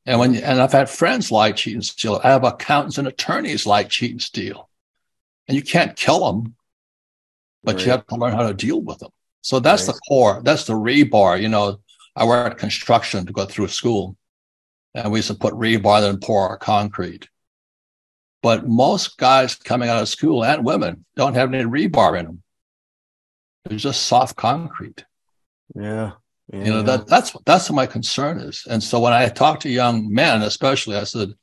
And 0.05 0.19
when 0.19 0.33
you, 0.33 0.41
and 0.41 0.61
I've 0.61 0.71
had 0.71 0.89
friends 0.89 1.31
lie, 1.31 1.53
cheat, 1.53 1.75
and 1.75 1.85
steal. 1.85 2.19
I 2.23 2.29
have 2.29 2.43
accountants 2.43 2.97
and 2.97 3.07
attorneys 3.07 3.65
lie, 3.65 3.83
cheat, 3.83 4.11
and 4.11 4.21
steal. 4.21 4.69
And 5.47 5.55
you 5.55 5.63
can't 5.63 5.95
kill 5.95 6.25
them, 6.25 6.55
but 7.63 7.83
you 7.85 7.91
have 7.91 8.05
to 8.07 8.15
learn 8.15 8.33
how 8.33 8.47
to 8.47 8.53
deal 8.53 8.81
with 8.81 8.99
them. 8.99 9.11
So 9.41 9.59
that's 9.59 9.87
Right. 9.87 9.93
the 9.93 9.99
core. 10.07 10.41
That's 10.43 10.65
the 10.65 10.73
rebar. 10.73 11.41
You 11.41 11.49
know, 11.49 11.79
I 12.15 12.25
worked 12.25 12.59
construction 12.59 13.25
to 13.25 13.33
go 13.33 13.45
through 13.45 13.67
school, 13.69 14.15
and 14.93 15.11
we 15.11 15.19
used 15.19 15.29
to 15.29 15.35
put 15.35 15.53
rebar 15.53 16.07
and 16.07 16.21
pour 16.21 16.47
our 16.47 16.57
concrete. 16.57 17.29
But 18.41 18.67
most 18.67 19.17
guys 19.17 19.55
coming 19.55 19.87
out 19.89 20.01
of 20.01 20.09
school 20.09 20.43
and 20.43 20.65
women 20.65 21.05
don't 21.15 21.35
have 21.35 21.53
any 21.53 21.63
rebar 21.63 22.19
in 22.19 22.25
them. 22.25 22.43
They're 23.63 23.77
just 23.77 24.03
soft 24.03 24.35
concrete. 24.35 25.05
Yeah. 25.75 26.11
You 26.51 26.65
know, 26.65 26.81
that 26.83 27.07
that's 27.07 27.35
that's 27.45 27.69
what 27.69 27.75
my 27.75 27.85
concern 27.87 28.39
is. 28.39 28.65
And 28.69 28.83
so 28.83 28.99
when 28.99 29.13
I 29.13 29.27
talk 29.29 29.61
to 29.61 29.69
young 29.69 30.13
men, 30.13 30.41
especially, 30.41 30.97
I 30.97 31.05
said, 31.05 31.33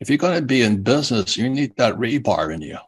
if 0.00 0.08
you're 0.08 0.18
going 0.18 0.40
to 0.40 0.44
be 0.44 0.62
in 0.62 0.82
business, 0.82 1.36
you 1.36 1.48
need 1.48 1.76
that 1.76 1.94
rebar 1.94 2.52
in 2.52 2.62
you. 2.62 2.78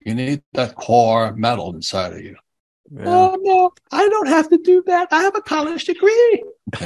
You 0.00 0.14
need 0.14 0.42
that 0.52 0.74
core 0.74 1.34
metal 1.34 1.74
inside 1.74 2.12
of 2.12 2.20
you. 2.20 2.36
Yeah. 2.90 3.04
Oh 3.06 3.36
no, 3.40 3.72
I 3.90 4.08
don't 4.08 4.28
have 4.28 4.48
to 4.50 4.58
do 4.58 4.82
that. 4.86 5.08
I 5.10 5.22
have 5.22 5.36
a 5.36 5.42
college 5.42 5.84
degree. 5.84 6.44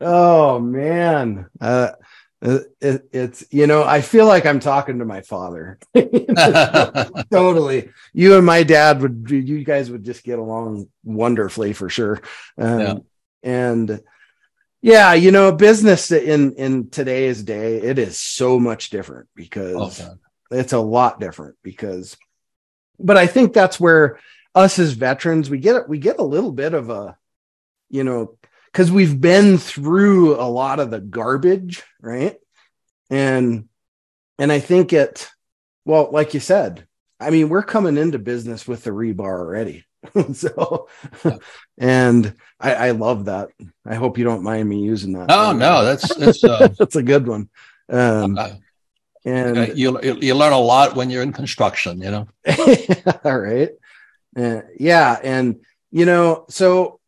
Oh 0.00 0.58
man. 0.58 1.46
Uh, 1.60 1.92
it, 2.42 3.08
it's 3.12 3.44
you 3.50 3.66
know 3.66 3.82
I 3.84 4.00
feel 4.00 4.26
like 4.26 4.46
I'm 4.46 4.60
talking 4.60 4.98
to 4.98 5.04
my 5.04 5.20
father. 5.22 5.78
totally. 7.32 7.90
You 8.12 8.36
and 8.36 8.46
my 8.46 8.62
dad 8.62 9.02
would 9.02 9.26
you 9.30 9.64
guys 9.64 9.90
would 9.90 10.04
just 10.04 10.24
get 10.24 10.38
along 10.38 10.88
wonderfully 11.04 11.72
for 11.72 11.88
sure. 11.88 12.20
Um, 12.58 12.80
Yeah. 12.80 12.94
And 13.42 14.00
yeah, 14.82 15.12
you 15.14 15.30
know, 15.30 15.52
business 15.52 16.10
in 16.10 16.54
in 16.54 16.88
today's 16.90 17.42
day, 17.42 17.76
it 17.76 17.98
is 17.98 18.18
so 18.18 18.58
much 18.58 18.90
different 18.90 19.28
because 19.34 20.00
Okay. 20.00 20.10
it's 20.50 20.72
a 20.72 20.78
lot 20.78 21.20
different 21.20 21.56
because 21.62 22.16
but 22.98 23.16
i 23.16 23.26
think 23.26 23.52
that's 23.52 23.78
where 23.80 24.18
us 24.54 24.78
as 24.78 24.92
veterans 24.92 25.48
we 25.48 25.58
get 25.58 25.88
we 25.88 25.98
get 25.98 26.18
a 26.18 26.24
little 26.24 26.52
bit 26.52 26.74
of 26.74 26.90
a 26.90 27.16
you 27.88 28.04
know 28.04 28.36
because 28.72 28.90
we've 28.90 29.20
been 29.20 29.58
through 29.58 30.40
a 30.40 30.44
lot 30.44 30.80
of 30.80 30.90
the 30.90 31.00
garbage, 31.00 31.82
right? 32.00 32.36
And 33.10 33.68
and 34.38 34.50
I 34.50 34.58
think 34.58 34.92
it, 34.92 35.30
well, 35.84 36.10
like 36.10 36.34
you 36.34 36.40
said, 36.40 36.86
I 37.18 37.30
mean, 37.30 37.48
we're 37.48 37.62
coming 37.62 37.98
into 37.98 38.18
business 38.18 38.66
with 38.66 38.84
the 38.84 38.90
rebar 38.90 39.38
already. 39.38 39.84
so, 40.32 40.88
and 41.76 42.34
I, 42.58 42.74
I, 42.74 42.90
love 42.92 43.26
that. 43.26 43.50
I 43.84 43.96
hope 43.96 44.16
you 44.16 44.24
don't 44.24 44.42
mind 44.42 44.66
me 44.66 44.80
using 44.80 45.12
that. 45.12 45.26
Oh 45.28 45.52
no, 45.52 45.84
that's 45.84 46.14
that's 46.14 46.42
uh, 46.42 46.68
that's 46.78 46.96
a 46.96 47.02
good 47.02 47.26
one. 47.26 47.50
Um, 47.90 48.38
uh, 48.38 48.52
and 49.26 49.58
uh, 49.58 49.66
you 49.74 50.00
you 50.02 50.34
learn 50.34 50.54
a 50.54 50.58
lot 50.58 50.96
when 50.96 51.10
you're 51.10 51.22
in 51.22 51.34
construction, 51.34 52.00
you 52.00 52.10
know. 52.10 52.28
all 53.24 53.38
right. 53.38 53.70
Uh, 54.34 54.62
yeah, 54.78 55.18
and 55.22 55.60
you 55.90 56.06
know, 56.06 56.46
so 56.48 56.99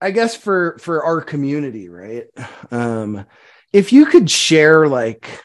I 0.00 0.10
guess 0.12 0.36
for 0.36 0.78
for 0.80 1.02
our 1.04 1.20
community, 1.20 1.88
right? 1.88 2.26
Um, 2.70 3.26
if 3.72 3.92
you 3.92 4.06
could 4.06 4.30
share 4.30 4.88
like 4.88 5.42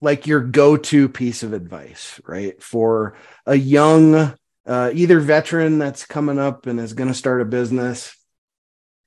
like 0.00 0.26
your 0.26 0.40
go-to 0.40 1.08
piece 1.08 1.42
of 1.42 1.52
advice, 1.52 2.20
right, 2.26 2.62
for 2.62 3.16
a 3.46 3.54
young 3.54 4.34
uh, 4.66 4.90
either 4.94 5.18
veteran 5.18 5.78
that's 5.78 6.04
coming 6.04 6.38
up 6.38 6.66
and 6.66 6.78
is 6.78 6.92
going 6.92 7.08
to 7.08 7.14
start 7.14 7.40
a 7.40 7.46
business, 7.46 8.14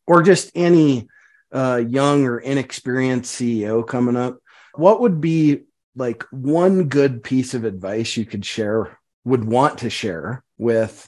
or 0.06 0.23
just 0.23 0.52
any 0.56 1.08
uh, 1.52 1.82
young 1.88 2.26
or 2.26 2.39
inexperienced 2.39 3.39
CEO 3.39 3.88
coming 3.88 4.15
up, 4.15 4.39
what 4.76 5.02
would 5.02 5.21
be 5.21 5.62
like 5.95 6.23
one 6.32 6.86
good 6.86 7.23
piece 7.23 7.54
of 7.54 7.63
advice 7.63 8.17
you 8.17 8.26
could 8.26 8.45
share, 8.45 9.00
would 9.23 9.43
want 9.43 9.80
to 9.80 9.89
share 9.89 10.43
with, 10.58 11.08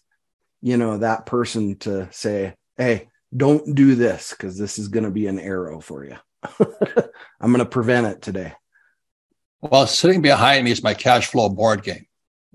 you 0.62 0.78
know, 0.78 0.98
that 0.98 1.26
person 1.26 1.78
to 1.78 2.08
say, 2.12 2.56
hey, 2.80 3.10
don't 3.36 3.76
do 3.76 3.94
this 3.94 4.32
because 4.32 4.58
this 4.58 4.80
is 4.80 4.88
going 4.88 5.04
to 5.04 5.12
be 5.12 5.28
an 5.28 5.40
arrow 5.40 5.80
for 5.80 6.04
you. 6.04 6.16
I'm 7.40 7.52
going 7.52 7.60
to 7.60 7.66
prevent 7.66 8.08
it 8.08 8.22
today. 8.22 8.54
Well, 9.62 9.86
sitting 9.86 10.22
behind 10.22 10.64
me 10.66 10.72
is 10.72 10.82
my 10.82 10.94
cash 10.94 11.28
flow 11.28 11.50
board 11.50 11.84
game. 11.84 12.08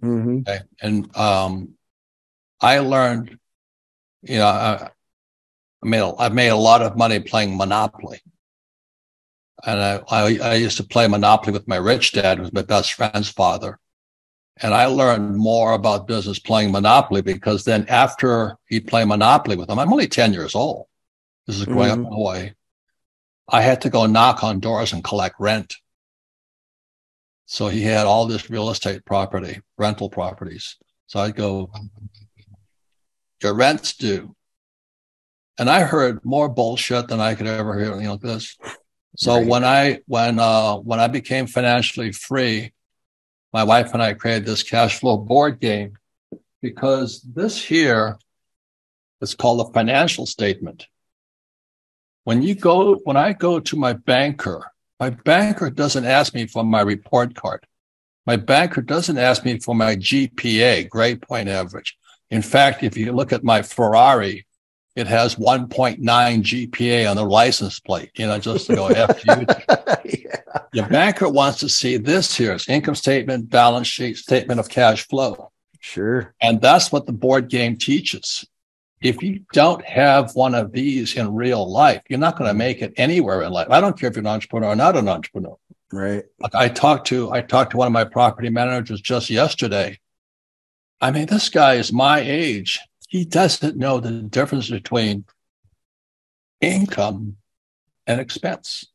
Mm-hmm. 0.03 0.39
Okay. 0.39 0.61
And 0.81 1.15
um, 1.17 1.75
I 2.61 2.79
learned, 2.79 3.39
you 4.23 4.39
know, 4.39 4.47
I, 4.47 4.91
I 5.83 5.89
made 5.89 6.01
a, 6.01 6.15
I 6.19 6.29
made 6.31 6.49
a 6.49 6.57
lot 6.57 6.83
of 6.83 6.97
money 6.97 7.21
playing 7.21 7.57
Monopoly. 7.57 8.21
And 9.67 9.81
I, 9.81 10.01
I, 10.09 10.39
I 10.43 10.55
used 10.55 10.79
to 10.79 10.85
play 10.85 11.07
Monopoly 11.07 11.53
with 11.53 11.69
my 11.69 11.77
rich 11.77 12.13
dad, 12.13 12.39
who 12.39 12.43
was 12.43 12.53
my 12.53 12.63
best 12.63 12.95
friend's 12.95 13.29
father. 13.29 13.79
And 14.63 14.73
I 14.73 14.87
learned 14.87 15.37
more 15.37 15.73
about 15.73 16.07
business 16.07 16.39
playing 16.39 16.71
Monopoly 16.71 17.23
because 17.23 17.65
then 17.65 17.87
after 17.89 18.57
he'd 18.69 18.87
play 18.87 19.05
Monopoly 19.05 19.57
with 19.57 19.69
him, 19.69 19.79
I'm 19.79 19.93
only 19.93 20.07
10 20.07 20.33
years 20.33 20.55
old. 20.55 20.87
This 21.47 21.59
is 21.59 21.65
growing 21.65 21.91
mm-hmm. 21.91 22.07
up 22.07 22.07
in 22.07 22.13
Hawaii. 22.13 22.51
I 23.49 23.61
had 23.61 23.83
to 23.83 23.91
go 23.91 24.07
knock 24.07 24.43
on 24.43 24.61
doors 24.61 24.93
and 24.93 25.03
collect 25.05 25.37
rent. 25.39 25.75
So 27.47 27.69
he 27.69 27.83
had 27.83 28.07
all 28.07 28.27
this 28.27 28.49
real 28.49 28.71
estate 28.71 29.05
property, 29.05 29.61
rental 29.77 30.09
properties. 30.09 30.77
So 31.07 31.21
I'd 31.21 31.37
go, 31.37 31.71
your 33.43 33.55
rent's 33.55 33.97
due. 33.97 34.35
And 35.59 35.69
I 35.69 35.83
heard 35.83 36.25
more 36.25 36.49
bullshit 36.49 37.09
than 37.09 37.21
I 37.21 37.35
could 37.35 37.47
ever 37.47 37.79
hear, 37.79 37.95
you 37.97 38.09
know, 38.09 38.17
this. 38.17 38.57
So 39.17 39.37
right. 39.37 39.47
when 39.47 39.65
I 39.65 40.01
when 40.07 40.41
uh 40.41 40.77
when 40.77 40.99
I 40.99 41.07
became 41.07 41.47
financially 41.47 42.11
free, 42.11 42.73
my 43.55 43.63
wife 43.63 43.95
and 43.95 44.03
I 44.03 44.15
created 44.15 44.45
this 44.45 44.65
cash 44.65 44.99
flow 44.99 45.17
board 45.17 45.61
game 45.61 45.97
because 46.61 47.23
this 47.23 47.63
here 47.63 48.19
is 49.21 49.37
called 49.37 49.61
a 49.61 49.73
financial 49.73 50.27
statement. 50.27 50.89
When 52.25 52.43
you 52.43 52.57
go 52.57 52.97
when 53.05 53.17
I 53.17 53.33
go 53.33 53.61
to 53.61 53.77
my 53.77 53.93
banker, 53.93 54.67
my 54.99 55.11
banker 55.11 55.71
doesn't 55.71 56.05
ask 56.05 56.35
me 56.35 56.49
for 56.49 56.65
my 56.65 56.81
report 56.81 57.37
card. 57.37 57.65
My 58.27 58.37
banker 58.37 58.83
doesn't 58.83 59.19
ask 59.19 59.45
me 59.45 59.61
for 59.61 59.75
my 59.75 59.95
GPA, 59.95 60.89
grade 60.89 61.23
point 61.23 61.49
average. 61.49 61.97
In 62.31 62.43
fact, 62.43 62.83
if 62.83 62.97
you 62.97 63.13
look 63.13 63.33
at 63.33 63.45
my 63.45 63.63
Ferrari, 63.63 64.47
it 64.97 65.07
has 65.07 65.37
1.9 65.37 65.99
GPA 65.99 67.11
on 67.11 67.17
the 67.17 67.25
license 67.25 67.81
plate, 67.81 68.11
you 68.15 68.27
know, 68.27 68.39
just 68.39 68.67
to 68.67 68.77
go 68.77 68.89
after 68.91 69.41
you. 69.41 69.47
yeah. 70.25 70.63
Your 70.73 70.89
banker 70.89 71.29
wants 71.29 71.61
to 71.61 71.69
see 71.69 71.97
this 71.97 72.37
here 72.37 72.53
it's 72.53 72.69
income 72.69 72.95
statement, 72.95 73.51
balance 73.51 73.87
sheet, 73.87 74.17
statement 74.17 74.61
of 74.61 74.69
cash 74.69 75.07
flow. 75.09 75.51
Sure. 75.81 76.35
And 76.41 76.61
that's 76.61 76.91
what 76.91 77.07
the 77.07 77.13
board 77.13 77.49
game 77.49 77.77
teaches. 77.77 78.47
If 79.03 79.23
you 79.23 79.41
don't 79.53 79.85
have 79.85 80.35
one 80.35 80.55
of 80.55 80.73
these 80.73 81.15
in 81.15 81.35
real 81.35 81.71
life, 81.71 82.03
you're 82.09 82.19
not 82.19 82.39
going 82.39 82.49
to 82.49 82.55
make 82.55 82.81
it 82.81 82.95
anywhere 82.97 83.43
in 83.43 83.53
life. 83.53 83.69
I 83.71 83.81
don't 83.81 83.99
care 83.99 84.09
if 84.09 84.17
you're 84.17 84.23
an 84.23 84.29
entrepreneur 84.29 84.71
or 84.71 84.77
not 84.77 84.97
an 84.97 85.09
entrepreneur. 85.09 85.57
Right. 85.93 86.25
Like 86.41 86.55
I 86.55 86.69
talked 86.69 87.07
to 87.09 87.31
I 87.31 87.43
talked 87.43 87.73
to 87.73 87.77
one 87.77 87.87
of 87.87 87.93
my 87.93 88.05
property 88.05 88.49
managers 88.49 89.01
just 89.01 89.29
yesterday 89.29 89.99
I 91.05 91.11
mean, 91.11 91.27
this 91.27 91.51
guy 91.51 91.75
is 91.75 91.93
my 91.93 92.21
age. 92.21 92.81
He 93.15 93.25
doesn't 93.25 93.77
know 93.77 94.01
the 94.01 94.11
difference 94.23 94.69
between 94.69 95.25
income 96.61 97.37
and 98.09 98.21
expense. 98.21 98.87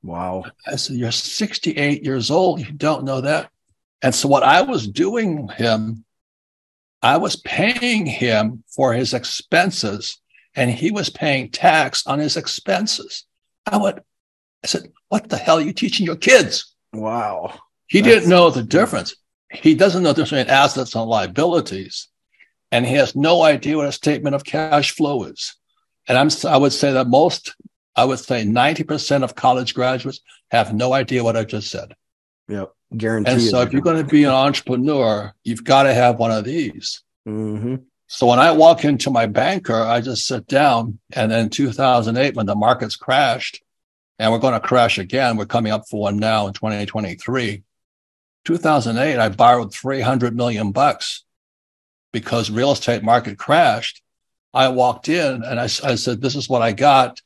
Wow. 0.00 0.44
I 0.64 0.76
said, 0.76 0.94
You're 0.94 1.10
68 1.10 2.04
years 2.04 2.30
old. 2.30 2.60
You 2.60 2.70
don't 2.70 3.02
know 3.02 3.20
that. 3.20 3.50
And 4.00 4.14
so, 4.14 4.28
what 4.28 4.44
I 4.44 4.62
was 4.62 4.86
doing 4.86 5.48
him, 5.48 6.04
I 7.02 7.16
was 7.16 7.34
paying 7.34 8.06
him 8.06 8.62
for 8.68 8.92
his 8.92 9.12
expenses, 9.12 10.20
and 10.54 10.70
he 10.70 10.92
was 10.92 11.10
paying 11.10 11.50
tax 11.50 12.06
on 12.06 12.20
his 12.20 12.36
expenses. 12.36 13.24
I 13.66 13.78
went, 13.78 13.98
I 14.62 14.68
said, 14.68 14.92
What 15.08 15.28
the 15.28 15.36
hell 15.36 15.58
are 15.58 15.62
you 15.62 15.72
teaching 15.72 16.06
your 16.06 16.14
kids? 16.14 16.76
Wow. 16.92 17.58
He 17.88 18.02
That's, 18.02 18.14
didn't 18.14 18.30
know 18.30 18.50
the 18.50 18.62
difference 18.62 19.16
he 19.52 19.74
doesn't 19.74 20.02
know 20.02 20.10
the 20.12 20.22
difference 20.22 20.42
between 20.42 20.54
assets 20.54 20.94
and 20.94 21.04
liabilities, 21.06 22.08
and 22.72 22.86
he 22.86 22.94
has 22.94 23.14
no 23.14 23.42
idea 23.42 23.76
what 23.76 23.86
a 23.86 23.92
statement 23.92 24.34
of 24.34 24.44
cash 24.44 24.92
flow 24.92 25.24
is. 25.24 25.54
And 26.08 26.18
I'm, 26.18 26.30
I 26.48 26.56
would 26.56 26.72
say 26.72 26.92
that 26.92 27.06
most, 27.06 27.54
I 27.94 28.06
would 28.06 28.18
say 28.18 28.44
90% 28.44 29.22
of 29.22 29.34
college 29.34 29.74
graduates 29.74 30.20
have 30.50 30.74
no 30.74 30.94
idea 30.94 31.22
what 31.22 31.36
I 31.36 31.44
just 31.44 31.70
said. 31.70 31.94
Yep. 32.48 32.72
Guarantee. 32.96 33.30
And 33.30 33.42
so 33.42 33.60
if 33.60 33.72
you're 33.72 33.82
going 33.82 34.02
to 34.02 34.10
be 34.10 34.24
an 34.24 34.30
entrepreneur, 34.30 35.32
you've 35.44 35.64
got 35.64 35.84
to 35.84 35.94
have 35.94 36.18
one 36.18 36.30
of 36.30 36.44
these. 36.44 37.02
Mm-hmm. 37.28 37.76
So 38.06 38.26
when 38.26 38.38
I 38.38 38.50
walk 38.52 38.84
into 38.84 39.10
my 39.10 39.26
banker, 39.26 39.80
I 39.80 40.00
just 40.00 40.26
sit 40.26 40.46
down. 40.46 40.98
And 41.12 41.30
then 41.30 41.50
2008, 41.50 42.34
when 42.34 42.46
the 42.46 42.54
markets 42.54 42.96
crashed, 42.96 43.62
and 44.18 44.32
we're 44.32 44.38
going 44.38 44.54
to 44.54 44.60
crash 44.60 44.98
again, 44.98 45.36
we're 45.36 45.46
coming 45.46 45.72
up 45.72 45.84
for 45.90 46.00
one 46.00 46.16
now 46.16 46.46
in 46.46 46.52
2023. 46.54 47.62
2008, 48.44 49.18
I 49.18 49.28
borrowed 49.28 49.74
300 49.74 50.34
million 50.34 50.72
bucks 50.72 51.24
because 52.12 52.50
real 52.50 52.72
estate 52.72 53.02
market 53.02 53.38
crashed. 53.38 54.02
I 54.54 54.68
walked 54.68 55.08
in 55.08 55.42
and 55.42 55.58
I, 55.58 55.64
I 55.64 55.94
said, 55.94 56.20
this 56.20 56.36
is 56.36 56.48
what 56.48 56.62
I 56.62 56.72
got. 56.72 57.20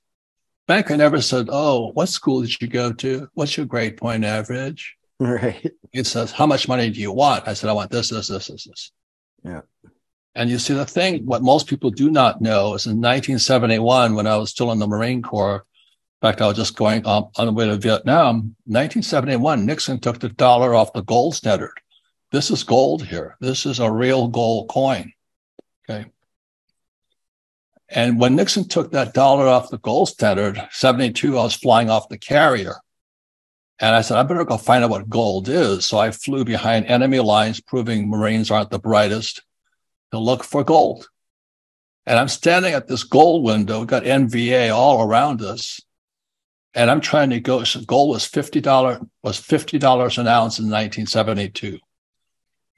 Banker 0.68 0.96
never 0.96 1.20
said, 1.20 1.48
oh, 1.50 1.90
what 1.92 2.08
school 2.08 2.40
did 2.40 2.60
you 2.60 2.68
go 2.68 2.92
to? 2.92 3.28
What's 3.34 3.56
your 3.56 3.66
grade 3.66 3.96
point 3.96 4.24
average? 4.24 4.94
Right. 5.18 5.72
He 5.92 6.04
says, 6.04 6.30
how 6.30 6.44
much 6.44 6.68
money 6.68 6.90
do 6.90 7.00
you 7.00 7.10
want? 7.10 7.48
I 7.48 7.54
said, 7.54 7.70
I 7.70 7.72
want 7.72 7.90
this, 7.90 8.10
this, 8.10 8.28
this, 8.28 8.48
this, 8.48 8.64
this. 8.64 8.92
Yeah. 9.42 9.62
And 10.34 10.50
you 10.50 10.58
see 10.58 10.74
the 10.74 10.84
thing, 10.84 11.24
what 11.24 11.42
most 11.42 11.68
people 11.68 11.88
do 11.88 12.10
not 12.10 12.42
know 12.42 12.74
is 12.74 12.84
in 12.84 13.00
1971, 13.00 14.14
when 14.14 14.26
I 14.26 14.36
was 14.36 14.50
still 14.50 14.72
in 14.72 14.78
the 14.78 14.86
Marine 14.86 15.22
Corps, 15.22 15.64
in 16.20 16.28
fact, 16.28 16.42
I 16.42 16.46
was 16.48 16.56
just 16.58 16.76
going 16.76 17.06
um, 17.06 17.28
on 17.36 17.46
the 17.46 17.52
way 17.52 17.66
to 17.66 17.76
Vietnam. 17.76 18.54
1971, 18.66 19.64
Nixon 19.64 20.00
took 20.00 20.18
the 20.18 20.28
dollar 20.28 20.74
off 20.74 20.92
the 20.92 21.02
gold 21.02 21.34
standard. 21.34 21.80
This 22.36 22.50
is 22.50 22.64
gold 22.64 23.02
here. 23.02 23.34
This 23.40 23.64
is 23.64 23.80
a 23.80 23.90
real 23.90 24.28
gold 24.28 24.68
coin. 24.68 25.14
Okay. 25.88 26.04
And 27.88 28.20
when 28.20 28.36
Nixon 28.36 28.68
took 28.68 28.92
that 28.92 29.14
dollar 29.14 29.48
off 29.48 29.70
the 29.70 29.78
gold 29.78 30.10
standard, 30.10 30.60
72, 30.70 31.38
I 31.38 31.44
was 31.44 31.54
flying 31.54 31.88
off 31.88 32.10
the 32.10 32.18
carrier. 32.18 32.74
And 33.78 33.96
I 33.96 34.02
said, 34.02 34.18
I 34.18 34.22
better 34.22 34.44
go 34.44 34.58
find 34.58 34.84
out 34.84 34.90
what 34.90 35.08
gold 35.08 35.48
is. 35.48 35.86
So 35.86 35.96
I 35.96 36.10
flew 36.10 36.44
behind 36.44 36.84
enemy 36.84 37.20
lines, 37.20 37.62
proving 37.62 38.10
Marines 38.10 38.50
aren't 38.50 38.68
the 38.68 38.78
brightest, 38.78 39.42
to 40.12 40.18
look 40.18 40.44
for 40.44 40.62
gold. 40.62 41.08
And 42.04 42.18
I'm 42.18 42.28
standing 42.28 42.74
at 42.74 42.86
this 42.86 43.04
gold 43.04 43.44
window, 43.44 43.86
got 43.86 44.02
NVA 44.02 44.74
all 44.74 45.08
around 45.08 45.40
us 45.40 45.80
and 46.74 46.90
I'm 46.90 47.00
trying 47.00 47.30
to 47.30 47.40
go. 47.40 47.64
So 47.64 47.80
gold 47.80 48.10
was 48.10 48.26
fifty 48.26 48.60
dollar 48.60 49.00
was 49.22 49.38
fifty 49.38 49.78
dollars 49.78 50.18
an 50.18 50.28
ounce 50.28 50.58
in 50.58 50.66
1972. 50.66 51.78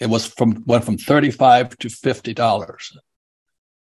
It 0.01 0.09
was 0.09 0.27
from 0.27 0.63
went 0.67 0.85
from 0.85 0.99
35 0.99 1.77
to 1.79 1.89
50 1.89 2.35
dollars. 2.35 2.97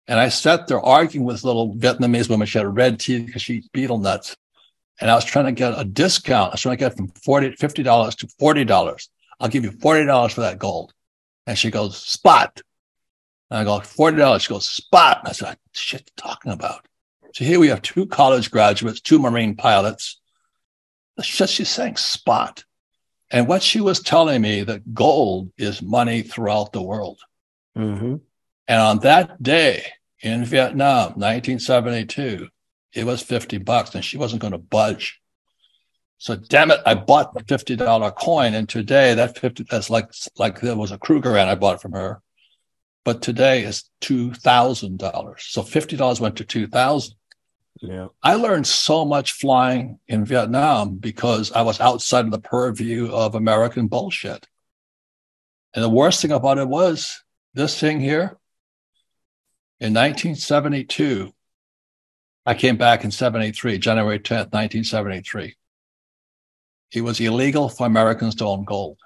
And 0.07 0.19
I 0.19 0.29
sat 0.29 0.67
there 0.67 0.79
arguing 0.79 1.25
with 1.25 1.43
little 1.43 1.75
Vietnamese 1.75 2.29
woman. 2.29 2.47
She 2.47 2.59
had 2.59 2.67
a 2.67 2.69
red 2.69 2.99
teeth 2.99 3.25
because 3.25 3.41
she 3.41 3.55
eat 3.55 3.71
betel 3.73 3.97
nuts. 3.97 4.35
And 5.01 5.09
I 5.09 5.15
was 5.15 5.25
trying 5.25 5.45
to 5.45 5.51
get 5.51 5.77
a 5.77 5.83
discount. 5.83 6.49
I 6.49 6.53
was 6.53 6.61
trying 6.61 6.77
to 6.77 6.79
get 6.79 6.95
from 6.95 7.07
40 7.07 7.55
50 7.55 7.83
dollars 7.83 8.15
to 8.17 8.27
forty 8.39 8.63
dollars. 8.63 9.09
I'll 9.39 9.49
give 9.49 9.65
you 9.65 9.71
forty 9.71 10.05
dollars 10.05 10.33
for 10.33 10.41
that 10.41 10.59
gold. 10.59 10.93
And 11.47 11.57
she 11.57 11.69
goes, 11.69 11.97
spot. 11.97 12.61
And 13.49 13.59
I 13.59 13.63
go, 13.63 13.79
forty 13.81 14.17
dollars. 14.17 14.43
She 14.43 14.49
goes, 14.49 14.67
spot. 14.67 15.19
And 15.19 15.29
I 15.29 15.31
said, 15.33 15.57
shit, 15.73 16.09
talking 16.15 16.51
about. 16.51 16.87
So 17.33 17.43
here 17.43 17.59
we 17.59 17.67
have 17.67 17.81
two 17.81 18.05
college 18.05 18.49
graduates, 18.49 19.01
two 19.01 19.19
Marine 19.19 19.55
pilots. 19.55 20.21
That's 21.17 21.27
just 21.27 21.53
she's 21.53 21.69
saying 21.69 21.97
spot. 21.97 22.63
And 23.31 23.47
what 23.47 23.63
she 23.63 23.81
was 23.81 23.99
telling 23.99 24.41
me 24.41 24.63
that 24.63 24.93
gold 24.93 25.51
is 25.57 25.81
money 25.81 26.21
throughout 26.21 26.73
the 26.73 26.81
world. 26.81 27.19
Mm-hmm. 27.77 28.17
And 28.67 28.81
on 28.81 28.99
that 28.99 29.41
day 29.41 29.85
in 30.21 30.45
Vietnam, 30.45 31.13
1972, 31.13 32.47
it 32.93 33.03
was 33.05 33.21
50 33.21 33.57
bucks 33.59 33.93
and 33.95 34.05
she 34.05 34.17
wasn't 34.17 34.41
going 34.41 34.53
to 34.53 34.57
budge. 34.57 35.19
So 36.17 36.35
damn 36.35 36.71
it, 36.71 36.79
I 36.85 36.95
bought 36.95 37.33
the 37.33 37.43
$50 37.43 38.15
coin. 38.15 38.53
And 38.53 38.69
today 38.69 39.13
that 39.15 39.37
50, 39.37 39.65
that's 39.69 39.89
like, 39.89 40.11
like 40.37 40.61
there 40.61 40.75
was 40.75 40.91
a 40.91 40.97
Kruger 40.97 41.37
and 41.37 41.49
I 41.49 41.55
bought 41.55 41.75
it 41.75 41.81
from 41.81 41.91
her. 41.91 42.21
But 43.03 43.21
today 43.21 43.63
is 43.63 43.83
$2,000. 44.01 45.39
So 45.39 45.61
$50 45.61 46.19
went 46.19 46.37
to 46.37 46.45
2000 46.45 47.15
Yeah. 47.87 48.07
I 48.23 48.35
learned 48.35 48.67
so 48.67 49.05
much 49.05 49.33
flying 49.33 49.99
in 50.07 50.25
Vietnam 50.25 50.95
because 50.97 51.51
I 51.51 51.61
was 51.61 51.79
outside 51.79 52.25
of 52.25 52.31
the 52.31 52.39
purview 52.39 53.11
of 53.11 53.35
American 53.35 53.87
bullshit. 53.87 54.47
And 55.73 55.83
the 55.83 55.89
worst 55.89 56.21
thing 56.21 56.31
about 56.31 56.57
it 56.57 56.67
was 56.67 57.21
this 57.53 57.79
thing 57.79 57.99
here 57.99 58.37
in 59.79 59.93
1972. 59.93 61.31
I 62.45 62.53
came 62.53 62.77
back 62.77 63.03
in 63.03 63.11
73, 63.11 63.77
January 63.79 64.19
10th, 64.19 64.53
1973. 64.53 65.55
It 66.91 67.01
was 67.01 67.19
illegal 67.19 67.69
for 67.69 67.87
Americans 67.87 68.35
to 68.35 68.45
own 68.45 68.63
gold. 68.63 68.99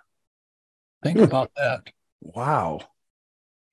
Think 1.03 1.17
Hmm. 1.17 1.23
about 1.23 1.51
that. 1.55 1.87
Wow. 2.21 2.81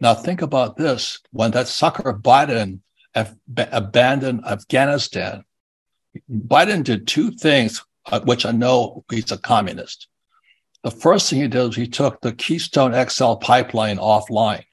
Now, 0.00 0.14
think 0.14 0.42
about 0.42 0.76
this 0.76 1.20
when 1.30 1.50
that 1.52 1.68
sucker 1.68 2.12
Biden 2.14 2.80
ab- 3.16 3.38
abandoned 3.72 4.44
Afghanistan, 4.46 5.44
Biden 6.30 6.84
did 6.84 7.06
two 7.06 7.30
things, 7.30 7.84
uh, 8.06 8.20
which 8.20 8.46
I 8.46 8.52
know 8.52 9.04
he's 9.10 9.32
a 9.32 9.38
communist. 9.38 10.08
The 10.84 10.90
first 10.90 11.28
thing 11.28 11.40
he 11.40 11.48
did 11.48 11.66
was 11.66 11.76
he 11.76 11.88
took 11.88 12.20
the 12.20 12.32
Keystone 12.32 12.92
XL 13.08 13.34
pipeline 13.34 13.96
offline. 13.96 14.64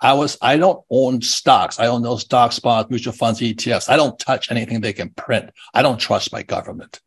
I 0.00 0.12
was, 0.12 0.36
I 0.42 0.58
don't 0.58 0.84
own 0.90 1.22
stocks. 1.22 1.80
I 1.80 1.86
own 1.86 2.02
those 2.02 2.22
stocks, 2.22 2.58
bonds, 2.58 2.90
mutual 2.90 3.14
funds, 3.14 3.40
ETFs. 3.40 3.88
I 3.88 3.96
don't 3.96 4.18
touch 4.18 4.50
anything 4.50 4.82
they 4.82 4.92
can 4.92 5.08
print. 5.10 5.50
I 5.72 5.80
don't 5.80 5.98
trust 5.98 6.32
my 6.32 6.42
government. 6.42 7.00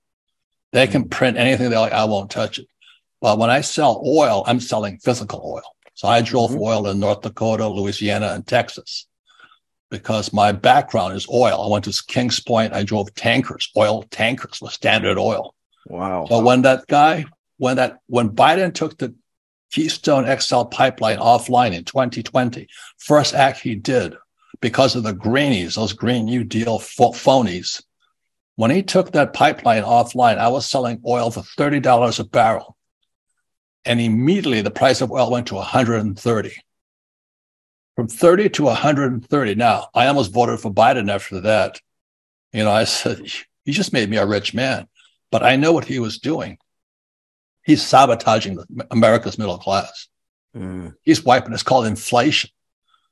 They 0.72 0.88
can 0.88 1.08
print 1.08 1.38
anything 1.38 1.70
they 1.70 1.78
like. 1.78 1.94
I 1.94 2.06
won't 2.06 2.32
touch 2.32 2.58
it. 2.58 2.68
But 3.22 3.38
when 3.38 3.52
I 3.52 3.62
sell 3.62 4.02
oil, 4.06 4.44
I'm 4.48 4.60
selling 4.60 4.98
physical 4.98 5.42
oil. 5.44 5.76
So 5.94 6.08
I 6.08 6.22
drill 6.22 6.48
for 6.48 6.58
oil 6.58 6.88
in 6.88 7.00
North 7.00 7.22
Dakota, 7.22 7.68
Louisiana, 7.68 8.30
and 8.30 8.48
Texas 8.48 9.09
because 9.90 10.32
my 10.32 10.52
background 10.52 11.16
is 11.16 11.28
oil. 11.30 11.64
I 11.64 11.68
went 11.68 11.86
to 11.86 12.04
Kings 12.08 12.40
Point. 12.40 12.74
I 12.74 12.84
drove 12.84 13.14
tankers, 13.16 13.72
oil 13.76 14.04
tankers 14.04 14.62
with 14.62 14.72
Standard 14.72 15.18
Oil. 15.18 15.56
Wow. 15.88 16.28
But 16.30 16.44
when 16.44 16.62
that 16.64 16.86
guy, 16.88 17.26
when 17.58 17.78
that, 17.78 18.00
when 18.08 18.30
Biden 18.30 18.74
took 18.74 18.98
the 18.98 19.16
Keystone 19.72 20.26
XL 20.40 20.64
pipeline 20.64 21.18
offline 21.18 21.74
in 21.74 21.84
2020, 21.84 22.68
first 22.98 23.34
act 23.34 23.60
he 23.60 23.76
did 23.76 24.16
because 24.62 24.96
of 24.96 25.04
the 25.04 25.14
greenies, 25.14 25.76
those 25.76 25.94
Green 25.94 26.26
New 26.26 26.44
Deal 26.44 26.80
pho- 26.80 27.12
phonies. 27.12 27.82
When 28.56 28.72
he 28.72 28.84
took 28.84 29.12
that 29.12 29.34
pipeline 29.34 29.84
offline, 29.84 30.38
I 30.38 30.50
was 30.50 30.66
selling 30.66 31.02
oil 31.08 31.32
for 31.32 31.42
$30 31.42 32.20
a 32.20 32.24
barrel. 32.26 32.76
And 33.86 34.02
immediately 34.02 34.62
the 34.62 34.72
price 34.72 35.02
of 35.02 35.12
oil 35.12 35.32
went 35.32 35.48
to 35.48 35.56
130 35.56 36.52
from 38.00 38.08
30 38.08 38.48
to 38.52 38.64
130. 38.64 39.56
Now, 39.56 39.90
I 39.94 40.08
almost 40.08 40.32
voted 40.32 40.62
for 40.62 40.72
Biden 40.72 41.12
after 41.12 41.42
that. 41.42 41.82
You 42.54 42.64
know, 42.64 42.72
I 42.72 42.86
said, 42.86 43.20
he 43.66 43.74
just 43.74 43.92
made 43.92 44.10
me 44.10 44.16
a 44.16 44.26
rich 44.26 44.54
man, 44.54 44.88
but 45.32 45.44
I 45.44 45.58
know 45.58 45.74
what 45.74 45.84
he 45.84 46.00
was 46.00 46.18
doing. 46.18 46.60
He's 47.66 47.86
sabotaging 47.86 48.58
America's 48.90 49.38
middle 49.38 49.58
class. 49.58 50.08
Mm, 50.56 50.96
He's 51.02 51.26
wiping, 51.26 51.52
it's 51.52 51.62
called 51.62 51.88
inflation. 51.88 52.52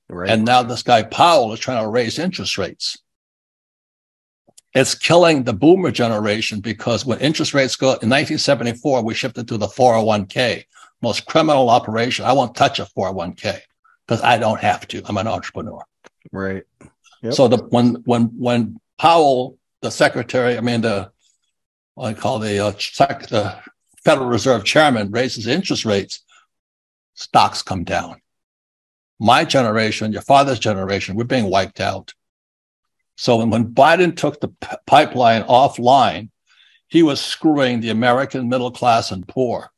right. 0.07 0.29
And 0.29 0.45
now 0.45 0.63
this 0.63 0.83
guy 0.83 1.03
Powell 1.03 1.51
is 1.51 1.59
trying 1.59 1.83
to 1.83 1.89
raise 1.89 2.17
interest 2.17 2.57
rates. 2.57 2.97
It's 4.73 4.95
killing 4.95 5.43
the 5.43 5.51
boomer 5.51 5.91
generation 5.91 6.61
because 6.61 7.05
when 7.05 7.19
interest 7.19 7.53
rates 7.53 7.75
go 7.75 7.87
in 7.87 8.09
1974, 8.09 9.03
we 9.03 9.13
shifted 9.13 9.49
to 9.49 9.57
the 9.57 9.67
401k, 9.67 10.63
most 11.01 11.25
criminal 11.25 11.69
operation. 11.69 12.23
I 12.23 12.31
won't 12.31 12.55
touch 12.55 12.79
a 12.79 12.85
401k 12.85 13.59
because 14.07 14.23
I 14.23 14.37
don't 14.37 14.59
have 14.59 14.87
to. 14.89 15.01
I'm 15.05 15.17
an 15.17 15.27
entrepreneur. 15.27 15.83
right. 16.31 16.63
Yep. 17.21 17.33
So 17.33 17.47
the 17.47 17.57
when 17.57 17.95
when 18.05 18.25
when 18.37 18.79
Powell, 18.97 19.57
the 19.81 19.91
secretary, 19.91 20.57
I 20.57 20.61
mean 20.61 20.81
the 20.81 21.11
what 21.95 22.07
I 22.09 22.13
call 22.13 22.39
the 22.39 22.59
uh, 22.59 22.73
sec, 22.77 23.27
the 23.27 23.57
Federal 24.03 24.27
Reserve 24.27 24.63
chairman 24.63 25.11
raises 25.11 25.47
interest 25.47 25.83
rates, 25.83 26.23
stocks 27.15 27.61
come 27.61 27.83
down. 27.83 28.21
My 29.19 29.43
generation, 29.45 30.13
your 30.13 30.21
father's 30.21 30.59
generation, 30.59 31.15
we're 31.15 31.23
being 31.23 31.49
wiped 31.49 31.79
out. 31.81 32.13
So 33.15 33.37
when, 33.37 33.49
when 33.49 33.73
Biden 33.73 34.15
took 34.15 34.39
the 34.39 34.49
p- 34.49 34.77
pipeline 34.85 35.41
offline, 35.43 36.29
he 36.87 37.01
was 37.01 37.19
screwing 37.19 37.81
the 37.81 37.89
American 37.89 38.47
middle 38.47 38.71
class 38.71 39.11
and 39.11 39.27
poor. 39.27 39.71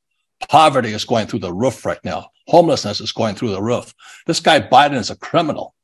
Poverty 0.49 0.91
is 0.91 1.05
going 1.05 1.27
through 1.27 1.39
the 1.39 1.53
roof 1.53 1.85
right 1.85 2.03
now. 2.03 2.31
Homelessness 2.49 2.99
is 2.99 3.12
going 3.12 3.35
through 3.35 3.51
the 3.51 3.62
roof. 3.62 3.93
This 4.25 4.39
guy 4.39 4.59
Biden 4.59 4.95
is 4.97 5.12
a 5.12 5.15
criminal. 5.15 5.75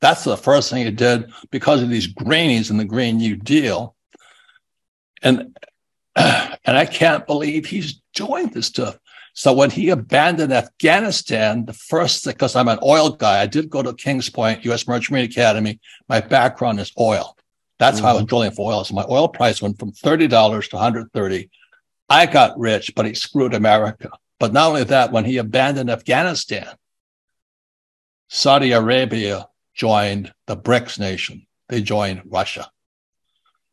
That's 0.00 0.24
the 0.24 0.36
first 0.36 0.70
thing 0.70 0.84
he 0.84 0.90
did 0.90 1.30
because 1.50 1.82
of 1.82 1.90
these 1.90 2.06
greenies 2.06 2.70
in 2.70 2.78
the 2.78 2.84
Green 2.84 3.18
New 3.18 3.36
Deal. 3.36 3.94
And 5.22 5.56
and 6.16 6.76
I 6.76 6.86
can't 6.86 7.26
believe 7.26 7.66
he's 7.66 8.00
doing 8.14 8.48
this 8.48 8.66
stuff. 8.66 8.98
So 9.34 9.52
when 9.52 9.68
he 9.68 9.90
abandoned 9.90 10.54
Afghanistan, 10.54 11.66
the 11.66 11.74
first 11.74 12.24
because 12.24 12.56
I'm 12.56 12.68
an 12.68 12.78
oil 12.82 13.10
guy, 13.10 13.42
I 13.42 13.46
did 13.46 13.68
go 13.68 13.82
to 13.82 13.92
Kings 13.92 14.30
Point, 14.30 14.64
U.S. 14.64 14.88
Merchant 14.88 15.10
Marine 15.10 15.26
Academy. 15.26 15.78
My 16.08 16.22
background 16.22 16.80
is 16.80 16.92
oil. 16.98 17.36
That's 17.78 17.98
how 17.98 18.08
I 18.08 18.12
was 18.12 18.22
mm-hmm. 18.22 18.28
drilling 18.28 18.50
for 18.52 18.72
oil. 18.72 18.84
So 18.84 18.94
my 18.94 19.04
oil 19.10 19.28
price 19.28 19.60
went 19.60 19.78
from 19.78 19.92
thirty 19.92 20.26
dollars 20.26 20.68
to 20.68 20.76
130. 20.76 21.50
I 22.08 22.24
got 22.24 22.58
rich, 22.58 22.94
but 22.94 23.04
he 23.04 23.12
screwed 23.12 23.52
America. 23.52 24.10
But 24.38 24.52
not 24.52 24.68
only 24.68 24.84
that, 24.84 25.12
when 25.12 25.24
he 25.24 25.38
abandoned 25.38 25.90
Afghanistan, 25.90 26.68
Saudi 28.28 28.72
Arabia 28.72 29.48
joined 29.74 30.32
the 30.46 30.56
BRICS 30.56 30.98
nation. 30.98 31.46
They 31.68 31.82
joined 31.82 32.22
Russia. 32.26 32.70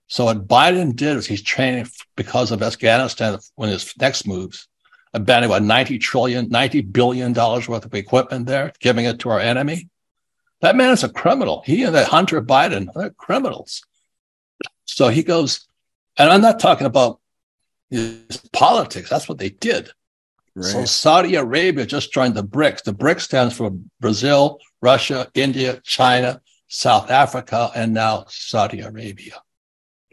So 0.07 0.25
what 0.25 0.47
Biden 0.47 0.95
did 0.95 1.17
is 1.17 1.25
he's 1.25 1.41
training 1.41 1.87
because 2.15 2.51
of 2.51 2.61
Afghanistan 2.61 3.39
when 3.55 3.69
his 3.69 3.93
next 3.99 4.27
moves, 4.27 4.67
abandoning 5.13 5.49
what 5.49 5.63
90 5.63 5.97
trillion, 5.99 6.49
90 6.49 6.81
billion 6.81 7.33
dollars 7.33 7.67
worth 7.67 7.85
of 7.85 7.93
equipment 7.93 8.45
there, 8.45 8.73
giving 8.79 9.05
it 9.05 9.19
to 9.19 9.29
our 9.29 9.39
enemy. 9.39 9.89
That 10.61 10.75
man 10.75 10.91
is 10.91 11.03
a 11.03 11.09
criminal. 11.09 11.61
He 11.65 11.83
and 11.83 11.95
that 11.95 12.07
Hunter 12.07 12.41
Biden, 12.41 12.87
they're 12.93 13.09
criminals. 13.09 13.83
So 14.85 15.09
he 15.09 15.23
goes, 15.23 15.67
and 16.17 16.29
I'm 16.29 16.41
not 16.41 16.59
talking 16.59 16.87
about 16.87 17.19
his 17.89 18.41
politics. 18.51 19.09
That's 19.09 19.27
what 19.27 19.39
they 19.39 19.49
did. 19.49 19.89
So 20.61 20.85
Saudi 20.85 21.33
Arabia 21.35 21.85
just 21.85 22.13
joined 22.13 22.35
the 22.35 22.43
BRICS. 22.43 22.83
The 22.83 22.93
BRICS 22.93 23.21
stands 23.21 23.55
for 23.55 23.71
Brazil, 23.99 24.59
Russia, 24.81 25.27
India, 25.33 25.81
China, 25.83 26.41
South 26.67 27.09
Africa, 27.09 27.71
and 27.75 27.93
now 27.93 28.25
Saudi 28.29 28.81
Arabia. 28.81 29.41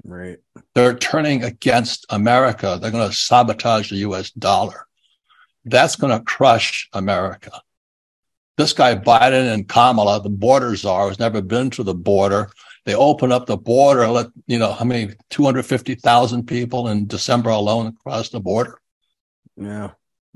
Right. 0.02 0.38
They're 0.74 0.96
turning 0.96 1.44
against 1.44 2.06
America. 2.08 2.78
They're 2.80 2.90
going 2.90 3.08
to 3.08 3.14
sabotage 3.14 3.90
the 3.90 3.96
US 3.96 4.30
dollar. 4.30 4.86
That's 5.66 5.96
going 5.96 6.16
to 6.16 6.24
crush 6.24 6.88
America. 6.94 7.60
This 8.56 8.72
guy, 8.72 8.94
Biden 8.94 9.52
and 9.52 9.68
Kamala, 9.68 10.22
the 10.22 10.30
border 10.30 10.74
czar, 10.74 11.08
has 11.08 11.18
never 11.18 11.42
been 11.42 11.68
to 11.70 11.82
the 11.82 11.94
border. 11.94 12.50
They 12.86 12.94
open 12.94 13.30
up 13.30 13.44
the 13.44 13.58
border, 13.58 14.08
let, 14.08 14.28
you 14.46 14.58
know, 14.58 14.72
how 14.72 14.86
many, 14.86 15.14
250,000 15.28 16.46
people 16.46 16.88
in 16.88 17.06
December 17.06 17.50
alone 17.50 17.86
across 17.88 18.30
the 18.30 18.40
border. 18.40 18.78
Yeah. 19.56 19.90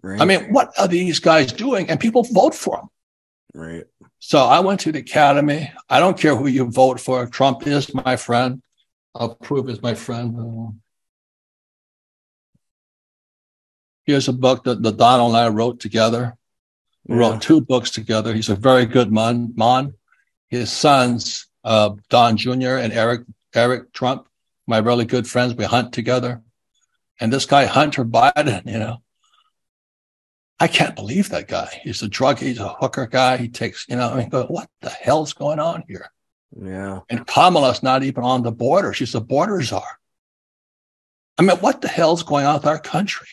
Right. 0.05 0.21
I 0.21 0.27
mean, 0.27 0.53
what 0.53 0.71
are 0.79 0.87
these 0.87 1.19
guys 1.19 1.51
doing? 1.51 1.89
And 1.89 1.99
people 1.99 2.25
vote 2.25 2.55
for 2.55 2.77
them. 2.77 2.89
right. 3.55 3.85
So 4.19 4.39
I 4.39 4.61
went 4.61 4.81
to 4.81 4.93
the 4.93 4.99
academy. 5.01 5.71
I 5.89 5.99
don't 5.99 6.19
care 6.19 6.35
who 6.37 6.47
you 6.47 6.71
vote 6.71 7.01
for. 7.01 7.27
Trump 7.27 7.67
is 7.67 7.93
my 7.95 8.17
friend. 8.17 8.63
I'll 9.15 9.35
prove 9.35 9.69
is 9.71 9.81
my 9.83 9.95
friend. 9.95 10.29
Uh, 10.39 10.73
Here's 14.07 14.29
a 14.29 14.33
book 14.33 14.65
that, 14.65 14.83
that 14.83 14.97
Donald 14.99 15.31
and 15.31 15.39
I 15.39 15.49
wrote 15.49 15.81
together. 15.81 16.37
We 17.07 17.15
Yeah. 17.17 17.21
wrote 17.21 17.43
two 17.43 17.61
books 17.63 17.91
together. 17.91 18.35
He's 18.35 18.51
a 18.51 18.57
very 18.57 18.87
good 18.87 19.11
man. 19.13 19.53
man. 19.57 19.95
His 20.49 20.71
sons, 20.71 21.47
uh, 21.65 21.91
Don 22.11 22.37
Jr. 22.37 22.77
and 22.77 22.93
Eric 22.93 23.23
Eric 23.55 23.93
Trump, 23.93 24.27
my 24.67 24.79
really 24.79 25.05
good 25.05 25.27
friends. 25.27 25.55
We 25.55 25.65
hunt 25.65 25.93
together. 25.95 26.43
And 27.21 27.33
this 27.33 27.47
guy 27.47 27.65
Hunter 27.67 28.05
Biden, 28.05 28.67
you 28.71 28.79
know, 28.79 28.99
I 30.61 30.69
can't 30.69 30.95
believe 30.95 31.31
that 31.31 31.49
guy. 31.49 31.81
He's 31.83 32.03
a 32.03 32.09
drug, 32.09 32.39
he's 32.39 32.61
a 32.61 32.69
hooker 32.69 33.07
guy. 33.07 33.37
He 33.37 33.49
takes, 33.49 33.87
you 33.89 33.97
know, 33.97 34.11
I 34.11 34.17
mean, 34.19 34.29
go, 34.29 34.45
what 34.47 34.69
the 34.81 34.91
hell's 34.91 35.33
going 35.33 35.59
on 35.59 35.85
here? 35.89 36.11
Yeah. 36.57 37.01
And 37.11 37.27
Kamala's 37.27 37.83
not 37.83 38.05
even 38.05 38.23
on 38.23 38.43
the 38.43 38.53
border. 38.53 38.93
She's 38.93 39.15
a 39.15 39.21
border 39.21 39.61
czar. 39.63 39.83
I 41.37 41.43
mean, 41.43 41.57
what 41.59 41.81
the 41.81 41.89
hell's 41.89 42.23
going 42.23 42.47
on 42.47 42.55
with 42.55 42.67
our 42.67 42.79
country? 42.79 43.27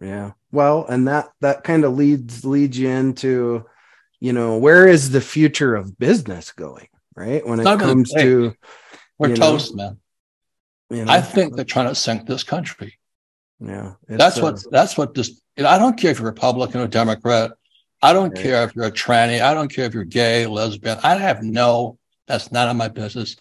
Yeah. 0.00 0.32
Well, 0.52 0.84
and 0.86 1.08
that 1.08 1.28
that 1.40 1.64
kind 1.64 1.84
of 1.84 1.94
leads 1.96 2.44
leads 2.44 2.78
you 2.78 2.88
into, 2.90 3.64
you 4.18 4.32
know, 4.34 4.58
where 4.58 4.86
is 4.86 5.10
the 5.10 5.20
future 5.22 5.74
of 5.74 5.98
business 5.98 6.52
going, 6.52 6.88
right? 7.14 7.46
When 7.46 7.60
it 7.60 7.64
comes 7.64 8.12
to 8.12 8.54
We're 9.18 9.28
You 9.30 9.36
know, 9.36 9.52
toast, 9.52 9.74
man. 9.74 9.98
you 10.90 11.04
know, 11.04 11.12
I 11.12 11.20
think 11.22 11.56
they're 11.56 11.64
trying 11.64 11.88
to 11.88 11.94
sink 11.94 12.26
this 12.26 12.42
country. 12.42 12.98
yeah, 13.60 13.94
That's 14.08 14.38
uh, 14.38 14.42
what 14.42 14.64
that's 14.70 14.98
what 14.98 15.14
this 15.14 15.40
you 15.60 15.64
know, 15.64 15.68
I 15.70 15.78
don't 15.78 15.98
care 15.98 16.10
if 16.10 16.18
you're 16.18 16.26
Republican 16.26 16.80
or 16.80 16.86
Democrat. 16.88 17.52
I 18.00 18.14
don't 18.14 18.30
Right. 18.34 18.42
care 18.42 18.64
if 18.64 18.74
you're 18.74 18.86
a 18.86 18.90
tranny. 18.90 19.42
I 19.42 19.52
don't 19.52 19.68
care 19.68 19.84
if 19.84 19.92
you're 19.92 20.04
gay, 20.04 20.46
lesbian. 20.46 20.96
I 21.02 21.16
have 21.16 21.42
no, 21.42 21.98
that's 22.26 22.50
none 22.50 22.70
of 22.70 22.76
my 22.76 22.88
business. 22.88 23.36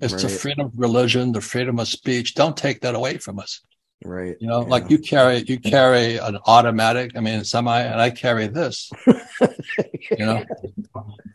It's 0.00 0.20
the 0.20 0.28
freedom 0.28 0.66
of 0.66 0.72
religion, 0.74 1.30
the 1.30 1.40
freedom 1.40 1.78
of 1.78 1.86
speech. 1.86 2.34
Don't 2.34 2.56
take 2.56 2.80
that 2.80 2.96
away 2.96 3.18
from 3.18 3.38
us. 3.38 3.60
right. 4.04 4.34
You 4.40 4.48
know, 4.48 4.62
Yeah. 4.62 4.66
like 4.68 4.90
you 4.90 4.98
carry 4.98 5.44
you 5.46 5.60
carry 5.60 6.16
an 6.16 6.38
automatic, 6.46 7.12
I 7.16 7.20
mean 7.20 7.44
semi, 7.44 7.80
and 7.82 8.00
I 8.00 8.10
carry 8.10 8.48
this. 8.48 8.90
You 10.18 10.26
know, 10.26 10.44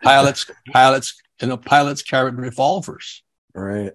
pilots, 0.04 0.46
pilots, 0.74 1.16
you 1.42 1.48
know, 1.48 1.58
pilots 1.58 2.02
carry 2.02 2.32
revolvers. 2.32 3.24
right. 3.54 3.94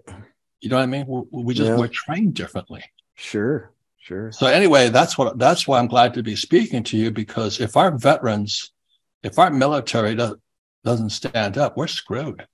You 0.62 0.68
know 0.70 0.76
what 0.76 0.82
I 0.82 0.86
mean? 0.86 1.04
We, 1.06 1.22
we 1.48 1.54
just 1.54 1.68
Yeah. 1.68 1.76
we're 1.76 1.88
trained 1.88 2.34
differently. 2.34 2.82
Sure. 3.16 3.72
Sure. 4.00 4.32
So 4.32 4.46
anyway, 4.46 4.88
that's 4.88 5.16
what 5.18 5.38
that's 5.38 5.68
why 5.68 5.78
I'm 5.78 5.86
glad 5.86 6.14
to 6.14 6.22
be 6.22 6.34
speaking 6.34 6.82
to 6.84 6.96
you 6.96 7.10
because 7.10 7.60
if 7.60 7.76
our 7.76 7.96
veterans, 7.96 8.72
if 9.22 9.38
our 9.38 9.50
military 9.50 10.14
does, 10.14 10.34
doesn't 10.84 11.10
stand 11.10 11.58
up, 11.58 11.76
we're 11.76 11.86
screwed. 11.86 12.46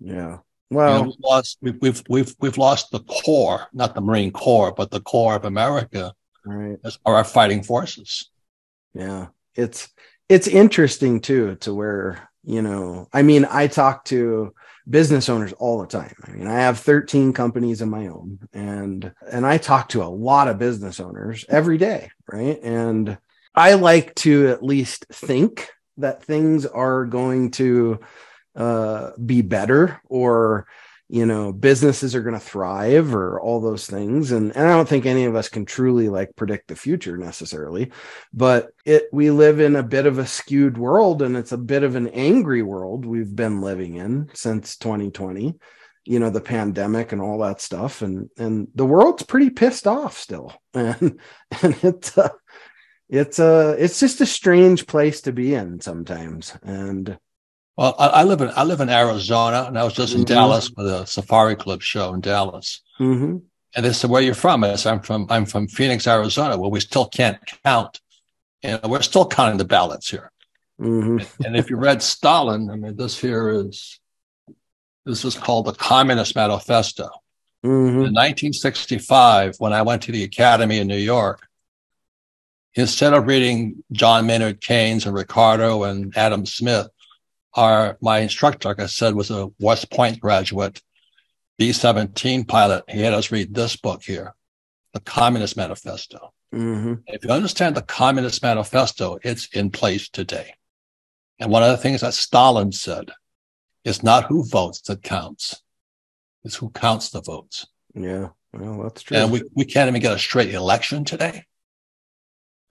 Yeah. 0.00 0.38
You 0.70 0.76
Well, 0.78 0.94
know, 0.94 1.02
we've 1.10 1.20
lost 1.22 1.58
we've, 1.60 1.76
we've 1.80 2.02
we've 2.08 2.34
we've 2.40 2.58
lost 2.58 2.90
the 2.90 3.00
core, 3.00 3.66
not 3.72 3.94
the 3.94 4.00
Marine 4.00 4.32
Corps, 4.32 4.72
but 4.72 4.90
the 4.90 5.00
core 5.00 5.36
of 5.36 5.44
America 5.44 6.14
right. 6.44 6.78
as 6.84 6.98
are 7.04 7.16
our 7.16 7.24
fighting 7.24 7.62
forces. 7.62 8.30
Yeah. 8.94 9.26
It's 9.54 9.88
it's 10.28 10.48
interesting 10.48 11.20
too 11.20 11.56
to 11.56 11.74
where, 11.74 12.30
you 12.44 12.62
know, 12.62 13.08
I 13.12 13.22
mean, 13.22 13.44
I 13.44 13.66
talk 13.66 14.06
to 14.06 14.54
business 14.88 15.28
owners 15.28 15.52
all 15.54 15.80
the 15.80 15.86
time. 15.86 16.14
I 16.26 16.30
mean, 16.30 16.46
I 16.46 16.60
have 16.60 16.78
13 16.78 17.32
companies 17.32 17.80
of 17.80 17.88
my 17.88 18.06
own 18.06 18.38
and 18.52 19.12
and 19.30 19.46
I 19.46 19.58
talk 19.58 19.88
to 19.90 20.02
a 20.02 20.04
lot 20.04 20.48
of 20.48 20.58
business 20.58 21.00
owners 21.00 21.44
every 21.48 21.78
day, 21.78 22.10
right? 22.30 22.58
And 22.62 23.16
I 23.54 23.74
like 23.74 24.14
to 24.16 24.48
at 24.48 24.62
least 24.62 25.06
think 25.10 25.70
that 25.98 26.22
things 26.24 26.66
are 26.66 27.06
going 27.06 27.52
to 27.52 28.00
uh 28.56 29.10
be 29.24 29.42
better 29.42 30.00
or 30.08 30.66
you 31.08 31.26
know 31.26 31.52
businesses 31.52 32.14
are 32.14 32.22
going 32.22 32.34
to 32.34 32.40
thrive 32.40 33.14
or 33.14 33.40
all 33.40 33.60
those 33.60 33.86
things. 33.86 34.32
And, 34.32 34.56
and 34.56 34.66
i 34.66 34.70
don't 34.70 34.88
think 34.88 35.06
any 35.06 35.24
of 35.24 35.36
us 35.36 35.48
can 35.48 35.64
truly 35.64 36.08
like 36.08 36.36
predict 36.36 36.68
the 36.68 36.76
future 36.76 37.16
necessarily 37.16 37.92
but 38.32 38.70
it 38.84 39.04
we 39.12 39.30
live 39.30 39.60
in 39.60 39.76
a 39.76 39.82
bit 39.82 40.06
of 40.06 40.18
a 40.18 40.26
skewed 40.26 40.78
world 40.78 41.22
and 41.22 41.36
it's 41.36 41.52
a 41.52 41.58
bit 41.58 41.82
of 41.82 41.94
an 41.94 42.08
angry 42.08 42.62
world 42.62 43.04
we've 43.04 43.34
been 43.34 43.60
living 43.60 43.96
in 43.96 44.30
since 44.34 44.76
2020 44.76 45.58
you 46.04 46.18
know 46.18 46.30
the 46.30 46.40
pandemic 46.40 47.12
and 47.12 47.20
all 47.20 47.38
that 47.38 47.60
stuff. 47.60 48.02
And 48.02 48.30
and 48.36 48.68
the 48.74 48.86
world's 48.86 49.22
pretty 49.22 49.50
pissed 49.50 49.86
off 49.86 50.18
still. 50.18 50.52
And 50.74 51.20
and 51.62 51.76
it's 51.82 52.18
uh, 52.18 52.30
it's 53.08 53.38
uh 53.38 53.76
it's 53.78 54.00
just 54.00 54.20
a 54.20 54.26
strange 54.26 54.86
place 54.86 55.22
to 55.22 55.32
be 55.32 55.54
in 55.54 55.80
sometimes. 55.80 56.56
And 56.62 57.16
Well, 57.76 57.94
I, 57.98 58.06
I 58.06 58.22
live 58.24 58.40
in 58.40 58.50
I 58.54 58.62
live 58.64 58.80
in 58.80 58.88
Arizona, 58.88 59.64
and 59.66 59.78
I 59.78 59.84
was 59.84 59.94
just 59.94 60.14
in 60.14 60.20
Mhm. 60.22 60.26
Dallas 60.26 60.68
for 60.68 60.84
the 60.84 61.04
Safari 61.06 61.56
Club 61.56 61.82
show 61.82 62.14
in 62.14 62.20
Dallas. 62.20 62.80
mhm, 63.00 63.42
And 63.74 63.84
they 63.84 63.92
said, 63.92 64.10
"Where 64.10 64.22
are 64.22 64.24
you 64.24 64.34
from?" 64.34 64.62
I 64.62 64.76
said, 64.76 64.92
"I'm 64.92 65.00
from 65.02 65.26
I'm 65.28 65.46
from 65.46 65.66
Phoenix, 65.66 66.06
Arizona, 66.06 66.56
where 66.56 66.70
we 66.70 66.80
still 66.80 67.06
can't 67.06 67.38
count. 67.64 68.00
You 68.62 68.70
know, 68.72 68.80
we're 68.88 69.02
still 69.02 69.26
counting 69.26 69.58
the 69.58 69.64
ballots 69.64 70.08
here." 70.10 70.30
mhm, 70.80 71.26
and 71.44 71.56
if 71.56 71.70
you 71.70 71.76
read 71.76 72.02
Stalin, 72.02 72.70
I 72.70 72.76
mean, 72.76 72.96
this 72.96 73.18
here 73.18 73.48
is 73.50 73.98
this 75.04 75.24
is 75.24 75.34
called 75.34 75.66
the 75.66 75.72
Communist 75.74 76.34
Manifesto. 76.36 77.08
mhm, 77.64 78.06
In 78.06 78.12
1965, 78.14 79.56
when 79.58 79.72
I 79.72 79.82
went 79.82 80.02
to 80.02 80.12
the 80.12 80.22
Academy 80.22 80.78
in 80.78 80.86
New 80.86 80.96
York, 80.96 81.46
instead 82.74 83.12
of 83.14 83.26
reading 83.26 83.82
John 83.92 84.26
Maynard 84.26 84.60
Keynes 84.60 85.04
and 85.06 85.14
Ricardo 85.14 85.82
and 85.84 86.16
Adam 86.16 86.46
Smith, 86.46 86.88
our 87.54 87.96
my 88.00 88.18
instructor, 88.20 88.68
like 88.68 88.80
I 88.80 88.86
said, 88.86 89.14
was 89.14 89.30
a 89.30 89.48
West 89.60 89.90
Point 89.90 90.20
graduate, 90.20 90.82
B-17 91.58 92.46
pilot. 92.48 92.84
He 92.88 93.00
had 93.00 93.14
us 93.14 93.30
read 93.30 93.54
this 93.54 93.76
book 93.76 94.02
here, 94.02 94.34
the 94.92 95.00
Communist 95.00 95.56
Manifesto. 95.56 96.32
mhm. 96.52 97.02
If 97.06 97.24
you 97.24 97.30
understand 97.30 97.74
the 97.76 97.82
Communist 97.82 98.42
Manifesto, 98.42 99.18
it's 99.22 99.46
in 99.48 99.70
place 99.70 100.08
today. 100.08 100.54
And 101.40 101.50
one 101.50 101.62
of 101.62 101.70
the 101.70 101.76
things 101.82 102.00
that 102.02 102.14
Stalin 102.14 102.72
said 102.72 103.10
is 103.84 104.02
not 104.02 104.24
who 104.26 104.44
votes 104.44 104.80
that 104.82 105.02
counts, 105.02 105.62
it's 106.44 106.56
who 106.56 106.70
counts 106.70 107.10
the 107.10 107.20
votes. 107.22 107.66
yeah 107.94 108.28
well 108.52 108.82
that's 108.84 109.02
true 109.02 109.16
And 109.16 109.32
we, 109.32 109.42
we 109.54 109.64
can't 109.64 109.88
even 109.88 110.00
get 110.00 110.12
a 110.14 110.18
straight 110.18 110.54
election 110.54 111.04
today. 111.04 111.44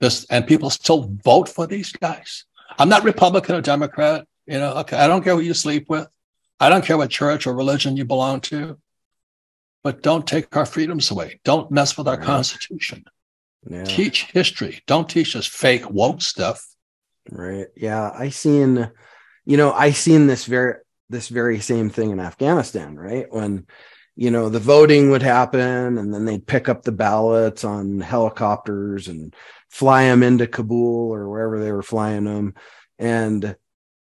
This 0.00 0.24
and 0.30 0.46
people 0.46 0.70
still 0.70 1.10
vote 1.24 1.48
for 1.48 1.66
these 1.66 1.92
guys. 1.92 2.44
I'm 2.78 2.88
not 2.88 3.04
Republican 3.04 3.54
or 3.56 3.60
Democrat. 3.60 4.26
You 4.46 4.58
know, 4.58 4.74
okay, 4.78 4.96
I 4.96 5.06
don't 5.06 5.22
care 5.24 5.34
who 5.34 5.40
you 5.40 5.54
sleep 5.54 5.88
with. 5.88 6.06
I 6.60 6.68
don't 6.68 6.84
care 6.84 6.96
what 6.96 7.10
church 7.10 7.46
or 7.46 7.54
religion 7.54 7.96
you 7.96 8.04
belong 8.04 8.40
to. 8.42 8.78
But 9.82 10.02
don't 10.02 10.26
take 10.26 10.54
our 10.56 10.66
freedoms 10.66 11.10
away. 11.10 11.40
Don't 11.44 11.70
mess 11.70 11.96
with 11.96 12.08
our 12.08 12.16
Right. 12.16 12.24
Constitution. 12.24 13.04
yeah. 13.68 13.84
Teach 13.84 14.24
history. 14.24 14.82
Don't 14.86 15.08
teach 15.08 15.36
us 15.36 15.46
fake 15.46 15.90
woke 15.90 16.22
stuff. 16.22 16.66
Right. 17.30 17.66
Yeah. 17.76 18.10
I 18.14 18.28
seen, 18.30 18.90
you 19.44 19.56
know, 19.56 19.72
I 19.72 19.90
seen 19.92 20.26
this 20.26 20.44
very 20.46 20.76
this 21.10 21.28
very 21.28 21.60
same 21.60 21.90
thing 21.90 22.10
in 22.10 22.18
Afghanistan, 22.20 22.96
right? 22.96 23.26
When, 23.30 23.66
you 24.16 24.30
know, 24.30 24.48
the 24.48 24.58
voting 24.58 25.10
would 25.10 25.22
happen 25.22 25.98
and 25.98 26.14
then 26.14 26.24
they'd 26.24 26.46
pick 26.46 26.68
up 26.68 26.82
the 26.82 26.92
ballots 26.92 27.62
on 27.62 28.00
helicopters 28.00 29.08
and 29.08 29.34
fly 29.70 30.04
them 30.04 30.22
into 30.22 30.46
Kabul 30.46 31.12
or 31.12 31.28
wherever 31.28 31.62
they 31.62 31.72
were 31.72 31.82
flying 31.82 32.24
them. 32.24 32.54
And, 32.98 33.54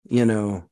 you 0.07 0.25
know, 0.25 0.65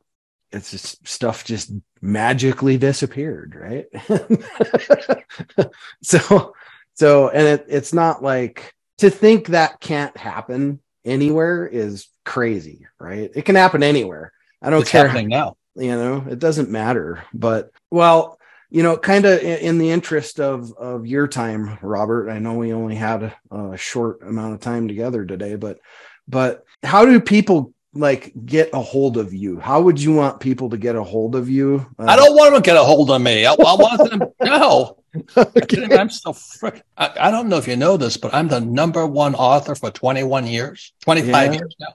it's 0.52 0.72
just 0.72 1.08
stuff 1.08 1.46
just 1.46 1.72
magically 2.02 2.78
disappeared, 2.78 3.56
right? 3.56 3.86
so 6.02 6.54
so 6.94 7.30
and 7.30 7.48
it, 7.48 7.66
it's 7.70 7.94
not 7.94 8.22
like 8.24 8.74
to 9.00 9.10
think 9.10 9.48
that 9.48 9.80
can't 9.80 10.16
happen 10.18 10.80
anywhere 11.06 11.66
is 11.68 12.08
crazy, 12.26 12.86
right? 13.00 13.32
It 13.34 13.46
can 13.46 13.56
happen 13.56 13.84
anywhere. 13.84 14.34
I 14.62 14.70
don't 14.70 14.82
It's 14.82 14.92
care, 14.92 15.08
happening 15.08 15.30
now. 15.30 15.56
you 15.76 15.92
know, 15.96 16.26
it 16.30 16.40
doesn't 16.40 16.70
matter. 16.70 17.24
But 17.34 17.72
well, 17.90 18.38
you 18.70 18.84
know, 18.84 18.98
kind 18.98 19.26
of 19.26 19.40
in, 19.42 19.78
the 19.80 19.90
interest 19.92 20.40
of 20.40 20.72
of 20.74 21.06
your 21.08 21.28
time, 21.28 21.78
Robert. 21.82 22.30
I 22.30 22.40
know 22.40 22.54
we 22.54 22.74
only 22.74 22.96
had 22.96 23.24
a, 23.24 23.56
a 23.56 23.78
short 23.78 24.22
amount 24.22 24.54
of 24.54 24.60
time 24.62 24.88
together 24.88 25.26
today, 25.26 25.56
but 25.56 25.80
but 26.28 26.64
how 26.84 27.06
do 27.06 27.20
people 27.20 27.74
like 27.94 28.32
get 28.46 28.70
a 28.74 28.80
hold 28.82 29.18
of 29.18 29.34
you? 29.34 29.60
How 29.60 29.82
would 29.82 30.02
you 30.02 30.14
want 30.14 30.40
people 30.40 30.70
to 30.70 30.78
get 30.78 30.96
a 30.96 31.04
hold 31.04 31.36
of 31.36 31.50
you? 31.50 31.86
Uh, 32.00 32.06
I 32.06 32.16
don't 32.16 32.34
want 32.36 32.54
them 32.54 32.62
to 32.64 32.66
get 32.66 32.78
a 32.78 32.84
hold 32.84 33.12
of 33.12 33.22
me. 33.22 33.46
I, 33.46 33.52
I 33.54 33.56
want 33.56 34.10
them. 34.10 34.22
No, 34.44 34.98
okay. 35.38 35.88
I'm 35.98 36.10
so 36.10 36.32
frick. 36.34 36.84
I, 36.98 37.12
I 37.20 37.32
don't 37.32 37.50
know 37.50 37.58
if 37.58 37.68
you 37.68 37.76
know 37.76 37.98
this, 37.98 38.16
but 38.18 38.34
I'm 38.34 38.48
the 38.48 38.62
number 38.62 39.06
one 39.06 39.36
author 39.36 39.76
for 39.76 39.92
21 39.92 40.48
years, 40.48 40.94
25 41.02 41.28
Yeah. 41.54 41.60
years 41.60 41.76
now. 41.80 41.94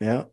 yeah, 0.00 0.24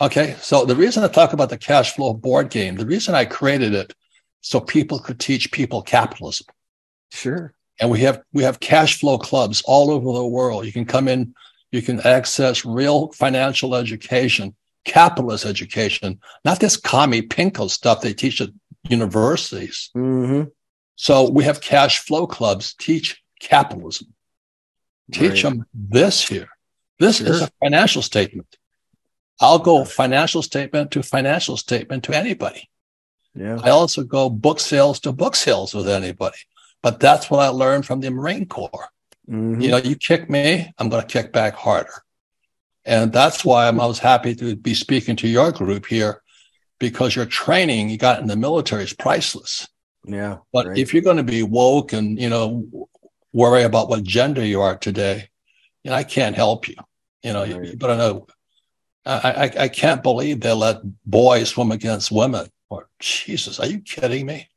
Okay, 0.00 0.36
so 0.40 0.64
the 0.64 0.76
reason 0.76 1.02
I 1.02 1.08
talk 1.08 1.32
about 1.32 1.48
the 1.50 1.58
cash 1.58 1.94
flow 1.94 2.12
board 2.14 2.50
game, 2.50 2.76
the 2.76 2.86
reason 2.86 3.14
I 3.14 3.24
created 3.24 3.74
it, 3.74 3.92
so 4.42 4.60
people 4.60 4.98
could 5.00 5.18
teach 5.18 5.50
people 5.50 5.82
capitalism. 5.82 6.46
sure. 7.10 7.52
and 7.80 7.90
we 7.90 8.00
have 8.00 8.22
we 8.32 8.44
have 8.44 8.60
cash 8.60 9.00
flow 9.00 9.18
clubs 9.18 9.62
all 9.66 9.90
over 9.90 10.12
the 10.12 10.24
world 10.26 10.64
you 10.66 10.72
can 10.72 10.84
come 10.86 11.08
in 11.08 11.34
you 11.76 11.82
can 11.82 12.00
access 12.00 12.64
real 12.64 12.98
financial 13.12 13.74
education 13.74 14.54
capitalist 14.84 15.44
education 15.44 16.18
not 16.44 16.58
this 16.60 16.76
commie 16.76 17.22
pinko 17.34 17.68
stuff 17.78 18.00
they 18.00 18.14
teach 18.14 18.40
at 18.40 18.50
universities 18.88 19.90
hmm 19.94 20.42
so 20.98 21.30
we 21.30 21.44
have 21.44 21.60
cash 21.60 21.94
flow 22.06 22.26
clubs 22.26 22.74
teach 22.86 23.22
capitalism 23.40 24.08
teach 25.12 25.44
Right. 25.44 25.56
them 25.56 25.66
this 25.74 26.16
here 26.26 26.48
this 26.98 27.20
is 27.20 27.42
a 27.42 27.50
financial 27.62 28.02
statement 28.02 28.50
i'll 29.40 29.58
go 29.70 29.84
financial 29.84 30.42
statement 30.42 30.90
to 30.92 31.02
financial 31.02 31.56
statement 31.66 32.00
to 32.04 32.12
anybody 32.16 32.62
Yeah. 33.44 33.58
I 33.62 33.70
also 33.80 34.00
go 34.16 34.30
book 34.30 34.58
sales 34.60 34.98
to 35.00 35.12
book 35.12 35.34
sales 35.36 35.74
with 35.76 35.88
anybody. 36.00 36.38
But 36.84 36.94
that's 37.04 37.26
what 37.30 37.40
I 37.48 37.48
learned 37.62 37.84
from 37.84 38.00
the 38.00 38.10
Marine 38.10 38.46
Corps. 38.46 38.88
Mhm. 39.28 39.62
You 39.62 39.70
know, 39.70 39.76
you 39.78 39.96
kick 39.96 40.30
me, 40.30 40.72
I'm 40.78 40.88
going 40.88 41.02
to 41.02 41.08
kick 41.08 41.32
back 41.32 41.54
harder. 41.54 42.02
And 42.84 43.12
that's 43.12 43.44
why 43.44 43.66
I'm, 43.66 43.80
I 43.80 43.86
was 43.86 43.98
happy 43.98 44.34
to 44.36 44.54
be 44.54 44.74
speaking 44.74 45.16
to 45.16 45.28
your 45.28 45.50
group 45.50 45.86
here 45.86 46.22
because 46.78 47.16
your 47.16 47.26
training 47.26 47.88
you 47.88 47.98
got 47.98 48.20
in 48.20 48.28
the 48.28 48.36
military 48.36 48.84
is 48.84 48.92
priceless. 48.92 49.66
Yeah. 50.04 50.38
But 50.52 50.68
right. 50.68 50.78
if 50.78 50.94
you're 50.94 51.02
going 51.02 51.16
to 51.16 51.24
be 51.24 51.42
woke 51.42 51.92
and 51.92 52.18
you 52.20 52.28
know 52.28 52.88
worry 53.32 53.64
about 53.64 53.88
what 53.88 54.04
gender 54.04 54.44
you 54.44 54.60
are 54.60 54.76
today, 54.76 55.28
you 55.82 55.90
know 55.90 55.96
I 55.96 56.04
can't 56.04 56.36
help 56.36 56.68
you. 56.68 56.76
You 57.24 57.32
know, 57.32 57.40
Right. 57.42 57.64
you 57.72 57.76
better 57.76 57.96
know. 57.96 58.26
I, 59.04 59.50
I 59.58 59.62
I 59.64 59.68
can't 59.68 60.02
believe 60.02 60.40
they 60.40 60.52
let 60.52 60.78
boys 61.04 61.48
swim 61.50 61.72
against 61.72 62.12
women. 62.12 62.46
Or 62.70 62.88
Jesus, 63.00 63.58
are 63.58 63.66
you 63.66 63.80
kidding 63.80 64.26
me? 64.26 64.48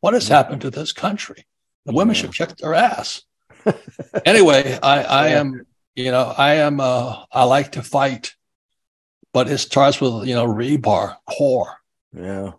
What 0.00 0.14
has 0.14 0.28
happened 0.28 0.60
to 0.62 0.70
this 0.70 0.92
country? 0.92 1.46
The 1.86 1.92
women 1.92 2.14
Yeah. 2.14 2.22
should 2.22 2.34
kick 2.36 2.56
their 2.58 2.74
ass. 2.74 3.22
Anyway, 4.24 4.78
I 4.82 5.02
I 5.02 5.28
am 5.28 5.66
you 5.94 6.10
know 6.10 6.34
I 6.36 6.54
am 6.54 6.80
uh 6.80 7.24
I 7.32 7.44
like 7.44 7.72
to 7.72 7.82
fight, 7.82 8.34
but 9.32 9.48
it 9.50 9.58
starts 9.58 10.00
with 10.00 10.26
you 10.26 10.34
know 10.34 10.46
rebar 10.46 11.16
core. 11.28 11.76
yeah. 12.16 12.52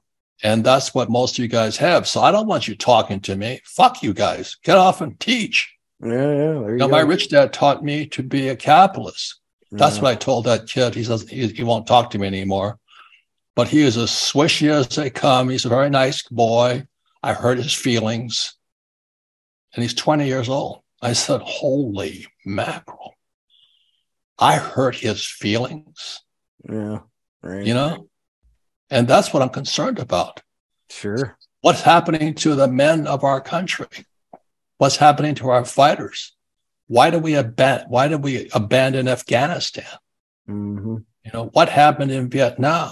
And 0.45 0.61
that's 0.61 0.93
what 0.93 1.09
most 1.09 1.39
of 1.39 1.43
you 1.43 1.47
guys 1.47 1.77
have. 1.77 2.05
So 2.05 2.19
I 2.19 2.29
don't 2.29 2.47
want 2.47 2.67
you 2.67 2.75
talking 2.75 3.21
to 3.21 3.35
me. 3.37 3.61
Fuck 3.63 4.03
you 4.03 4.13
guys. 4.13 4.57
Get 4.61 4.75
off 4.75 4.99
and 4.99 5.17
teach. 5.17 5.73
Yeah. 6.03 6.09
Yeah. 6.11 6.17
There 6.59 6.71
you 6.71 6.77
know, 6.79 6.87
go. 6.87 6.91
my 6.91 6.99
rich 6.99 7.29
dad 7.29 7.53
taught 7.53 7.81
me 7.81 8.05
to 8.07 8.21
be 8.23 8.49
a 8.49 8.55
capitalist. 8.57 9.39
That's 9.71 9.95
Yeah. 9.95 10.01
what 10.01 10.11
I 10.11 10.15
told 10.15 10.43
that 10.45 10.67
kid. 10.67 10.95
He 10.95 11.05
says 11.05 11.21
he, 11.29 11.47
he 11.47 11.63
won't 11.63 11.87
talk 11.87 12.09
to 12.09 12.17
me 12.19 12.27
anymore. 12.27 12.77
But 13.55 13.69
he 13.69 13.83
is 13.83 13.95
as 13.95 14.09
swishy 14.09 14.69
as 14.69 14.89
they 14.89 15.09
come. 15.09 15.47
He's 15.47 15.63
a 15.63 15.69
very 15.69 15.89
nice 15.89 16.23
boy. 16.23 16.87
I 17.21 17.31
hurt 17.33 17.57
his 17.57 17.73
feelings. 17.73 18.55
And 19.73 19.81
he's 19.81 19.93
20 19.93 20.27
years 20.27 20.49
old. 20.49 20.82
I 21.03 21.13
said, 21.13 21.41
Holy 21.41 22.25
mackerel. 22.45 23.15
I 24.39 24.55
hurt 24.57 24.95
his 24.95 25.25
feelings, 25.25 26.21
Yeah. 26.67 26.99
Right. 27.41 27.65
you 27.65 27.73
know? 27.73 28.07
And 28.89 29.07
that's 29.07 29.33
what 29.33 29.43
I'm 29.43 29.49
concerned 29.49 29.99
about. 29.99 30.41
Sure. 30.89 31.37
what's 31.61 31.81
happening 31.81 32.35
to 32.35 32.53
the 32.55 32.67
men 32.67 33.07
of 33.07 33.23
our 33.23 33.41
country 33.41 33.87
what's 34.77 34.97
happening 34.97 35.33
to 35.35 35.49
our 35.49 35.65
fighters 35.65 36.35
why 36.87 37.09
do 37.09 37.17
we 37.17 37.33
abandon 37.33 37.87
why 37.89 38.07
did 38.07 38.21
we 38.23 38.47
abandon 38.53 39.07
afghanistan 39.07 39.87
hmm 40.45 40.97
you 41.25 41.31
know 41.33 41.45
what 41.53 41.69
happened 41.69 42.11
in 42.11 42.29
vietnam 42.29 42.91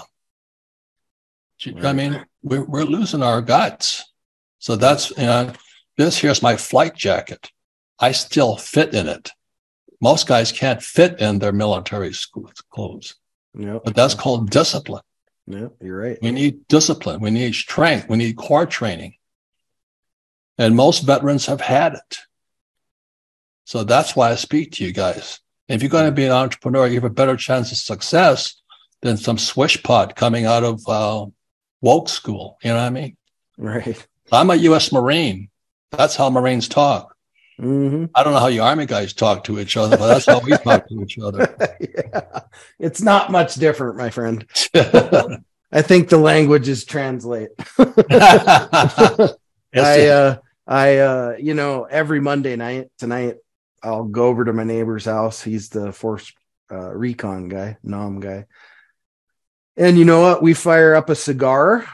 you- 1.60 1.76
i 1.86 1.92
mean 1.92 2.24
we're, 2.42 2.64
we're 2.64 2.84
losing 2.96 3.22
our 3.22 3.40
guts 3.40 4.10
so 4.58 4.74
that's 4.74 5.10
you 5.10 5.26
know 5.26 5.52
this 5.96 6.18
here's 6.18 6.42
my 6.42 6.56
flight 6.56 6.94
jacket 6.96 7.50
i 8.02 8.12
still 8.12 8.56
fit 8.56 8.92
in 8.94 9.08
it 9.08 9.30
most 10.00 10.26
guys 10.26 10.52
can't 10.52 10.82
fit 10.82 11.20
in 11.20 11.38
their 11.38 11.52
military 11.52 12.12
school 12.12 12.50
clothes 12.70 13.14
Yeah. 13.56 13.78
but 13.84 13.94
that's 13.94 14.14
called 14.22 14.50
discipline 14.50 15.02
Yeah. 15.46 15.68
You're 15.80 15.98
right. 16.06 16.18
We 16.22 16.30
need 16.30 16.54
discipline. 16.68 17.18
We 17.20 17.30
need 17.30 17.54
strength. 17.54 18.08
We 18.08 18.16
need 18.16 18.36
core 18.36 18.64
training. 18.66 19.14
And 20.56 20.76
most 20.76 21.00
veterans 21.04 21.46
have 21.46 21.60
had 21.60 21.94
it. 21.94 22.18
So 23.64 23.82
that's 23.84 24.14
why 24.16 24.30
I 24.30 24.36
speak 24.36 24.72
to 24.72 24.84
you 24.84 24.92
guys. 24.92 25.40
If 25.68 25.82
you're 25.82 25.90
going 25.96 26.06
to 26.06 26.12
be 26.20 26.24
an 26.26 26.32
entrepreneur, 26.32 26.86
you 26.86 26.94
have 26.94 27.10
a 27.10 27.10
better 27.20 27.36
chance 27.36 27.72
of 27.72 27.78
success 27.78 28.62
than 29.02 29.16
some 29.16 29.38
swish 29.38 29.82
pot 29.82 30.14
coming 30.14 30.44
out 30.46 30.62
of 30.64 30.80
uh, 30.88 31.26
woke 31.80 32.08
school. 32.08 32.58
You 32.62 32.70
know 32.70 32.76
what 32.76 32.84
I 32.86 32.90
mean? 32.90 33.16
Right. 33.58 34.06
I'm 34.30 34.50
a 34.50 34.56
U.S. 34.70 34.92
Marine. 34.92 35.48
That's 35.90 36.16
how 36.16 36.30
Marines 36.30 36.68
talk. 36.68 37.11
Hmm 37.62 38.06
I 38.12 38.24
don't 38.24 38.32
know 38.32 38.40
how 38.40 38.48
you 38.48 38.60
Army 38.60 38.86
guys 38.86 39.12
talk 39.12 39.44
to 39.44 39.60
each 39.60 39.76
other, 39.76 39.96
but 39.96 40.08
that's 40.08 40.26
how 40.26 40.40
we 40.40 40.50
talk 40.50 40.88
to 40.88 41.00
each 41.00 41.16
other. 41.20 41.56
yeah. 41.80 42.40
It's 42.80 43.00
not 43.00 43.30
much 43.30 43.54
different, 43.54 43.96
my 43.96 44.10
friend. 44.10 44.44
I 44.74 45.82
think 45.82 46.08
the 46.08 46.18
languages 46.18 46.84
translate. 46.84 47.50
I 47.78 49.28
uh 49.74 50.36
I 50.66 50.98
uh 50.98 51.36
you 51.38 51.54
know 51.54 51.84
every 51.84 52.18
Monday 52.18 52.56
night 52.56 52.90
tonight 52.98 53.36
I'll 53.80 54.04
go 54.04 54.26
over 54.26 54.44
to 54.44 54.52
my 54.52 54.64
neighbor's 54.64 55.04
house. 55.04 55.40
He's 55.40 55.68
the 55.68 55.92
force 55.92 56.32
uh 56.68 56.90
recon 56.90 57.46
guy, 57.48 57.76
nom 57.84 58.18
guy. 58.18 58.46
And 59.76 59.96
you 59.96 60.04
know 60.04 60.20
what? 60.20 60.42
We 60.42 60.52
fire 60.54 60.96
up 60.96 61.10
a 61.10 61.14
cigar. 61.14 61.86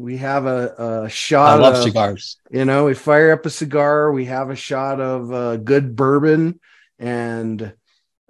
We 0.00 0.16
have 0.18 0.46
a, 0.46 1.04
a 1.04 1.08
shot 1.10 1.58
I 1.58 1.62
love 1.62 1.74
of, 1.74 1.82
cigars. 1.82 2.38
you 2.50 2.64
know, 2.64 2.86
we 2.86 2.94
fire 2.94 3.32
up 3.32 3.44
a 3.44 3.50
cigar, 3.50 4.12
we 4.12 4.24
have 4.26 4.50
a 4.50 4.56
shot 4.56 5.00
of 5.00 5.32
uh, 5.32 5.56
good 5.56 5.94
bourbon 5.94 6.60
and 6.98 7.72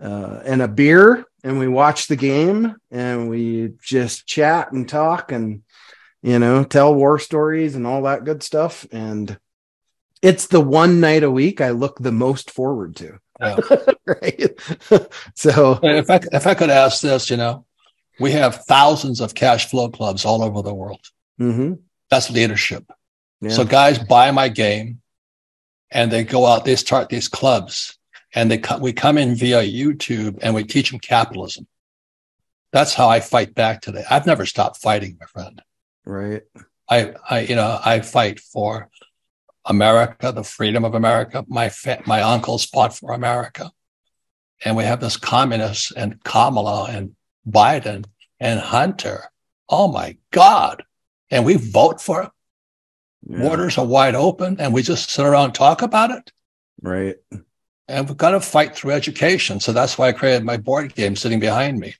uh 0.01 0.41
and 0.45 0.63
a 0.63 0.69
beer 0.69 1.25
and 1.43 1.59
we 1.59 1.67
watch 1.67 2.07
the 2.07 2.17
game 2.17 2.77
and 2.91 3.29
we 3.29 3.73
just 3.83 4.27
chat 4.27 4.71
and 4.73 4.89
talk 4.89 5.33
and 5.33 5.63
you 6.23 6.39
know, 6.39 6.65
tell 6.65 6.95
war 6.95 7.19
stories 7.19 7.75
and 7.77 7.87
all 7.87 8.03
that 8.03 8.25
good 8.25 8.43
stuff. 8.43 8.87
And 8.93 9.39
it's 10.23 10.49
the 10.49 10.61
one 10.61 11.01
night 11.01 11.23
a 11.23 11.31
week 11.31 11.61
I 11.61 11.71
look 11.71 11.99
the 11.99 12.13
most 12.13 12.51
forward 12.51 12.97
to. 12.97 13.19
Yeah. 13.41 13.57
right. 14.07 14.61
so, 15.35 15.81
If 15.83 16.11
I, 16.11 16.21
if 16.33 16.47
I 16.47 16.55
could 16.55 16.71
ask 16.71 17.01
this, 17.01 17.31
you 17.31 17.39
know, 17.39 17.65
we 18.19 18.33
have 18.33 18.65
thousands 18.67 19.21
of 19.21 19.35
cash 19.35 19.71
flow 19.71 19.89
clubs 19.89 20.25
all 20.27 20.43
over 20.43 20.61
the 20.63 20.75
world. 20.75 21.01
Mhm. 21.41 21.79
That's 22.11 22.31
leadership. 22.31 22.85
yeah. 23.41 23.51
So 23.51 23.65
guys 23.65 23.99
buy 23.99 24.31
my 24.31 24.49
game 24.49 25.01
and 25.91 26.11
they 26.11 26.25
go 26.25 26.47
out, 26.47 26.65
they 26.65 26.77
start 26.77 27.09
these 27.09 27.29
clubs 27.29 27.99
and 28.35 28.51
they 28.51 28.59
come, 28.59 28.81
we 28.81 28.93
come 28.93 29.17
in 29.19 29.35
via 29.35 29.63
YouTube 29.63 30.39
and 30.43 30.55
we 30.55 30.65
teach 30.65 30.91
them 30.91 31.01
capitalism. 31.01 31.67
That's 32.73 32.95
how 32.95 33.09
I 33.09 33.21
fight 33.21 33.55
back 33.55 33.81
today. 33.81 34.05
I've 34.09 34.27
never 34.27 34.47
stopped 34.47 34.77
fighting, 34.81 35.17
my 35.21 35.27
friend. 35.27 35.61
right. 36.05 36.43
I, 36.89 37.15
I, 37.29 37.41
you 37.41 37.55
know, 37.55 37.79
I 37.85 38.01
fight 38.01 38.41
for 38.41 38.89
America, 39.65 40.33
the 40.33 40.43
freedom 40.43 40.85
of 40.85 40.95
America. 40.95 41.45
My 41.47 41.69
fa- 41.69 42.03
my 42.07 42.21
uncles 42.23 42.65
fought 42.65 42.97
for 42.97 43.13
America, 43.13 43.71
and 44.65 44.77
we 44.77 44.83
have 44.83 45.01
this 45.01 45.17
communists 45.17 45.93
and 45.93 46.21
Kamala 46.25 46.87
and 46.91 47.15
Biden 47.49 48.07
and 48.41 48.59
Hunter. 48.59 49.27
Oh 49.69 49.87
my 49.93 50.17
God! 50.33 50.83
And 51.31 51.45
we 51.45 51.55
vote 51.57 52.01
for 52.01 52.23
it. 52.23 52.31
Yeah. 53.29 53.41
Borders 53.41 53.79
are 53.79 53.87
wide 53.87 54.15
open, 54.15 54.61
and 54.61 54.73
we 54.73 54.83
just 54.83 55.11
sit 55.11 55.25
around 55.25 55.45
and 55.47 55.55
talk 55.55 55.83
about 55.83 56.11
it. 56.11 56.33
Right. 56.83 57.17
And 57.87 58.09
we've 58.09 58.17
got 58.17 58.31
to 58.31 58.41
fight 58.41 58.75
through 58.75 58.93
education. 58.93 59.61
So 59.61 59.73
that's 59.73 59.99
why 59.99 60.09
I 60.09 60.13
created 60.13 60.45
my 60.45 60.57
board 60.57 60.95
game 60.95 61.17
sitting 61.17 61.41
behind 61.41 61.79
me. 61.79 61.95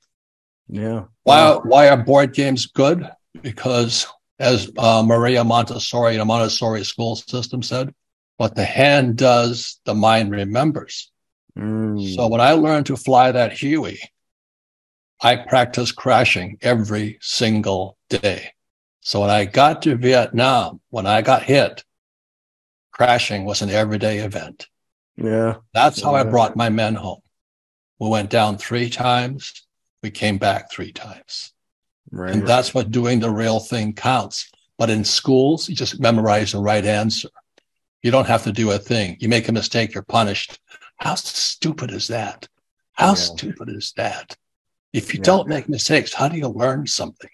Yeah. 0.67 1.03
Why, 1.23 1.59
why 1.63 1.89
are 1.89 1.97
board 1.97 2.33
games 2.33 2.65
good? 2.65 3.09
Because 3.41 4.07
as 4.39 4.71
uh, 4.77 5.03
Maria 5.03 5.43
Montessori, 5.43 6.13
in 6.13 6.19
the 6.19 6.25
Montessori 6.25 6.83
school 6.83 7.15
system 7.15 7.61
said, 7.61 7.93
what 8.37 8.55
the 8.55 8.65
hand 8.65 9.17
does, 9.17 9.79
the 9.85 9.93
mind 9.93 10.31
remembers. 10.31 11.11
Mm. 11.57 12.15
So 12.15 12.27
when 12.27 12.41
I 12.41 12.53
learned 12.53 12.87
to 12.87 12.97
fly 12.97 13.31
that 13.31 13.53
Huey, 13.53 13.99
I 15.21 15.35
practiced 15.35 15.95
crashing 15.95 16.57
every 16.61 17.19
single 17.21 17.97
day. 18.09 18.53
So 19.01 19.21
when 19.21 19.29
I 19.29 19.45
got 19.45 19.81
to 19.83 19.95
Vietnam, 19.95 20.79
when 20.89 21.05
I 21.07 21.21
got 21.21 21.43
hit, 21.43 21.83
crashing 22.91 23.45
was 23.45 23.61
an 23.61 23.69
everyday 23.69 24.19
event. 24.19 24.67
yeah. 25.17 25.55
That's 25.73 26.01
how 26.01 26.15
I 26.15 26.23
brought 26.23 26.55
my 26.55 26.69
men 26.69 26.95
home. 26.95 27.21
We 27.99 28.09
went 28.09 28.29
down 28.29 28.57
three 28.57 28.89
times. 28.89 29.65
We 30.03 30.11
came 30.11 30.37
back 30.37 30.71
three 30.71 30.91
times. 30.91 31.53
Right. 32.11 32.33
And 32.33 32.47
that's 32.47 32.73
what 32.73 32.91
doing 32.91 33.19
the 33.19 33.29
real 33.29 33.59
thing 33.59 33.93
counts. 33.93 34.49
But 34.77 34.89
in 34.89 35.03
schools, 35.03 35.69
you 35.69 35.75
just 35.75 35.99
memorize 35.99 36.51
the 36.53 36.59
right 36.59 36.83
answer. 36.85 37.29
You 38.01 38.09
don't 38.11 38.27
have 38.27 38.43
to 38.43 38.51
do 38.51 38.71
a 38.71 38.79
thing. 38.79 39.17
You 39.19 39.29
make 39.29 39.47
a 39.47 39.51
mistake, 39.51 39.93
you're 39.93 40.03
punished. 40.03 40.59
How 40.97 41.15
stupid 41.15 41.91
is 41.91 42.07
that? 42.07 42.47
How 42.93 43.09
Yeah. 43.09 43.13
stupid 43.15 43.69
is 43.69 43.93
that? 43.97 44.35
If 44.93 45.13
you 45.13 45.19
Yeah. 45.19 45.25
don't 45.25 45.47
make 45.47 45.69
mistakes, 45.69 46.13
how 46.13 46.27
do 46.27 46.37
you 46.37 46.47
learn 46.47 46.87
something? 46.87 47.29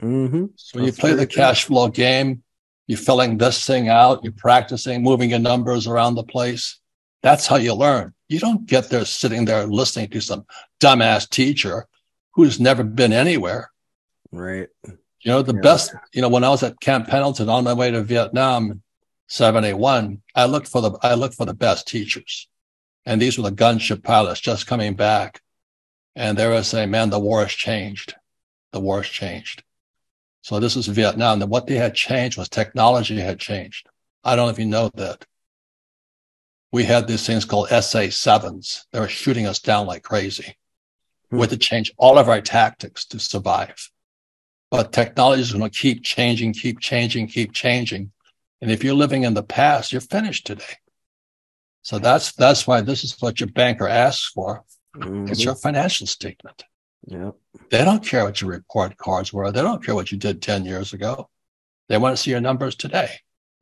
Hmm 0.00 0.46
So 0.56 0.80
you 0.80 0.92
play 0.92 1.14
the 1.14 1.26
cash 1.26 1.64
flow 1.64 1.88
game, 1.88 2.42
you're 2.86 2.98
filling 2.98 3.38
this 3.38 3.66
thing 3.66 3.88
out, 3.88 4.24
you're 4.24 4.32
practicing, 4.32 5.02
moving 5.02 5.30
your 5.30 5.38
numbers 5.38 5.86
around 5.86 6.14
the 6.14 6.24
place. 6.24 6.80
That's 7.22 7.46
how 7.46 7.56
you 7.56 7.74
learn. 7.74 8.14
You 8.28 8.40
don't 8.40 8.66
get 8.66 8.88
there 8.88 9.04
sitting 9.04 9.44
there 9.44 9.66
listening 9.66 10.08
to 10.10 10.20
some 10.20 10.46
dumbass 10.80 11.28
teacher 11.28 11.86
who's 12.34 12.58
never 12.58 12.82
been 12.82 13.12
anywhere. 13.12 13.70
Right. 14.32 14.68
You 14.86 14.96
know, 15.26 15.42
the 15.42 15.54
Yeah. 15.54 15.60
best, 15.60 15.94
you 16.12 16.22
know, 16.22 16.28
when 16.28 16.44
I 16.44 16.48
was 16.48 16.62
at 16.62 16.80
Camp 16.80 17.08
Pendleton 17.08 17.48
on 17.48 17.64
my 17.64 17.74
way 17.74 17.90
to 17.90 18.02
Vietnam, 18.02 18.82
71, 19.26 20.22
I 20.34 20.46
looked 20.46 20.68
for 20.68 20.80
the, 20.80 20.92
I 21.02 21.14
looked 21.14 21.34
for 21.34 21.44
the 21.44 21.54
best 21.54 21.86
teachers. 21.86 22.48
And 23.04 23.20
these 23.20 23.36
were 23.36 23.48
the 23.48 23.56
gunship 23.56 24.02
pilots 24.02 24.40
just 24.40 24.66
coming 24.66 24.94
back. 24.94 25.40
And 26.16 26.36
they 26.36 26.46
were 26.48 26.62
saying, 26.62 26.90
man, 26.90 27.10
the 27.10 27.20
war 27.20 27.42
has 27.42 27.52
changed. 27.52 28.14
The 28.72 28.80
war 28.80 29.02
has 29.02 29.10
changed. 29.10 29.62
So 30.42 30.58
this 30.60 30.76
is 30.76 30.86
Vietnam. 30.86 31.42
And 31.42 31.50
what 31.50 31.66
they 31.66 31.76
had 31.76 31.94
changed 31.94 32.38
was 32.38 32.48
technology 32.48 33.18
had 33.20 33.38
changed. 33.38 33.88
I 34.24 34.36
don't 34.36 34.46
know 34.46 34.52
if 34.52 34.58
you 34.58 34.66
know 34.66 34.90
that. 34.94 35.24
We 36.72 36.84
had 36.84 37.06
these 37.06 37.26
things 37.26 37.44
called 37.44 37.68
SA 37.68 38.10
sevens. 38.10 38.86
They 38.92 39.00
were 39.00 39.08
shooting 39.08 39.46
us 39.46 39.58
down 39.60 39.86
like 39.86 40.02
crazy. 40.02 40.56
We 41.30 41.40
had 41.40 41.50
to 41.50 41.56
change 41.56 41.92
all 41.96 42.18
of 42.18 42.28
our 42.28 42.40
tactics 42.40 43.04
to 43.06 43.18
survive. 43.18 43.90
but 44.70 44.92
technology 44.92 45.42
is 45.42 45.52
going 45.52 45.68
to 45.68 45.78
keep 45.78 46.02
changing, 46.04 46.52
keep 46.52 46.78
changing, 46.80 47.26
keep 47.26 47.52
changing. 47.52 48.12
And 48.60 48.70
if 48.70 48.84
you're 48.84 48.94
living 48.94 49.24
in 49.24 49.34
the 49.34 49.42
past, 49.42 49.92
you're 49.92 50.00
finished 50.00 50.46
today. 50.46 50.76
So 51.82 51.98
that's 51.98 52.32
that's 52.32 52.66
why 52.66 52.82
this 52.82 53.04
is 53.04 53.16
what 53.20 53.40
your 53.40 53.48
banker 53.48 53.88
asks 53.88 54.28
for. 54.28 54.64
Mm-hmm. 54.96 55.28
It's 55.28 55.44
your 55.44 55.54
financial 55.56 56.06
statement. 56.06 56.64
Yeah. 57.06 57.30
They 57.70 57.84
don't 57.84 58.04
care 58.04 58.24
what 58.24 58.40
your 58.40 58.50
report 58.50 58.96
cards 58.96 59.32
were. 59.32 59.50
They 59.50 59.62
don't 59.62 59.84
care 59.84 59.94
what 59.94 60.12
you 60.12 60.18
did 60.18 60.42
10 60.42 60.64
years 60.64 60.92
ago. 60.92 61.28
They 61.88 61.98
want 61.98 62.16
to 62.16 62.22
see 62.22 62.30
your 62.30 62.40
numbers 62.40 62.76
today. 62.76 63.10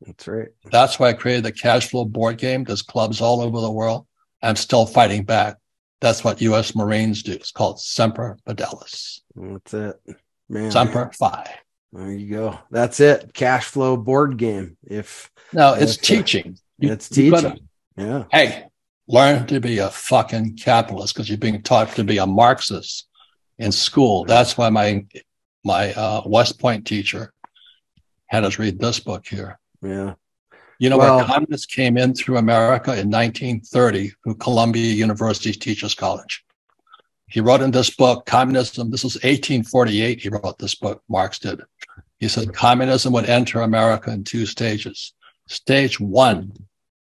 That's 0.01 0.28
right. 0.28 0.49
That's 0.70 0.99
why 0.99 1.09
I 1.09 1.12
created 1.14 1.45
the 1.45 1.53
cash 1.53 1.89
flow 1.89 2.05
board 2.05 2.39
game. 2.39 2.64
There's 2.64 2.82
clubs 2.82 3.20
all 3.20 3.41
over 3.41 3.61
the 3.61 3.70
world. 3.70 4.07
I'm 4.43 4.57
still 4.57 4.86
fighting 4.86 5.24
back. 5.24 5.57
That's 6.01 6.22
what 6.22 6.41
U.S. 6.43 6.76
Marines 6.76 7.22
do. 7.22 7.32
It's 7.32 7.51
called 7.51 7.80
Semper 7.80 8.39
Fidelis. 8.47 9.20
That's 9.34 9.74
it. 9.74 9.97
Man. 10.49 10.70
Semper 10.70 11.11
Fi. 11.12 11.59
There 11.93 12.12
you 12.12 12.30
go. 12.30 12.59
That's 12.70 13.01
it. 13.01 13.32
Cash 13.34 13.64
flow 13.64 13.97
board 13.97 14.36
game. 14.36 14.76
If 14.84 15.30
no, 15.53 15.74
it's 15.74 15.95
if, 15.95 15.99
uh, 15.99 16.03
teaching. 16.03 16.59
You, 16.78 16.93
it's 16.93 17.09
teaching. 17.09 17.30
Gotta, 17.30 17.59
yeah. 17.97 18.24
Hey, 18.30 18.66
learn 19.09 19.47
to 19.47 19.59
be 19.59 19.78
a 19.78 19.89
fucking 19.89 20.57
capitalist 20.57 21.14
because 21.14 21.28
you're 21.28 21.39
being 21.39 21.62
taught 21.62 21.95
to 21.97 22.05
be 22.05 22.18
a 22.18 22.26
Marxist 22.26 23.07
in 23.59 23.72
school. 23.72 24.24
That's 24.24 24.56
why 24.56 24.70
my 24.70 25.04
my 25.64 25.92
uh, 25.92 26.22
West 26.26 26.59
Point 26.59 26.86
teacher 26.86 27.32
had 28.26 28.44
us 28.44 28.59
read 28.59 28.78
this 28.78 29.00
book 29.00 29.26
here. 29.26 29.59
Yeah. 29.82 30.14
You 30.78 30.90
know 30.90 30.98
well, 30.98 31.16
where 31.16 31.26
communists 31.26 31.66
came 31.66 31.96
in 31.96 32.14
through 32.14 32.36
America 32.36 32.92
in 32.92 33.11
1930 33.11 34.12
through 34.22 34.36
Columbia 34.36 34.92
University's 34.92 35.56
Teachers 35.56 35.94
College. 35.94 36.44
He 37.26 37.40
wrote 37.40 37.61
in 37.61 37.72
this 37.72 37.90
book, 37.90 38.24
Communism, 38.26 38.90
this 38.90 39.04
was 39.04 39.16
1848, 39.16 40.20
he 40.20 40.28
wrote 40.28 40.59
this 40.59 40.76
book, 40.76 41.02
Marx 41.09 41.38
did. 41.38 41.61
He 42.20 42.28
said 42.28 42.54
communism 42.54 43.12
would 43.12 43.26
enter 43.26 43.61
America 43.61 44.11
in 44.11 44.24
two 44.24 44.46
stages. 44.46 45.12
Stage 45.46 46.00
one 46.00 46.52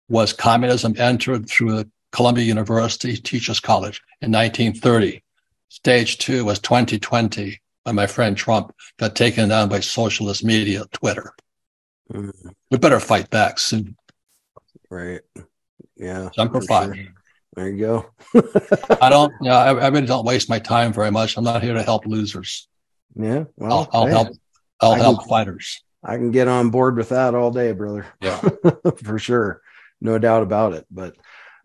was 0.09 0.33
communism 0.33 0.95
entered 0.99 1.49
through 1.49 1.77
the 1.77 1.91
Columbia 2.13 2.45
University 2.45 3.17
Teachers 3.17 3.61
College 3.61 4.03
in 4.21 4.33
1930. 4.33 5.23
Stage 5.71 6.19
two 6.19 6.45
was 6.45 6.59
2020 6.59 7.61
when 7.85 7.95
my 7.95 8.09
friend 8.09 8.37
Trump 8.37 8.75
got 8.99 9.15
taken 9.15 9.49
down 9.49 9.69
by 9.69 9.79
socialist 9.79 10.45
media, 10.45 10.85
Twitter. 10.93 11.33
Mm. 12.13 12.33
We 12.73 12.79
better 12.79 12.99
fight 12.99 13.31
back 13.31 13.61
soon. 13.61 13.97
Right. 14.91 15.21
Yeah. 15.97 16.29
Semper 16.35 16.61
Fi. 16.61 16.87
Sure. 16.87 16.97
There 17.55 17.69
you 17.69 17.79
go. 17.79 18.11
I 19.01 19.09
don't, 19.11 19.33
yeah, 19.41 19.59
I, 19.59 19.75
I, 19.75 19.89
really 19.89 20.07
don't 20.07 20.27
waste 20.27 20.49
my 20.49 20.59
time 20.59 20.93
very 20.93 21.13
much. 21.13 21.37
I'm 21.37 21.45
not 21.45 21.63
here 21.63 21.75
to 21.75 21.83
help 21.83 22.05
losers. 22.05 22.69
Yeah. 23.15 23.45
Well, 23.57 23.73
I'll, 23.73 23.89
I'll 23.93 24.07
hey, 24.07 24.13
help. 24.13 24.29
I'll 24.81 24.93
I 24.93 24.99
help 24.99 25.21
can, 25.21 25.29
fighters. 25.29 25.85
I 26.03 26.17
can 26.17 26.33
get 26.33 26.49
on 26.49 26.71
board 26.71 26.97
with 26.97 27.11
that 27.11 27.35
all 27.37 27.53
day, 27.53 27.73
brother. 27.73 28.07
Yeah. 28.21 28.41
For 29.05 29.21
sure. 29.21 29.63
No 30.01 30.19
doubt 30.19 30.43
about 30.43 30.73
it. 30.73 30.87
But 30.91 31.15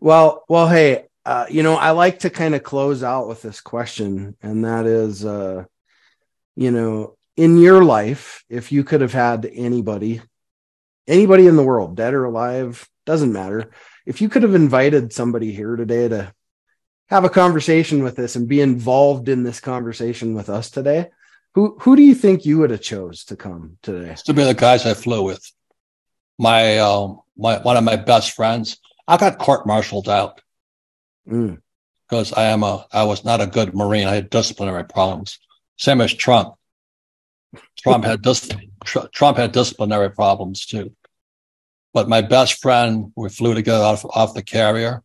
well, 0.00 0.44
well, 0.48 0.68
hey, 0.68 1.06
uh, 1.26 1.44
you 1.50 1.64
know, 1.64 1.74
I 1.74 1.90
like 1.90 2.20
to 2.20 2.30
kind 2.30 2.54
of 2.54 2.62
close 2.62 3.02
out 3.02 3.26
with 3.26 3.42
this 3.42 3.60
question, 3.60 4.36
and 4.42 4.64
that 4.64 4.86
is, 4.86 5.24
uh, 5.24 5.64
you 6.54 6.70
know, 6.70 7.16
in 7.36 7.58
your 7.58 7.84
life, 7.84 8.44
if 8.48 8.70
you 8.70 8.84
could 8.84 9.00
have 9.00 9.12
had 9.12 9.44
anybody, 9.52 10.22
anybody 11.08 11.48
in 11.48 11.56
the 11.56 11.64
world, 11.64 11.96
dead 11.96 12.14
or 12.14 12.26
alive, 12.26 12.88
doesn't 13.06 13.32
matter. 13.32 13.72
If 14.06 14.20
you 14.20 14.28
could 14.28 14.44
have 14.44 14.54
invited 14.54 15.12
somebody 15.12 15.50
here 15.50 15.74
today 15.74 16.06
to 16.06 16.32
have 17.08 17.24
a 17.24 17.28
conversation 17.28 18.04
with 18.04 18.20
us 18.20 18.36
and 18.36 18.46
be 18.46 18.60
involved 18.60 19.28
in 19.28 19.42
this 19.42 19.58
conversation 19.58 20.32
with 20.32 20.48
us 20.48 20.70
today, 20.70 21.08
who 21.54 21.76
who 21.80 21.96
do 21.96 22.02
you 22.02 22.14
think 22.14 22.46
you 22.46 22.58
would 22.58 22.70
have 22.70 22.82
chose 22.82 23.24
to 23.24 23.36
come 23.36 23.78
today? 23.82 24.14
To 24.26 24.32
be 24.32 24.44
the 24.44 24.54
guys 24.54 24.86
I 24.86 24.94
flew 24.94 25.24
with. 25.24 25.44
My 26.38 26.78
um 26.78 27.20
my 27.36 27.58
one 27.58 27.76
of 27.76 27.82
my 27.82 27.96
best 27.96 28.30
friends. 28.30 28.78
I 29.08 29.16
got 29.16 29.38
court-martialed 29.38 30.08
out 30.08 30.40
mm. 31.28 31.58
because 32.08 32.32
I 32.32 32.44
am 32.44 32.62
a 32.62 32.86
I 32.92 33.04
was 33.04 33.24
not 33.24 33.40
a 33.40 33.46
good 33.46 33.74
Marine. 33.74 34.06
I 34.06 34.14
had 34.14 34.30
disciplinary 34.30 34.84
problems. 34.84 35.38
Same 35.76 36.00
as 36.00 36.14
Trump. 36.14 36.54
Trump 37.78 38.04
had 38.04 38.22
dis- 38.22 38.50
Trump 39.12 39.38
had 39.38 39.52
disciplinary 39.52 40.10
problems 40.10 40.66
too. 40.66 40.94
But 41.92 42.08
my 42.08 42.20
best 42.20 42.60
friend, 42.60 43.12
we 43.16 43.28
flew 43.30 43.54
together 43.54 43.84
off, 43.84 44.04
off 44.04 44.34
the 44.34 44.42
carrier. 44.42 45.02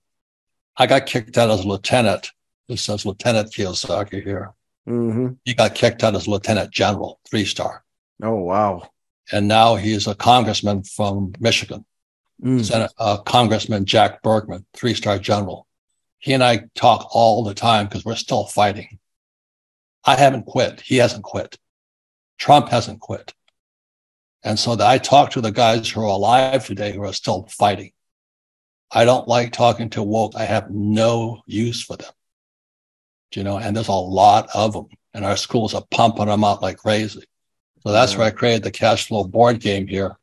I 0.76 0.88
got 0.88 1.05
kicked 1.05 1.38
out 1.38 1.49
as 1.49 1.63
a 1.63 1.67
lieutenant. 1.67 2.32
This 2.67 2.82
says 2.82 3.05
Lieutenant 3.05 3.51
Kiyosaki 3.51 4.24
here. 4.24 4.53
Mm-hmm. 4.88 5.34
He 5.45 5.53
got 5.53 5.76
kicked 5.76 6.03
out 6.03 6.15
as 6.15 6.28
lieutenant 6.28 6.72
general, 6.72 7.19
three 7.30 7.45
star. 7.45 7.84
Oh 8.24 8.36
wow! 8.36 8.89
And 9.32 9.47
now 9.47 9.76
he's 9.76 10.07
a 10.07 10.15
congressman 10.15 10.84
from 10.84 11.34
Michigan. 11.39 11.86
Mm. 12.43 12.65
Senate, 12.65 12.91
uh, 12.97 13.17
Congressman 13.17 13.86
Jack 13.86 14.24
Bergman, 14.24 14.65
three 14.74 14.93
star 14.93 15.19
general. 15.19 15.67
He 16.22 16.34
and 16.34 16.43
I 16.43 16.61
talk 16.76 17.09
all 17.11 17.43
the 17.43 17.55
time 17.55 17.88
because 17.88 18.05
we're 18.05 18.15
still 18.15 18.45
fighting. 18.45 18.99
I 20.05 20.15
haven't 20.15 20.45
quit. 20.45 20.80
He 20.80 20.97
hasn't 20.97 21.24
quit. 21.24 21.57
Trump 22.38 22.69
hasn't 22.69 23.01
quit. 23.01 23.34
And 24.43 24.57
so 24.57 24.76
that 24.76 24.88
I 24.88 24.99
talk 24.99 25.32
to 25.32 25.41
the 25.41 25.51
guys 25.51 25.89
who 25.89 26.01
are 26.01 26.05
alive 26.05 26.65
today 26.65 26.93
who 26.93 27.03
are 27.03 27.13
still 27.13 27.47
fighting. 27.49 27.91
I 28.91 29.03
don't 29.03 29.28
like 29.28 29.51
talking 29.51 29.89
to 29.91 30.03
woke. 30.03 30.34
I 30.36 30.45
have 30.45 30.69
no 30.69 31.41
use 31.47 31.84
for 31.84 31.97
them. 31.97 32.11
You 33.36 33.43
know, 33.43 33.57
and 33.57 33.76
there's 33.76 33.88
a 33.88 33.93
lot 33.93 34.49
of 34.53 34.74
them 34.74 34.88
and 35.13 35.26
our 35.26 35.38
schools 35.38 35.74
are 35.74 35.86
pumping 35.89 36.28
them 36.28 36.43
out 36.43 36.61
like 36.61 36.78
crazy. 36.78 37.24
So 37.84 37.91
that's 37.91 38.13
yeah. 38.13 38.19
why 38.19 38.26
I 38.26 38.32
created 38.32 38.63
the 38.63 38.72
cash 38.72 39.07
flow 39.07 39.24
board 39.24 39.59
game 39.59 39.88
here 39.88 40.17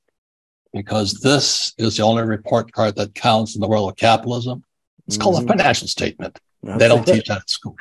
because 0.72 1.14
this 1.14 1.74
is 1.78 1.96
the 1.96 2.04
only 2.04 2.22
report 2.22 2.70
card 2.70 2.94
that 2.96 3.14
counts 3.14 3.56
in 3.56 3.60
the 3.60 3.68
world 3.68 3.90
of 3.90 3.96
capitalism. 3.96 4.62
It's 5.08 5.16
mm-hmm. 5.16 5.22
called 5.24 5.36
a 5.36 5.38
mm-hmm. 5.40 5.48
financial 5.48 5.88
statement. 5.88 6.38
That's 6.62 6.78
they 6.78 6.88
don't 6.88 7.04
teach 7.04 7.26
that 7.26 7.38
at 7.38 7.50
school. 7.50 7.76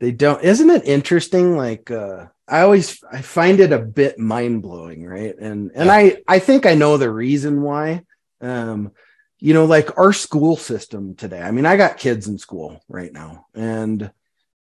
They 0.00 0.10
don't. 0.10 0.42
Isn't 0.42 0.70
it 0.70 0.84
interesting? 0.84 1.56
Like, 1.56 1.90
uh, 1.90 2.26
I 2.48 2.60
always 2.60 3.02
I 3.10 3.22
find 3.22 3.60
it 3.60 3.72
a 3.72 3.78
bit 3.78 4.18
mind 4.18 4.62
blowing, 4.62 5.06
right? 5.06 5.34
And 5.38 5.70
and 5.74 5.86
yeah. 5.86 5.94
I 5.94 6.22
I 6.26 6.38
think 6.40 6.66
I 6.66 6.74
know 6.74 6.96
the 6.96 7.10
reason 7.10 7.62
why. 7.62 8.02
Um, 8.40 8.92
you 9.38 9.54
know, 9.54 9.66
like 9.66 9.98
our 9.98 10.12
school 10.12 10.56
system 10.56 11.14
today. 11.14 11.40
I 11.40 11.50
mean, 11.50 11.66
I 11.66 11.76
got 11.76 11.98
kids 11.98 12.28
in 12.28 12.38
school 12.38 12.82
right 12.88 13.12
now, 13.12 13.46
and 13.54 14.10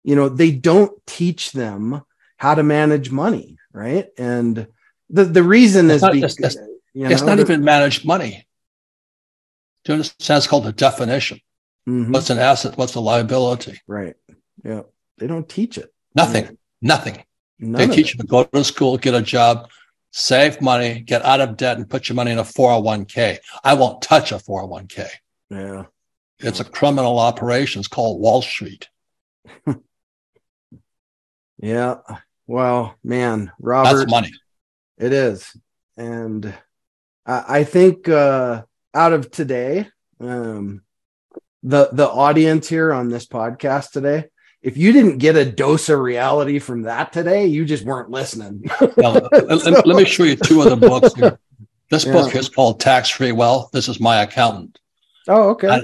you 0.04 0.16
know, 0.16 0.28
they 0.28 0.52
don't 0.52 0.92
teach 1.06 1.52
them 1.52 2.02
how 2.38 2.56
to 2.56 2.64
manage 2.64 3.12
money, 3.12 3.58
right? 3.72 4.08
And 4.18 4.68
the 5.10 5.24
the 5.24 5.44
reason 5.44 5.86
it's 5.86 5.98
is 5.98 6.02
not, 6.02 6.14
because 6.14 6.38
it's, 6.40 6.56
you 6.94 7.04
know, 7.04 7.10
it's 7.10 7.22
not 7.22 7.40
even 7.40 7.64
managed 7.64 8.06
money. 8.06 8.48
Do 9.86 9.92
you 9.92 9.94
understand? 9.96 10.38
It's 10.40 10.48
called 10.48 10.66
the 10.66 10.74
definition. 10.74 11.40
Mm-hmm. 11.88 12.12
What's 12.12 12.30
an 12.30 12.38
asset? 12.38 12.78
What's 12.78 12.96
a 12.96 13.00
liability? 13.00 13.80
Right. 13.88 14.16
Yeah. 14.64 14.84
They 15.18 15.28
don't 15.28 15.48
teach 15.48 15.78
it. 15.78 15.94
Nothing. 16.16 16.58
Nothing. 16.82 17.24
they 17.60 17.88
teach 17.88 18.14
you 18.14 18.20
to 18.20 18.28
go 18.28 18.44
to 18.44 18.64
school, 18.64 18.98
get 18.98 19.14
a 19.14 19.22
job, 19.22 19.70
save 20.12 20.62
money, 20.62 21.02
get 21.02 21.24
out 21.24 21.42
of 21.42 21.58
debt, 21.58 21.78
and 21.78 21.90
put 21.90 22.10
your 22.10 22.16
money 22.16 22.32
in 22.32 22.40
a 22.40 22.44
401k. 22.44 23.38
I 23.64 23.74
won't 23.76 24.02
touch 24.02 24.32
a 24.32 24.36
401k. 24.36 25.08
Yeah. 25.50 25.86
It's 26.40 26.60
a 26.60 26.66
criminal 26.66 27.20
operation. 27.20 27.80
It's 27.80 27.88
called 27.88 28.20
Wall 28.20 28.42
Street. 28.42 28.90
yeah. 31.60 31.98
Well, 32.48 32.96
man, 33.04 33.52
Robert. 33.60 33.96
That's 33.96 34.12
money. 34.12 34.32
It 34.98 35.14
is. 35.14 35.56
And 35.98 36.54
I, 37.26 37.60
I 37.60 37.64
think 37.64 38.10
uh, 38.10 38.64
out 38.94 39.14
of 39.14 39.30
today, 39.32 39.88
um, 40.20 40.82
the 41.64 41.90
the 41.92 42.10
audience 42.10 42.68
here 42.68 42.92
on 42.92 43.10
this 43.10 43.26
podcast 43.26 43.92
today, 43.92 44.26
if 44.62 44.78
you 44.78 44.92
didn't 44.92 45.18
get 45.18 45.36
a 45.36 45.46
dose 45.46 45.90
of 45.90 46.00
reality 46.00 46.60
from 46.60 46.84
that 46.84 47.12
today, 47.12 47.48
you 47.48 47.66
just 47.66 47.84
weren't 47.84 48.10
listening. 48.10 48.64
now, 48.98 49.14
let, 49.14 49.62
let, 49.86 49.98
me 49.98 50.06
show 50.06 50.24
you 50.24 50.36
two 50.36 50.62
other 50.62 50.76
books 50.76 51.14
here. 51.16 51.40
This 51.90 52.06
yeah. 52.06 52.14
book 52.14 52.36
is 52.36 52.48
called 52.48 52.80
Tax 52.80 53.10
Free 53.10 53.32
Wealth. 53.32 53.72
This 53.72 53.90
is 53.90 54.00
my 54.00 54.22
accountant. 54.22 54.80
Oh, 55.28 55.50
okay. 55.50 55.68
I, 55.68 55.84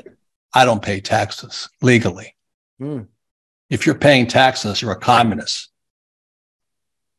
I 0.53 0.65
don't 0.65 0.81
pay 0.81 1.01
taxes 1.01 1.69
legally. 1.81 2.35
Hmm. 2.79 3.01
If 3.69 3.85
you're 3.85 3.95
paying 3.95 4.27
taxes, 4.27 4.81
you're 4.81 4.93
a 4.93 4.99
communist. 4.99 5.69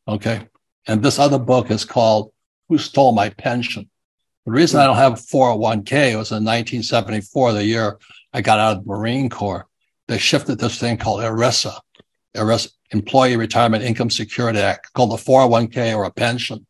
Okay. 0.07 0.47
And 0.87 1.03
this 1.03 1.19
other 1.19 1.37
book 1.37 1.69
is 1.69 1.85
called 1.85 2.33
Who 2.67 2.77
Stole 2.77 3.13
My 3.13 3.29
Pension? 3.29 3.89
The 4.45 4.51
reason 4.51 4.79
I 4.79 4.85
don't 4.85 4.95
have 4.95 5.13
401k 5.13 6.17
was 6.17 6.31
in 6.31 6.43
1974, 6.43 7.53
the 7.53 7.63
year 7.63 7.99
I 8.33 8.41
got 8.41 8.59
out 8.59 8.77
of 8.77 8.83
the 8.83 8.89
Marine 8.89 9.29
Corps 9.29 9.69
they 10.09 10.17
shifted 10.17 10.57
this 10.57 10.79
thing 10.79 10.97
called 10.97 11.21
ERISA, 11.21 11.79
ERISA 12.35 12.71
Employee 12.89 13.37
Retirement 13.37 13.83
Income 13.83 14.09
Security 14.09 14.57
Act, 14.57 14.91
called 14.93 15.11
the 15.11 15.17
401k 15.17 15.95
or 15.95 16.05
a 16.05 16.11
pension. 16.11 16.65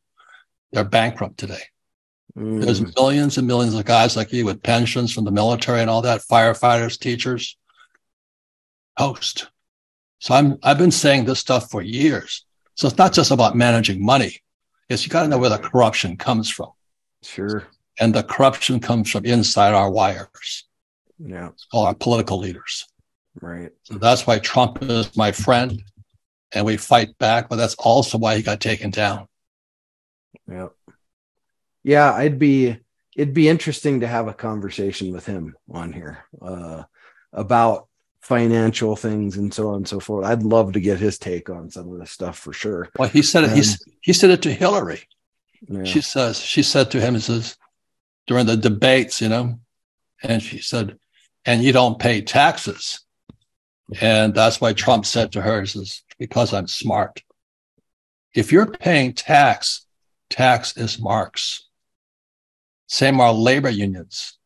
They're 0.74 0.84
bankrupt 0.84 1.38
today. 1.38 1.64
Mm. 2.38 2.62
There's 2.62 2.96
millions 2.98 3.38
and 3.38 3.48
millions 3.48 3.76
of 3.76 3.86
guys 3.86 4.18
like 4.18 4.34
you 4.34 4.44
with 4.44 4.62
pensions 4.62 5.14
from 5.14 5.24
the 5.24 5.32
military 5.32 5.80
and 5.80 5.90
all 5.90 6.02
that, 6.02 6.20
firefighters, 6.30 7.00
teachers, 7.00 7.58
host. 8.98 9.48
So 10.20 10.34
I'm 10.36 10.60
I've 10.62 10.78
been 10.78 10.92
saying 10.92 11.24
this 11.24 11.40
stuff 11.40 11.72
for 11.72 11.82
years. 11.82 12.46
So 12.76 12.90
it's 12.90 12.98
not 12.98 13.14
just 13.14 13.32
about 13.32 13.56
managing 13.56 14.06
money. 14.06 14.42
It's 14.90 15.06
you 15.06 15.10
got 15.10 15.24
to 15.24 15.30
know 15.30 15.38
where 15.38 15.50
the 15.50 15.58
corruption 15.58 16.18
comes 16.18 16.50
from. 16.50 16.72
Sure. 17.24 17.68
And 18.00 18.14
the 18.14 18.24
corruption 18.24 18.80
comes 18.80 19.12
from 19.12 19.26
inside 19.26 19.74
our 19.74 19.92
wires. 19.92 20.66
Yeah. 21.18 21.50
All 21.74 21.86
our 21.86 21.96
political 21.96 22.38
leaders. 22.40 22.88
Right. 23.42 23.72
So 23.84 23.96
that's 23.96 24.26
why 24.26 24.40
Trump 24.40 24.82
is 24.82 25.16
my 25.16 25.32
friend 25.32 25.82
and 26.54 26.66
we 26.66 26.78
fight 26.78 27.18
back, 27.18 27.50
but 27.50 27.58
that's 27.58 27.76
also 27.76 28.18
why 28.18 28.36
he 28.36 28.42
got 28.42 28.60
taken 28.60 28.90
down. 28.90 29.28
Yeah. 30.50 30.70
Yeah, 31.84 32.14
I'd 32.14 32.40
be 32.40 32.78
it'd 33.16 33.34
be 33.34 33.50
interesting 33.50 34.00
to 34.00 34.08
have 34.08 34.28
a 34.28 34.34
conversation 34.34 35.12
with 35.12 35.26
him 35.26 35.56
on 35.72 35.92
here 35.92 36.20
uh, 36.42 36.84
about 37.34 37.88
financial 38.22 38.96
things 38.96 39.38
and 39.38 39.54
so 39.54 39.70
on 39.70 39.76
and 39.78 39.88
so 39.88 40.00
forth. 40.00 40.26
I'd 40.26 40.44
love 40.44 40.74
to 40.74 40.80
get 40.80 41.00
his 41.00 41.18
take 41.18 41.50
on 41.50 41.70
some 41.70 41.92
of 41.92 42.00
this 42.00 42.12
stuff 42.12 42.38
for 42.38 42.54
sure. 42.54 42.90
Well, 42.98 43.10
he 43.10 43.22
said 43.22 43.46
it. 43.46 43.52
Um, 43.52 43.56
He's, 43.56 43.84
he 44.02 44.14
said 44.14 44.30
it 44.30 44.42
to 44.44 44.54
Hillary. 44.54 45.02
Yeah. 45.68 45.84
She 45.84 46.02
says 46.02 46.40
she 46.40 46.64
said 46.64 46.92
to 46.92 47.02
him, 47.02 47.16
"He 47.16 47.20
says 47.22 47.58
during 48.28 48.46
the 48.46 48.58
debates, 48.58 49.22
you 49.22 49.30
know," 49.30 49.60
and 50.24 50.42
she 50.42 50.60
said, 50.60 50.98
"And 51.46 51.64
you 51.64 51.72
don't 51.74 52.00
pay 52.00 52.22
taxes," 52.22 53.02
and 54.02 54.34
that's 54.34 54.62
why 54.62 54.74
Trump 54.74 55.06
said 55.06 55.32
to 55.34 55.42
her, 55.42 55.62
"He 55.62 55.68
says 55.68 56.04
because 56.18 56.54
I'm 56.54 56.68
smart. 56.68 57.24
If 58.34 58.52
you're 58.52 58.68
paying 58.68 59.14
tax, 59.14 59.86
tax 60.30 60.78
is 60.78 61.00
Marx. 61.00 61.68
Same 62.88 63.20
our 63.20 63.34
labor 63.34 63.70
unions, 63.70 64.38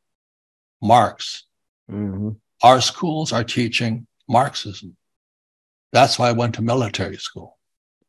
Marx. 0.81 1.43
Mhm. 1.89 2.39
Our 2.61 2.79
schools 2.81 3.33
are 3.33 3.43
teaching 3.43 4.07
Marxism. 4.27 4.95
That's 5.91 6.17
why 6.17 6.29
I 6.29 6.33
went 6.33 6.55
to 6.55 6.61
military 6.61 7.17
school. 7.17 7.57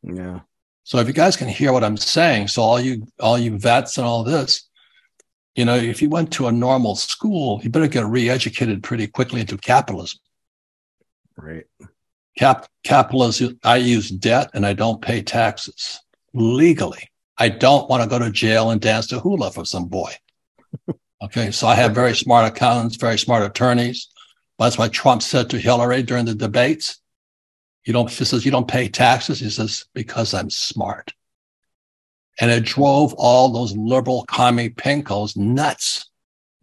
Yeah. 0.03 0.41
So 0.85 0.99
if 0.99 1.07
you 1.07 1.15
guys 1.15 1.37
can 1.37 1.49
hear 1.49 1.73
what 1.73 1.83
I'm 1.83 1.97
saying, 1.97 2.49
so 2.49 2.63
all 2.63 2.81
you 2.81 3.07
all 3.19 3.39
you 3.39 3.59
vets 3.59 3.99
and 3.99 4.07
all 4.07 4.23
this, 4.23 4.69
you 5.55 5.65
know, 5.65 5.75
if 5.75 6.03
you 6.03 6.11
went 6.11 6.33
to 6.35 6.47
a 6.47 6.53
normal 6.53 6.95
school, 6.95 7.61
you 7.63 7.71
better 7.71 7.89
get 7.89 8.07
re-educated 8.07 8.83
pretty 8.83 9.07
quickly 9.07 9.41
into 9.41 9.57
capitalism. 9.57 10.19
Right. 11.37 11.65
Cap 12.37 12.69
capitalism, 12.83 13.59
I 13.65 13.77
use 13.77 14.11
debt 14.11 14.51
and 14.55 14.67
I 14.67 14.75
don't 14.75 15.01
pay 15.01 15.23
taxes 15.23 16.01
legally. 16.35 17.09
I 17.39 17.49
don't 17.49 17.89
want 17.89 18.03
to 18.03 18.09
go 18.09 18.19
to 18.19 18.31
jail 18.31 18.71
and 18.71 18.81
dance 18.81 19.07
to 19.09 19.21
hula 19.21 19.51
for 19.51 19.65
some 19.65 19.87
boy. 19.87 20.13
Okay, 21.23 21.53
so 21.53 21.67
I 21.67 21.75
have 21.75 21.95
very 21.95 22.15
smart 22.15 22.47
accountants, 22.47 22.97
very 22.97 23.19
smart 23.19 23.45
attorneys. 23.45 24.09
That's 24.59 24.77
what 24.77 24.93
Trump 24.93 25.23
said 25.23 25.49
to 25.51 25.59
Hillary 25.59 26.03
during 26.03 26.27
the 26.27 26.35
debates, 26.35 27.01
you 27.85 27.93
don't, 27.93 28.11
she 28.11 28.25
says, 28.25 28.45
you 28.45 28.51
don't 28.51 28.69
pay 28.69 28.89
taxes. 28.89 29.41
He 29.41 29.51
says, 29.51 29.85
because 29.95 30.35
I'm 30.35 30.51
smart. 30.51 31.13
And 32.41 32.51
it 32.51 32.65
drove 32.65 33.15
all 33.15 33.51
those 33.51 33.77
liberal 33.77 34.25
commie 34.27 34.71
pinkos 34.71 35.37
nuts. 35.37 36.11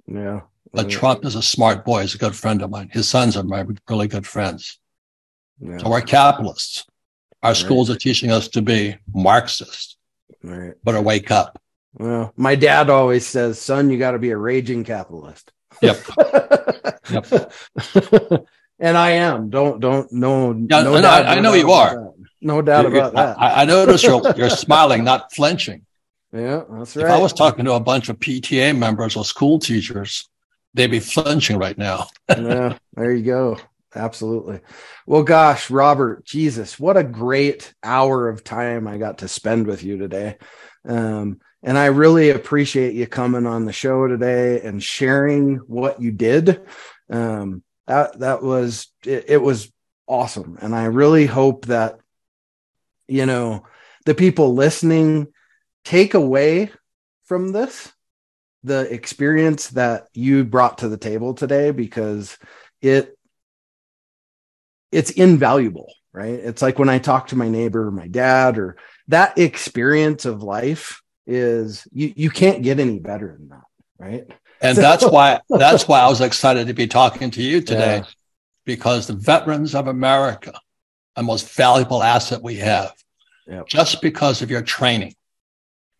Yeah. 0.07 0.41
But 0.74 0.89
Yeah. 0.89 0.97
Trump 0.97 1.26
is 1.26 1.36
a 1.36 1.41
smart 1.41 1.86
boy. 1.86 2.01
He's 2.01 2.15
a 2.15 2.17
good 2.17 2.36
friend 2.36 2.61
of 2.61 2.69
mine. 2.69 2.89
His 2.91 3.07
sons 3.07 3.38
are 3.38 3.43
my 3.43 3.65
really 3.89 4.07
good 4.07 4.26
friends. 4.28 4.80
Yeah. 5.59 5.78
So 5.78 5.89
we're 5.89 6.01
capitalists. 6.01 6.86
Our 7.43 7.51
Right. 7.51 7.57
schools 7.57 7.89
are 7.89 7.95
teaching 7.95 8.32
us 8.32 8.47
to 8.49 8.61
be 8.61 8.97
Marxist. 9.13 9.97
Right. 10.43 10.74
Better 10.84 11.01
wake 11.01 11.32
up. 11.32 11.61
Well, 11.93 12.34
my 12.38 12.55
dad 12.55 12.89
always 12.89 13.26
says, 13.28 13.59
son, 13.59 13.89
you 13.89 13.97
got 13.97 14.11
to 14.11 14.19
be 14.19 14.32
a 14.32 14.38
raging 14.38 14.84
capitalist. 14.84 15.51
Yep. 15.82 15.97
yep. 17.09 17.53
and 18.82 18.97
I 18.97 19.11
am. 19.11 19.49
Don't, 19.49 19.79
don't, 19.79 20.11
no, 20.11 20.51
no 20.51 20.67
doubt, 20.67 21.25
I- 21.25 21.38
I 21.38 21.39
know 21.39 21.53
you 21.53 21.71
are. 21.71 21.95
that. 21.95 22.13
No 22.41 22.61
doubt 22.61 22.88
about 22.88 23.13
that. 23.13 23.39
I, 23.39 23.61
I 23.61 23.65
notice 23.65 24.03
you're, 24.03 24.21
you're 24.36 24.49
smiling, 24.49 25.03
not 25.03 25.32
flinching. 25.32 25.86
yeah, 26.34 26.63
that's 26.71 26.95
right. 26.95 27.05
If. 27.05 27.11
I 27.11 27.19
was 27.19 27.34
talking 27.34 27.65
to 27.65 27.73
a 27.73 27.79
bunch 27.79 28.09
of 28.09 28.17
PTA 28.19 28.75
members 28.75 29.15
or 29.15 29.23
school 29.23 29.59
teachers, 29.59 30.27
they'd 30.73 30.88
be 30.89 30.99
flinching 30.99 31.59
right 31.59 31.77
now. 31.77 32.07
yeah, 32.29 32.77
there 32.95 33.13
you 33.13 33.23
go. 33.23 33.57
Absolutely. 33.93 34.61
Well, 35.05 35.21
gosh, 35.21 35.69
Robert, 35.69 36.25
Jesus, 36.25 36.79
what 36.79 36.97
a 36.97 37.03
great 37.03 37.73
hour 37.84 38.27
of 38.29 38.43
time 38.43 38.88
I 38.88 38.97
got 38.97 39.19
to 39.19 39.27
spend 39.27 39.67
with 39.67 39.84
you 39.84 39.97
today. 39.99 40.38
Um, 40.88 41.41
and 41.61 41.77
I 41.77 41.88
really 41.88 42.32
appreciate 42.32 42.95
you 42.95 43.05
coming 43.05 43.45
on 43.45 43.65
the 43.65 43.73
show 43.73 44.07
today 44.07 44.61
and 44.61 44.82
sharing 44.82 45.57
what 45.57 46.01
you 46.01 46.11
did. 46.11 46.61
Um, 47.11 47.61
that 47.91 48.19
that 48.19 48.41
was 48.41 48.87
it, 49.05 49.25
it 49.27 49.41
was 49.41 49.71
awesome. 50.07 50.57
And 50.61 50.73
I 50.73 50.85
really 50.85 51.25
hope 51.25 51.65
that 51.65 51.99
you 53.07 53.25
know 53.25 53.65
the 54.05 54.15
people 54.15 54.53
listening 54.53 55.27
take 55.83 56.13
away 56.13 56.71
from 57.25 57.51
this 57.51 57.91
the 58.63 58.81
experience 58.93 59.69
that 59.69 60.07
you 60.13 60.45
brought 60.45 60.79
to 60.79 60.87
the 60.89 60.97
table 60.97 61.33
today 61.33 61.71
because 61.71 62.37
it 62.81 63.17
it's 64.91 65.09
invaluable 65.09 65.91
right 66.13 66.35
it's 66.35 66.61
like 66.61 66.77
when 66.77 66.89
i 66.89 66.99
talk 66.99 67.27
to 67.27 67.35
my 67.35 67.49
neighbor 67.49 67.87
or 67.87 67.91
my 67.91 68.07
dad 68.07 68.59
or 68.59 68.77
that 69.07 69.39
experience 69.39 70.25
of 70.25 70.43
life 70.43 71.01
is 71.25 71.87
you 71.91 72.13
you 72.15 72.29
can't 72.29 72.61
get 72.61 72.79
any 72.79 72.99
better 72.99 73.35
than 73.39 73.49
that 73.49 73.65
right 73.97 74.31
And 74.62 74.76
So- 74.76 74.82
that's 74.82 75.05
why 75.05 75.39
that's 75.49 75.88
why 75.88 76.01
I 76.01 76.07
was 76.09 76.22
excited 76.22 76.68
to 76.68 76.74
be 76.74 76.88
talking 76.88 77.32
to 77.32 77.41
you 77.41 77.62
today, 77.62 77.97
Yeah. 77.97 78.03
because 78.66 79.07
the 79.07 79.14
veterans 79.14 79.74
of 79.76 79.88
America, 79.88 80.53
the 81.16 81.24
most 81.24 81.49
valuable 81.49 82.03
asset 82.03 82.41
we 82.43 82.55
have, 82.57 82.93
Yep. 83.47 83.68
just 83.68 84.01
because 84.01 84.41
of 84.41 84.49
your 84.51 84.62
training. 84.62 85.16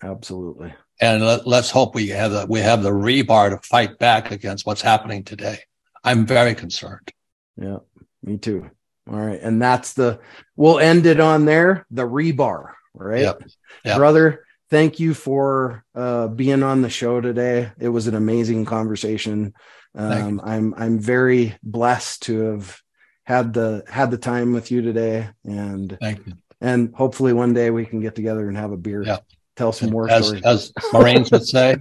absolutely 0.03 0.74
And 0.99 1.24
let, 1.26 1.45
let's 1.47 1.70
hope 1.72 1.95
we 1.95 2.07
have 2.09 2.32
the 2.32 2.45
we 2.49 2.59
have 2.59 2.82
the 2.84 2.91
rebar 2.91 3.49
to 3.51 3.57
fight 3.68 3.97
back 3.99 4.32
against 4.32 4.66
what's 4.66 4.82
happening 4.82 5.24
today. 5.24 5.59
I'm 6.03 6.26
very 6.26 6.55
concerned. 6.55 7.12
yeah 7.57 7.78
me 8.24 8.38
too 8.38 8.70
all 9.12 9.20
right 9.20 9.39
and 9.41 9.62
that's 9.62 9.93
the 9.93 10.20
we'll 10.55 10.80
end 10.80 11.05
it 11.05 11.20
on 11.20 11.45
there 11.45 11.86
the 11.91 12.03
rebar 12.07 12.72
right 12.93 13.22
Yep. 13.22 13.43
Yep. 13.86 13.97
brother 13.97 14.45
thank 14.72 14.99
you 14.99 15.13
for 15.13 15.84
uh 15.93 16.28
being 16.28 16.63
on 16.63 16.82
the 16.82 16.89
show 16.89 17.22
today 17.22 17.72
it 17.80 17.89
was 17.89 18.07
an 18.07 18.15
amazing 18.15 18.65
conversation 18.65 19.53
um 19.95 20.41
i'm 20.43 20.74
i'm 20.78 20.97
very 20.97 21.55
blessed 21.61 22.24
to 22.24 22.39
have 22.39 22.82
had 23.26 23.53
the 23.53 23.84
had 23.88 24.09
the 24.09 24.17
time 24.17 24.53
with 24.53 24.72
you 24.72 24.82
today 24.82 25.30
and 25.45 25.97
Thank 26.01 26.26
you. 26.26 26.34
and 26.59 26.95
hopefully 26.95 27.34
one 27.34 27.53
day 27.53 27.69
we 27.69 27.86
can 27.86 27.99
get 28.01 28.15
together 28.15 28.47
and 28.47 28.57
have 28.57 28.72
a 28.72 28.78
beer 28.78 29.03
Yeah. 29.05 29.19
tell 29.55 29.72
some 29.72 29.91
more 29.91 30.09
As, 30.09 30.26
stories 30.26 30.43
as 30.45 30.74
Marines 30.93 31.32
would 31.32 31.45
say, 31.45 31.76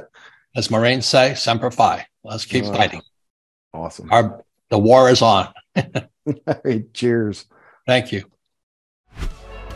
as 0.56 0.70
Marines 0.70 1.06
say, 1.06 1.34
semper 1.34 1.70
fi. 1.70 2.06
Let's 2.22 2.44
keep 2.44 2.64
Wow. 2.64 2.72
fighting. 2.72 3.02
awesome 3.74 4.12
Our 4.12 4.44
the 4.70 4.78
war 4.78 5.08
is 5.10 5.22
on. 5.22 5.52
all 5.76 6.60
right 6.64 6.92
cheers 6.94 7.46
Thank 7.86 8.12
you. 8.12 8.24